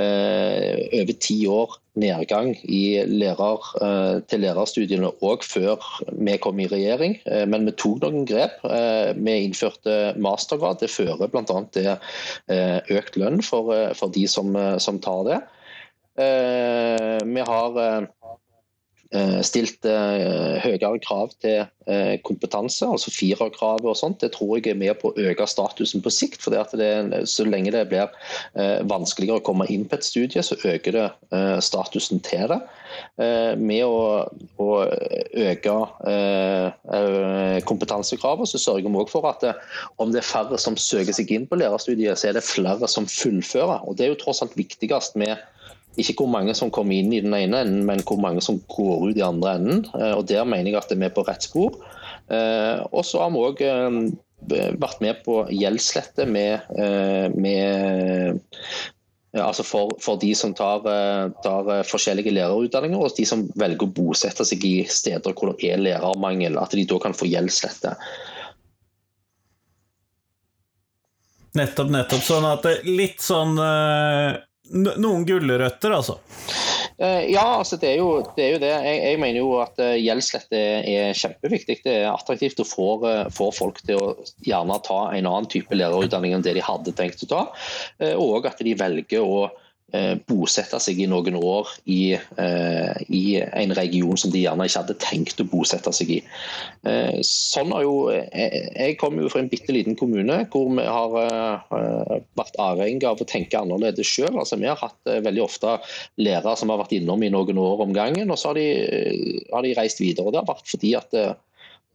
eh, 0.00 0.86
over 0.96 1.18
ti 1.20 1.36
år 1.48 1.76
nedgang 2.00 2.54
i 2.64 3.02
lærer, 3.08 3.68
eh, 3.84 4.14
til 4.28 4.42
lærerstudiene 4.44 5.12
òg 5.24 5.44
før 5.44 5.84
vi 6.12 6.36
kom 6.40 6.60
i 6.60 6.68
regjering. 6.72 7.18
men 7.48 7.68
vi 7.68 7.76
tok 7.76 8.00
noen 8.04 8.24
grep. 8.28 8.56
vi 9.16 9.36
innførte 9.44 10.14
mastergrad. 10.16 10.80
Det 10.80 10.92
fører 10.92 11.28
bl.a. 11.28 11.60
til 11.76 11.92
økt 12.96 13.20
lønn 13.20 13.44
for, 13.44 13.72
for 13.96 14.12
de 14.12 14.24
som, 14.28 14.56
som 14.80 15.00
tar 15.00 15.22
det. 15.28 15.40
Eh, 16.16 17.18
vi 17.24 17.40
har 17.44 17.76
eh, 17.82 18.04
eh, 19.12 19.40
stilt 19.44 19.84
høyere 19.84 20.98
krav 21.04 21.34
til 21.44 21.66
kompetanse, 22.26 22.82
altså 22.90 23.12
firerkravet 23.14 23.86
og 23.86 23.94
sånt. 23.94 24.18
Det 24.24 24.32
tror 24.34 24.56
jeg 24.56 24.72
er 24.72 24.78
med 24.80 24.96
på 24.98 25.12
å 25.12 25.26
øke 25.28 25.46
statusen 25.46 26.02
på 26.02 26.10
sikt. 26.10 26.40
for 26.42 26.56
Så 27.30 27.44
lenge 27.46 27.70
det 27.70 27.84
blir 27.92 28.10
vanskeligere 28.90 29.38
å 29.38 29.44
komme 29.46 29.68
inn 29.70 29.84
på 29.86 29.94
et 29.94 30.04
studie, 30.04 30.42
så 30.42 30.56
øker 30.64 30.92
det 30.98 31.62
statusen 31.62 32.18
til 32.26 32.48
det. 32.50 32.58
Med 33.62 33.84
å, 33.86 34.26
å 34.58 34.70
øke 35.30 35.76
kompetansekravene, 37.62 38.50
så 38.50 38.58
sørger 38.58 38.90
vi 38.90 38.96
også 39.04 39.12
for 39.12 39.30
at 39.30 39.46
om 40.02 40.10
det 40.10 40.24
er 40.24 40.32
færre 40.32 40.58
som 40.58 40.74
søker 40.74 41.14
seg 41.14 41.30
inn 41.30 41.46
på 41.46 41.60
lærerstudiet, 41.60 42.18
så 42.18 42.32
er 42.32 42.40
det 42.40 42.42
flere 42.42 42.90
som 42.90 43.06
fullfører. 43.06 43.86
Og 43.86 43.94
Det 43.94 44.08
er 44.08 44.16
jo 44.16 44.24
tross 44.24 44.42
alt 44.42 44.58
viktigst 44.58 45.14
med 45.14 45.36
ikke 45.96 46.18
hvor 46.20 46.30
mange 46.32 46.54
som 46.56 46.70
kommer 46.72 46.96
inn 46.96 47.12
i 47.14 47.22
den 47.24 47.34
ene 47.36 47.62
enden, 47.64 47.84
men 47.88 48.02
hvor 48.06 48.20
mange 48.20 48.42
som 48.44 48.60
går 48.72 49.10
ut 49.10 49.20
i 49.20 49.24
andre 49.24 49.56
enden. 49.56 49.86
Eh, 49.96 50.12
og 50.16 50.26
Der 50.28 50.44
mener 50.44 50.70
jeg 50.70 50.82
at 50.82 50.92
vi 50.92 51.06
er 51.06 51.14
på 51.14 51.24
rett 51.26 51.46
spor. 51.46 51.78
Eh, 52.28 52.82
og 52.90 53.04
så 53.06 53.22
har 53.22 53.32
vi 53.32 53.44
òg 53.46 53.62
eh, 53.64 53.96
vært 54.76 55.00
med 55.00 55.22
på 55.24 55.40
gjeldslette 55.50 56.26
med, 56.28 56.68
med 57.34 58.36
altså 59.32 59.64
for, 59.64 59.94
for, 60.00 60.20
de 60.20 60.34
som 60.36 60.52
tar, 60.54 60.84
tar, 61.42 61.70
forskjellige 61.88 62.34
lærerutdanninger, 62.36 63.00
og 63.00 63.16
de 63.16 63.24
som 63.26 63.46
velger 63.58 63.88
å 63.88 63.94
bosette 63.96 64.44
seg 64.46 64.62
i 64.68 64.74
steder 64.86 65.34
hvor 65.34 65.54
det 65.56 65.72
er 65.72 65.82
lærermangel, 65.82 66.60
at 66.60 66.76
de 66.76 66.84
da 66.86 67.00
kan 67.02 67.16
få 67.16 67.26
gjeldslette. 67.32 67.96
Nettopp, 71.56 71.90
nettopp. 71.90 72.22
Sånn 72.28 72.46
at 72.46 72.68
litt 72.84 73.24
sånn 73.24 73.56
noen 74.74 75.26
gulrøtter, 75.28 75.94
altså? 75.94 76.18
Eh, 76.98 77.26
ja, 77.32 77.44
altså 77.58 77.76
det 77.76 77.90
er 77.90 77.98
jo 78.00 78.10
det. 78.36 78.44
Er 78.44 78.54
jo 78.54 78.60
det. 78.62 78.70
Jeg, 78.72 79.00
jeg, 79.02 79.20
mener 79.20 79.40
jo 79.42 79.50
at 79.60 79.80
eh, 79.82 79.98
gjeldslette 80.00 80.62
er 80.88 81.18
kjempeviktig. 81.18 81.80
Det 81.84 81.96
er 82.00 82.08
attraktivt 82.12 82.62
å 82.62 82.68
få, 82.68 82.88
eh, 83.10 83.22
få, 83.36 83.50
folk 83.54 83.82
til 83.84 84.00
å 84.00 84.14
gjerne 84.46 84.80
ta 84.86 85.00
en 85.12 85.28
annen 85.28 85.50
type 85.52 85.76
lærerutdanning 85.76 86.36
enn 86.36 86.46
det 86.46 86.56
de 86.56 86.64
hadde 86.64 86.96
tenkt 86.96 87.26
å 87.26 87.30
ta. 87.34 87.42
Og 88.16 88.48
at 88.48 88.62
de 88.64 88.74
velger 88.78 89.24
å 89.24 89.46
bosette 90.26 90.80
seg 90.82 90.98
i 90.98 91.06
noen 91.06 91.36
år 91.38 91.68
i, 91.86 92.16
eh, 92.16 92.96
i, 93.06 93.38
en 93.38 93.74
region 93.78 94.18
som 94.18 94.32
de 94.32 94.42
gjerne 94.42 94.66
ikke 94.66 94.82
hadde 94.82 94.96
tenkt 95.00 95.40
å 95.40 95.46
bosette 95.46 95.92
seg 95.94 96.10
i. 96.16 96.18
Eh, 96.90 97.20
sånn 97.24 97.70
har 97.72 97.84
jo, 97.86 97.94
Jeg 98.10 98.98
kommer 99.00 99.22
jo 99.22 99.30
fra 99.30 99.40
en 99.40 99.48
bitte 99.48 99.72
liten 99.72 99.96
kommune 99.96 100.40
hvor 100.50 100.68
vi 100.74 100.84
har 100.84 101.14
vært 102.36 102.58
avhengig 102.58 103.06
av 103.08 103.22
å 103.22 103.28
tenke 103.28 103.58
annerledes 103.58 104.10
sjøl. 104.10 104.34
Altså, 104.34 104.58
vi 104.60 104.68
har 104.68 104.80
hatt 104.80 104.98
veldig 105.06 105.44
ofte 105.44 105.78
lærere 106.18 106.56
som 106.58 106.72
har 106.74 106.82
vært 106.82 106.96
innom 106.98 107.22
i 107.22 107.30
noen 107.32 107.58
år 107.58 107.86
om 107.86 107.94
gangen, 107.96 108.30
og 108.30 108.38
så 108.40 108.52
har 108.52 108.58
de, 108.58 108.68
har 109.52 109.64
de 109.64 109.74
reist 109.78 110.02
videre. 110.02 110.26
og 110.26 110.34
Det 110.34 110.42
har 110.42 110.50
vært 110.50 110.74
fordi 110.74 110.94
at 110.98 111.14
Eh, 111.16 111.34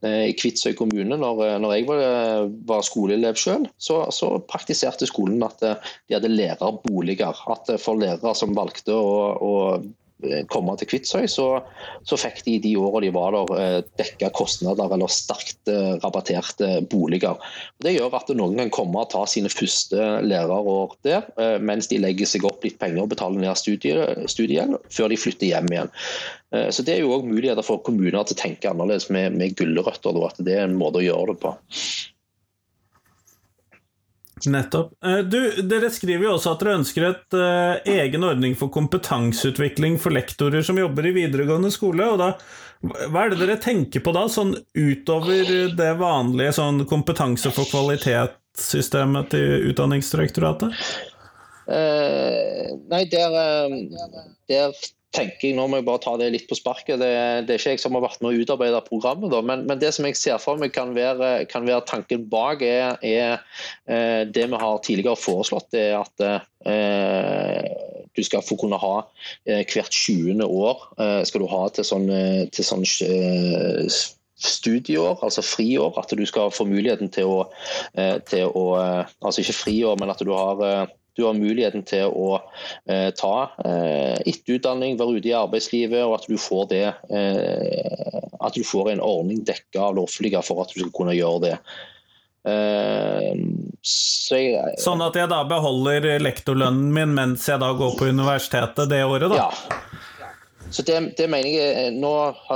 i 0.02 0.34
Kvitsøy 0.34 0.74
kommune, 0.78 1.16
når, 1.18 1.42
eh, 1.46 1.56
når 1.62 1.74
jeg 1.76 1.86
var, 1.88 2.02
eh, 2.06 2.50
var 2.68 2.82
skoleelev 2.86 3.38
selv, 3.38 3.68
så, 3.78 4.02
så, 4.10 4.34
praktiserte 4.50 5.06
skolen 5.06 5.42
at 5.46 5.62
de 5.62 6.16
hadde 6.16 6.32
lærerboliger. 6.32 7.42
At 7.52 7.70
for 7.80 8.00
lærere 8.00 8.34
som 8.38 8.56
valgte 8.56 8.96
å, 8.96 9.12
å 9.38 9.52
komme 10.52 10.74
til 10.80 10.90
Kvitsøy, 10.90 11.26
så, 11.30 11.46
så, 12.08 12.18
fikk 12.20 12.42
de 12.46 12.58
de 12.62 12.74
årene 12.80 13.08
de 13.08 13.14
var 13.14 13.34
der, 13.34 13.86
dekka 13.98 14.30
kostnader 14.36 14.92
eller 14.94 15.10
sterkt 15.10 15.70
rabatterte 16.02 16.82
boliger. 16.92 17.40
Det 17.82 17.94
gjør 17.96 18.18
at 18.18 18.30
noen 18.36 18.58
kan 18.60 18.74
komme 18.74 19.02
og 19.02 19.10
ta 19.14 19.24
sine 19.30 19.50
første 19.52 20.20
lærerår 20.26 20.94
der, 21.06 21.26
mens 21.62 21.90
de 21.90 22.00
legger 22.02 22.28
seg 22.28 22.46
opp 22.48 22.64
litt 22.66 22.78
penger 22.82 23.04
og 23.04 23.10
betaler 23.14 23.42
ned 23.42 23.58
studiegjeld 23.58 24.78
før 24.92 25.12
de 25.12 25.20
flytter 25.20 25.50
hjem 25.50 25.72
igjen. 25.72 25.92
Eh, 26.52 26.70
så 26.70 26.82
Det 26.82 26.94
er 26.94 27.00
jo 27.00 27.12
også 27.12 27.28
muligheter 27.28 27.64
for 27.66 27.82
kommuner 27.84 28.24
til 28.24 28.36
å 28.36 28.42
tenke 28.42 28.70
annerledes 28.70 29.08
med, 29.10 29.36
med 29.36 29.56
gulrøtter. 29.56 30.18
At 30.26 30.40
det 30.44 30.58
er 30.58 30.68
en 30.68 30.78
måte 30.78 31.00
å 31.00 31.06
gjøre 31.06 31.32
det 31.32 31.40
på. 31.42 31.54
Nettopp. 34.50 34.92
Eh, 35.04 35.18
du, 35.26 35.38
dere 35.68 35.90
skriver 35.92 36.26
jo 36.26 36.34
også 36.36 36.54
at 36.54 36.62
dere 36.62 36.78
ønsker 36.80 37.06
et 37.08 37.36
uh, 37.36 37.78
egen 37.92 38.26
ordning 38.26 38.56
for 38.58 38.72
kompetanseutvikling 38.74 39.98
for 40.02 40.14
lektorer 40.14 40.64
som 40.66 40.80
jobber 40.80 41.08
i 41.08 41.14
videregående 41.16 41.70
skole. 41.74 42.08
og 42.14 42.18
da, 42.22 42.30
Hva 42.82 43.24
er 43.24 43.34
det 43.34 43.40
dere 43.44 43.58
tenker 43.62 44.04
på 44.04 44.14
da, 44.16 44.26
sånn 44.32 44.56
utover 44.74 45.74
det 45.78 45.92
vanlige 46.00 46.56
sånn 46.58 46.84
kompetanse 46.90 47.52
for 47.54 47.68
kvalitetssystemet 47.70 49.32
til 49.34 49.70
Utdanningsdirektoratet? 49.72 50.74
Uh, 51.62 52.74
nei, 52.90 53.04
der, 53.12 53.38
der 54.50 54.82
tenker 55.12 55.50
jeg, 55.50 55.56
Nå 55.56 55.66
må 55.68 55.80
jeg 55.80 55.86
bare 55.86 56.02
ta 56.02 56.14
det 56.20 56.30
litt 56.34 56.48
på 56.50 56.56
sparket. 56.58 57.00
Det, 57.00 57.12
det 57.46 57.54
er 57.54 57.60
ikke 57.60 57.74
jeg 57.76 57.82
som 57.82 57.96
har 57.96 58.04
vært 58.06 58.22
med 58.24 58.32
å 58.32 58.42
utarbeide 58.42 58.82
programmet. 58.86 59.32
Da, 59.32 59.42
men, 59.44 59.66
men, 59.68 59.80
det 59.82 59.92
som 59.96 60.08
jeg 60.08 60.18
ser 60.18 60.40
for 60.42 60.60
meg 60.60 60.74
kan 60.74 60.94
være, 60.96 61.32
kan 61.52 61.66
være 61.68 61.86
tanken 61.90 62.26
bak, 62.32 62.64
er, 62.64 62.96
er 63.04 63.38
eh, 63.86 64.22
det 64.28 64.48
vi 64.48 64.62
har 64.64 64.82
tidligere 64.84 65.20
foreslått. 65.20 65.70
det 65.74 65.88
er 65.90 65.98
at 66.00 66.26
eh, 66.68 67.92
du 68.16 68.22
skal 68.24 68.44
få 68.44 68.56
kunne 68.60 68.80
ha 68.80 68.96
eh, 69.48 69.62
hvert 69.68 69.92
20. 69.92 70.42
år 70.44 70.88
eh, 71.00 71.20
skal 71.28 71.44
du 71.44 71.48
ha 71.52 71.62
til 71.72 71.86
sånn, 71.86 72.08
eh, 72.12 72.42
til 72.52 72.66
sånn 72.66 72.84
eh, 73.06 74.00
studieår, 74.42 75.20
altså 75.22 75.44
friår. 75.44 75.96
At 76.00 76.12
du 76.18 76.24
skal 76.28 76.52
få 76.54 76.66
muligheten 76.68 77.12
til 77.14 77.30
å, 77.30 77.38
til 78.26 78.48
å 78.58 78.64
Altså 79.22 79.44
ikke 79.44 79.54
friår, 79.54 80.00
men 80.00 80.10
at 80.10 80.24
du 80.24 80.32
har 80.34 80.90
du 81.16 81.24
har 81.26 81.36
muligheten 81.36 81.84
til 81.88 82.08
å 82.08 82.38
eh, 82.88 83.10
ta 83.18 83.36
eh, 83.64 84.16
etterutdanning, 84.24 84.96
være 85.00 85.18
ute 85.18 85.32
i 85.32 85.36
arbeidslivet, 85.36 86.00
og 86.06 86.16
at 86.16 86.28
du 86.30 86.38
får 86.40 86.68
det 86.72 86.86
eh, 87.12 88.20
at 88.42 88.54
du 88.56 88.64
får 88.66 88.92
en 88.92 89.02
ordning 89.04 89.42
dekka 89.46 89.88
av 89.88 89.96
det 89.96 90.04
offentlige 90.06 90.42
for 90.46 90.64
at 90.64 90.72
du 90.72 90.80
skal 90.80 90.94
kunne 90.96 91.16
gjøre 91.16 91.42
det. 91.46 91.56
Eh, 92.42 93.42
jeg, 94.32 94.78
sånn 94.82 95.02
at 95.04 95.16
jeg 95.18 95.30
da 95.30 95.42
beholder 95.46 96.08
lektorlønnen 96.22 96.90
min 96.94 97.14
mens 97.14 97.46
jeg 97.46 97.62
da 97.62 97.70
går 97.78 97.94
på 97.98 98.10
universitetet 98.10 98.90
det 98.90 99.04
året, 99.06 99.30
da? 99.30 99.44
Ja. 99.46 99.78
Så 100.72 100.82
det, 100.88 100.96
det, 101.18 101.28
mener 101.28 101.48
jeg, 101.52 101.72
eh, 101.76 101.90
Nå 101.92 102.12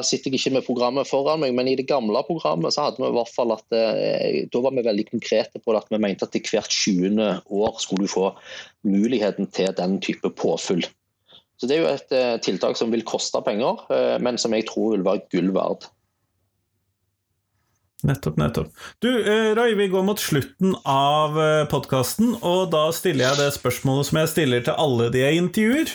sitter 0.06 0.32
jeg 0.32 0.40
ikke 0.40 0.54
med 0.56 0.66
programmet 0.66 1.08
foran 1.08 1.42
meg, 1.42 1.54
men 1.56 1.68
i 1.68 1.76
det 1.76 1.88
gamle 1.88 2.22
programmet 2.26 2.72
så 2.74 2.86
hadde 2.86 3.02
vi 3.02 3.10
i 3.10 3.16
hvert 3.16 3.32
fall 3.32 3.52
at 3.52 3.76
eh, 3.76 4.38
da 4.52 4.62
var 4.64 4.76
vi 4.76 4.84
veldig 4.86 5.06
konkrete 5.10 5.60
på 5.60 5.74
at 5.76 5.90
vi 5.92 6.00
mente 6.00 6.24
at 6.24 6.38
i 6.38 6.44
hvert 6.46 6.72
20. 6.72 7.26
år 7.60 7.82
skulle 7.82 8.06
du 8.06 8.12
få 8.12 8.30
muligheten 8.88 9.50
til 9.52 9.74
den 9.76 9.98
type 10.04 10.32
påfyll. 10.40 10.86
Så 11.56 11.68
Det 11.68 11.76
er 11.76 11.82
jo 11.82 11.92
et 11.92 12.16
eh, 12.16 12.38
tiltak 12.44 12.80
som 12.80 12.92
vil 12.92 13.04
koste 13.04 13.40
penger, 13.44 13.84
men 14.20 14.40
som 14.40 14.56
jeg 14.56 14.68
tror 14.68 14.96
vil 14.96 15.04
være 15.06 15.24
gull 15.32 15.52
verd. 15.56 15.88
Nettopp, 18.04 18.36
nettopp. 18.36 18.72
Du, 19.00 19.08
eh, 19.08 19.54
Roy, 19.56 19.72
vi 19.78 19.86
går 19.88 20.02
mot 20.04 20.20
slutten 20.20 20.74
av 20.84 21.38
podkasten, 21.72 22.34
og 22.44 22.68
da 22.74 22.90
stiller 22.92 23.30
jeg 23.30 23.38
det 23.40 23.54
spørsmålet 23.56 24.10
som 24.10 24.18
jeg 24.20 24.32
stiller 24.34 24.66
til 24.66 24.76
alle 24.76 25.08
de 25.14 25.22
jeg 25.24 25.40
intervjuer. 25.40 25.94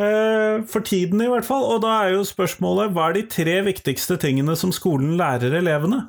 For 0.00 0.80
tiden, 0.80 1.20
i 1.20 1.28
hvert 1.28 1.44
fall. 1.44 1.66
Og 1.74 1.82
da 1.84 1.90
er 2.06 2.14
jo 2.14 2.22
spørsmålet 2.24 2.94
hva 2.96 3.10
er 3.10 3.18
de 3.18 3.24
tre 3.28 3.58
viktigste 3.66 4.16
tingene 4.22 4.54
som 4.56 4.72
skolen 4.72 5.12
lærer 5.20 5.52
elevene? 5.58 6.06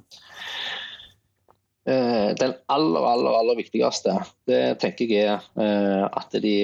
Den 1.83 2.53
aller, 2.71 3.07
aller, 3.09 3.35
aller 3.41 3.59
viktigste, 3.59 4.15
det 4.47 4.61
tenker 4.79 5.11
jeg 5.11 5.41
er 5.59 6.07
at 6.07 6.39
de 6.39 6.55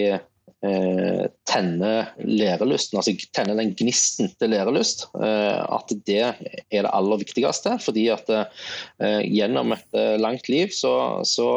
eh, 0.65 1.25
tenner 1.47 2.11
lærelysten, 2.17 2.97
altså 2.97 3.13
tenne 3.35 3.55
den 3.59 3.73
gnisten 3.77 4.31
til 4.39 4.51
lærelyst. 4.53 5.05
Eh, 5.21 5.59
at 5.77 5.93
det 6.07 6.23
er 6.23 6.85
det 6.85 6.93
aller 6.93 7.21
viktigste. 7.21 7.77
fordi 7.83 8.07
at 8.13 8.29
eh, 8.29 9.21
gjennom 9.27 9.73
et 9.75 9.99
langt 10.19 10.49
liv 10.49 10.69
så, 10.71 11.23
så 11.23 11.47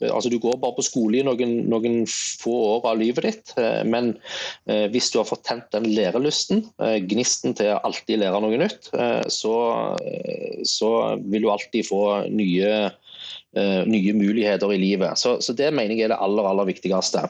Altså 0.00 0.30
du 0.30 0.38
går 0.38 0.58
bare 0.60 0.76
på 0.76 0.84
skole 0.84 1.18
i 1.18 1.24
noen, 1.24 1.68
noen 1.70 2.04
få 2.06 2.52
år 2.76 2.86
av 2.90 2.98
livet 2.98 3.24
ditt, 3.26 3.52
men 3.88 4.12
hvis 4.92 5.08
du 5.12 5.18
har 5.18 5.26
fått 5.28 5.44
tent 5.46 5.66
den 5.74 5.88
lærelysten, 5.94 6.62
gnisten 7.08 7.54
til 7.56 7.72
å 7.74 7.80
alltid 7.86 8.20
lære 8.22 8.40
noe 8.42 8.60
nytt, 8.60 8.90
så, 9.32 9.54
så 10.68 10.90
vil 11.24 11.46
du 11.46 11.50
alltid 11.52 11.88
få 11.88 12.02
nye 12.30 12.90
nye 13.56 14.12
muligheter 14.16 14.72
i 14.74 14.80
livet. 14.80 15.18
Så, 15.18 15.38
så, 15.40 15.56
Det 15.56 15.72
mener 15.74 15.96
jeg 15.96 16.08
er 16.08 16.14
det 16.14 16.22
aller, 16.22 16.48
aller 16.50 16.68
viktigste. 16.68 17.26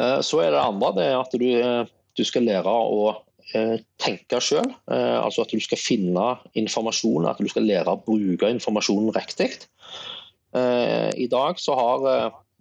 Eh, 0.00 0.20
så 0.26 0.42
er 0.42 0.54
det 0.54 0.62
andre 0.62 0.92
det 0.96 1.06
er 1.10 1.20
at 1.20 1.36
du, 1.38 1.46
eh, 1.58 1.92
du 2.18 2.24
skal 2.26 2.46
lære 2.48 2.70
å 2.70 3.10
eh, 3.54 3.76
tenke 4.02 4.40
sjøl. 4.42 4.70
Altså 4.88 5.44
at 5.44 5.52
du 5.54 5.60
skal 5.62 5.80
finne 5.80 6.28
informasjon, 6.58 7.28
at 7.28 7.42
du 7.42 7.50
skal 7.50 7.66
lære 7.68 7.92
å 7.92 8.00
bruke 8.06 8.50
informasjonen 8.50 9.14
riktig. 9.14 9.52
I 10.54 11.26
dag 11.26 11.58
så 11.58 11.74
har 11.74 12.04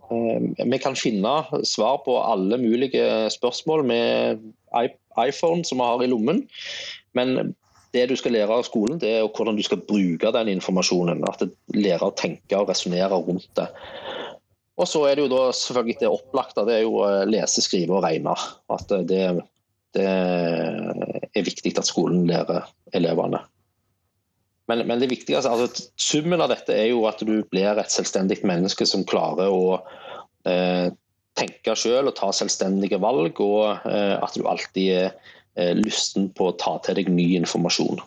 vi 0.09 0.77
kan 0.81 0.95
finne 0.97 1.33
svar 1.61 1.99
på 2.05 2.15
alle 2.17 2.57
mulige 2.57 3.29
spørsmål 3.29 3.83
med 3.85 4.41
iPhone 5.21 5.61
som 5.61 5.77
vi 5.77 5.89
har 5.91 6.01
i 6.01 6.09
lommen. 6.09 6.41
Men 7.13 7.53
det 7.93 8.07
du 8.09 8.15
skal 8.17 8.33
lære 8.33 8.49
av 8.49 8.65
skolen, 8.65 8.97
det 8.97 9.11
er 9.13 9.27
hvordan 9.29 9.57
du 9.57 9.63
skal 9.65 9.83
bruke 9.85 10.33
den 10.33 10.49
informasjonen. 10.55 11.21
At 11.29 11.45
lære 11.77 12.09
å 12.09 12.15
tenke 12.17 12.57
og 12.57 12.73
resonnere 12.73 13.13
rundt 13.13 13.49
det. 13.59 13.69
Og 14.81 14.89
så 14.89 15.03
er 15.05 15.17
det 15.17 15.27
jo 15.27 15.31
da 15.33 15.41
selvfølgelig 15.53 15.99
det 16.01 16.09
opplagte, 16.09 16.65
det 16.65 16.79
er 16.79 16.85
jo 16.87 17.01
eh, 17.05 17.23
lese, 17.29 17.61
skrive 17.61 17.99
og 17.99 18.05
regne. 18.05 18.33
At 18.73 18.93
eh, 18.95 19.03
det, 19.09 19.23
det 19.93 20.07
er 20.07 21.45
viktig 21.45 21.75
at 21.77 21.89
skolen 21.89 22.25
lærer 22.29 22.65
elevene. 22.97 23.43
Men, 24.71 24.85
men, 24.87 24.99
det 25.01 25.11
viktigste, 25.11 25.49
altså 25.49 25.89
summen 25.99 26.41
av 26.41 26.51
dette 26.53 26.75
er 26.75 26.93
jo 26.93 27.03
at 27.09 27.19
du 27.19 27.41
blir 27.51 27.79
et 27.79 27.91
selvstendig 27.91 28.39
menneske 28.47 28.87
som 28.87 29.03
klarer 29.07 29.51
å 29.51 29.75
eh, 30.47 30.87
tenke 31.37 31.75
selv 31.77 32.11
og 32.11 32.17
ta 32.17 32.31
selvstendige 32.35 32.99
valg, 33.03 33.41
og 33.43 33.89
eh, 33.89 34.15
at 34.15 34.37
du 34.37 34.47
alltid 34.47 34.89
er 34.95 35.09
eh, 35.59 35.73
lysten 35.77 36.29
på 36.37 36.49
å 36.49 36.57
ta 36.59 36.77
til 36.85 37.01
deg 37.01 37.11
ny 37.11 37.33
informasjon. 37.41 37.99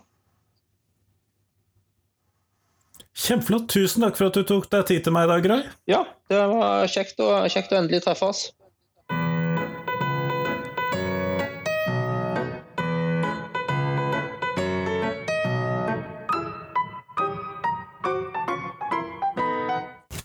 Kjempeflott. 3.16 3.70
Tusen 3.72 4.04
takk 4.04 4.18
for 4.18 4.28
at 4.28 4.36
du 4.36 4.44
tok 4.44 4.68
deg 4.72 4.84
tid 4.90 5.06
til 5.06 5.14
meg 5.16 5.24
i 5.24 5.30
dag, 5.32 5.48
Roy. 5.48 5.64
Ja, 5.88 6.02
det 6.28 6.42
var 6.52 6.84
kjekt 6.92 7.20
å, 7.24 7.30
kjekt 7.48 7.72
å 7.72 7.80
endelig 7.80 8.04
treffes. 8.04 8.50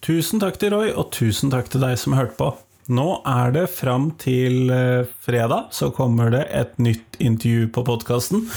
Tusen 0.02 0.42
takk 0.42 0.58
til 0.60 0.74
Roy, 0.74 0.92
og 0.92 1.14
tusen 1.16 1.54
takk 1.54 1.72
til 1.72 1.86
deg 1.86 1.96
som 2.02 2.18
hørte 2.18 2.36
på. 2.36 2.52
Nå 2.90 3.22
er 3.28 3.52
det 3.54 3.68
fram 3.70 4.10
til 4.22 4.72
eh, 4.74 5.10
fredag, 5.22 5.70
så 5.76 5.92
kommer 5.94 6.32
det 6.34 6.46
et 6.50 6.80
nytt 6.82 7.20
intervju 7.22 7.68
på 7.76 7.84
podkasten. 7.86 8.48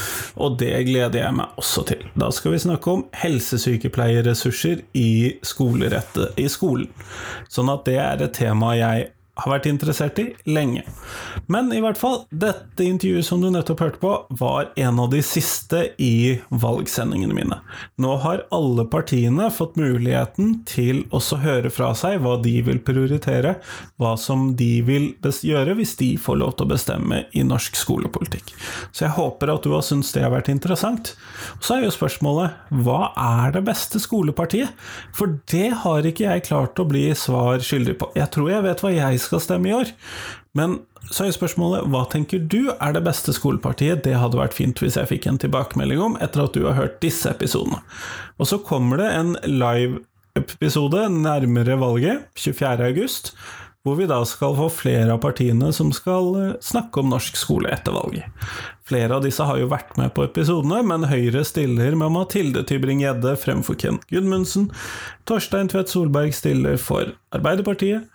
Og 0.41 0.57
det 0.61 0.73
gleder 0.89 1.21
jeg 1.21 1.37
meg 1.37 1.61
også 1.61 1.85
til. 1.91 2.07
Da 2.17 2.31
skal 2.33 2.55
vi 2.55 2.63
snakke 2.65 2.95
om 2.95 3.05
helsesykepleierressurser 3.21 4.85
i, 4.97 5.11
i 5.37 6.49
skolen. 6.49 6.89
Sånn 7.53 7.73
at 7.75 7.85
det 7.89 7.99
er 8.01 8.25
et 8.25 8.37
tema 8.39 8.73
jeg 8.79 9.11
har 9.35 9.51
vært 9.51 9.67
interessert 9.67 10.19
i 10.23 10.27
lenge. 10.47 10.85
Men 11.51 11.73
i 11.75 11.81
hvert 11.83 11.99
fall, 11.99 12.21
dette 12.31 12.85
intervjuet 12.87 13.27
som 13.27 13.43
du 13.43 13.49
nettopp 13.51 13.83
hørte 13.83 14.03
på, 14.03 14.13
var 14.39 14.71
en 14.81 15.01
av 15.03 15.11
de 15.11 15.21
siste 15.27 15.81
i 15.99 16.39
valgsendingene 16.51 17.35
mine. 17.37 17.59
Nå 18.01 18.15
har 18.23 18.45
alle 18.55 18.87
partiene 18.91 19.51
fått 19.55 19.79
muligheten 19.81 20.61
til 20.71 21.03
også 21.15 21.41
høre 21.43 21.73
fra 21.75 21.91
seg 21.99 22.21
hva 22.23 22.37
de 22.43 22.57
vil 22.67 22.81
prioritere, 22.85 23.57
hva 23.99 24.15
som 24.21 24.53
de 24.59 24.79
vil 24.87 25.11
gjøre 25.25 25.75
hvis 25.79 25.97
de 25.99 26.15
får 26.21 26.41
lov 26.41 26.55
til 26.55 26.69
å 26.69 26.73
bestemme 26.75 27.25
i 27.35 27.43
norsk 27.47 27.79
skolepolitikk. 27.79 28.55
Så 28.95 29.09
jeg 29.09 29.17
håper 29.17 29.51
at 29.51 29.65
du 29.67 29.73
har 29.75 29.83
syntes 29.83 30.13
det 30.15 30.23
har 30.23 30.31
vært 30.31 30.53
interessant. 30.53 31.17
Og 31.57 31.67
så 31.67 31.77
er 31.77 31.87
jo 31.89 31.95
spørsmålet 31.95 32.55
hva 32.87 33.11
er 33.19 33.57
det 33.57 33.65
beste 33.67 33.99
skolepartiet? 34.03 34.71
For 35.17 35.35
det 35.51 35.73
har 35.83 36.07
ikke 36.07 36.29
jeg 36.29 36.47
klart 36.47 36.79
å 36.79 36.87
bli 36.87 37.09
svar 37.19 37.59
skyldig 37.65 37.99
på. 37.99 38.13
Jeg 38.15 38.31
tror 38.35 38.53
jeg 38.53 38.67
vet 38.69 38.85
hva 38.85 38.95
jeg 38.95 39.23
skal 39.25 39.43
stemme 39.43 39.73
i 39.73 39.75
år. 39.81 39.91
Men 40.55 40.79
så 41.11 41.27
er 41.27 41.35
spørsmålet 41.35 41.89
hva 41.91 42.05
tenker 42.13 42.47
du 42.47 42.71
er 42.73 42.95
det 42.95 43.03
beste 43.05 43.35
skolepartiet? 43.35 44.05
Det 44.07 44.15
hadde 44.17 44.39
vært 44.39 44.57
fint 44.57 44.79
hvis 44.81 44.97
jeg 45.01 45.11
fikk 45.11 45.27
en 45.29 45.43
tilbakemelding 45.43 46.01
om 46.01 46.17
etter 46.23 46.47
at 46.47 46.55
du 46.55 46.63
har 46.69 46.79
hørt 46.79 47.01
disse 47.03 47.29
episodene. 47.35 47.83
Og 48.39 48.49
så 48.51 48.61
kommer 48.63 49.03
det 49.03 49.11
en 49.11 49.35
live-episode 49.43 51.09
nærmere 51.19 51.77
valget, 51.83 52.31
24.8, 52.39 53.35
hvor 53.85 53.99
vi 53.99 54.07
da 54.09 54.23
skal 54.25 54.57
få 54.57 54.71
flere 54.73 55.13
av 55.13 55.21
partiene 55.21 55.69
som 55.77 55.91
skal 55.93 56.31
eh, 56.41 56.53
snakke 56.65 57.03
om 57.03 57.11
norsk 57.13 57.37
skole 57.37 57.69
etter 57.73 57.93
valget. 57.93 58.47
Flere 58.89 59.19
av 59.19 59.25
disse 59.25 59.45
har 59.45 59.61
jo 59.61 59.69
vært 59.71 59.93
med 60.01 60.15
på 60.17 60.25
episodene, 60.25 60.81
men 60.89 61.07
Høyre 61.11 61.45
stiller 61.45 61.97
med 62.01 62.15
Mathilde 62.17 62.65
Tybring-Gjedde 62.69 63.37
fremfor 63.41 63.77
Ken 63.81 64.01
Gudmundsen. 64.13 64.71
Torstein 65.29 65.69
Tvedt 65.73 65.93
Solberg 65.93 66.33
stiller 66.37 66.81
for 66.81 67.13
Arbeiderpartiet. 67.37 68.09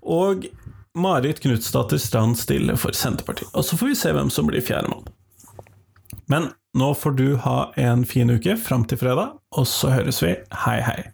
Og 0.00 0.46
Marit 0.94 1.40
Knutsdatter 1.44 1.98
Strand 1.98 2.38
stiller 2.38 2.78
for 2.80 2.96
Senterpartiet. 2.96 3.50
Og 3.56 3.64
så 3.64 3.80
får 3.80 3.92
vi 3.92 3.98
se 3.98 4.12
hvem 4.16 4.30
som 4.32 4.48
blir 4.48 4.64
fjerdemann. 4.64 5.08
Men 6.30 6.52
nå 6.76 6.92
får 6.96 7.18
du 7.18 7.26
ha 7.44 7.58
en 7.80 8.04
fin 8.08 8.30
uke 8.30 8.56
fram 8.60 8.84
til 8.88 9.00
fredag, 9.00 9.36
og 9.56 9.68
så 9.68 9.92
høres 9.94 10.22
vi. 10.24 10.36
Hei, 10.64 10.80
hei. 10.84 11.13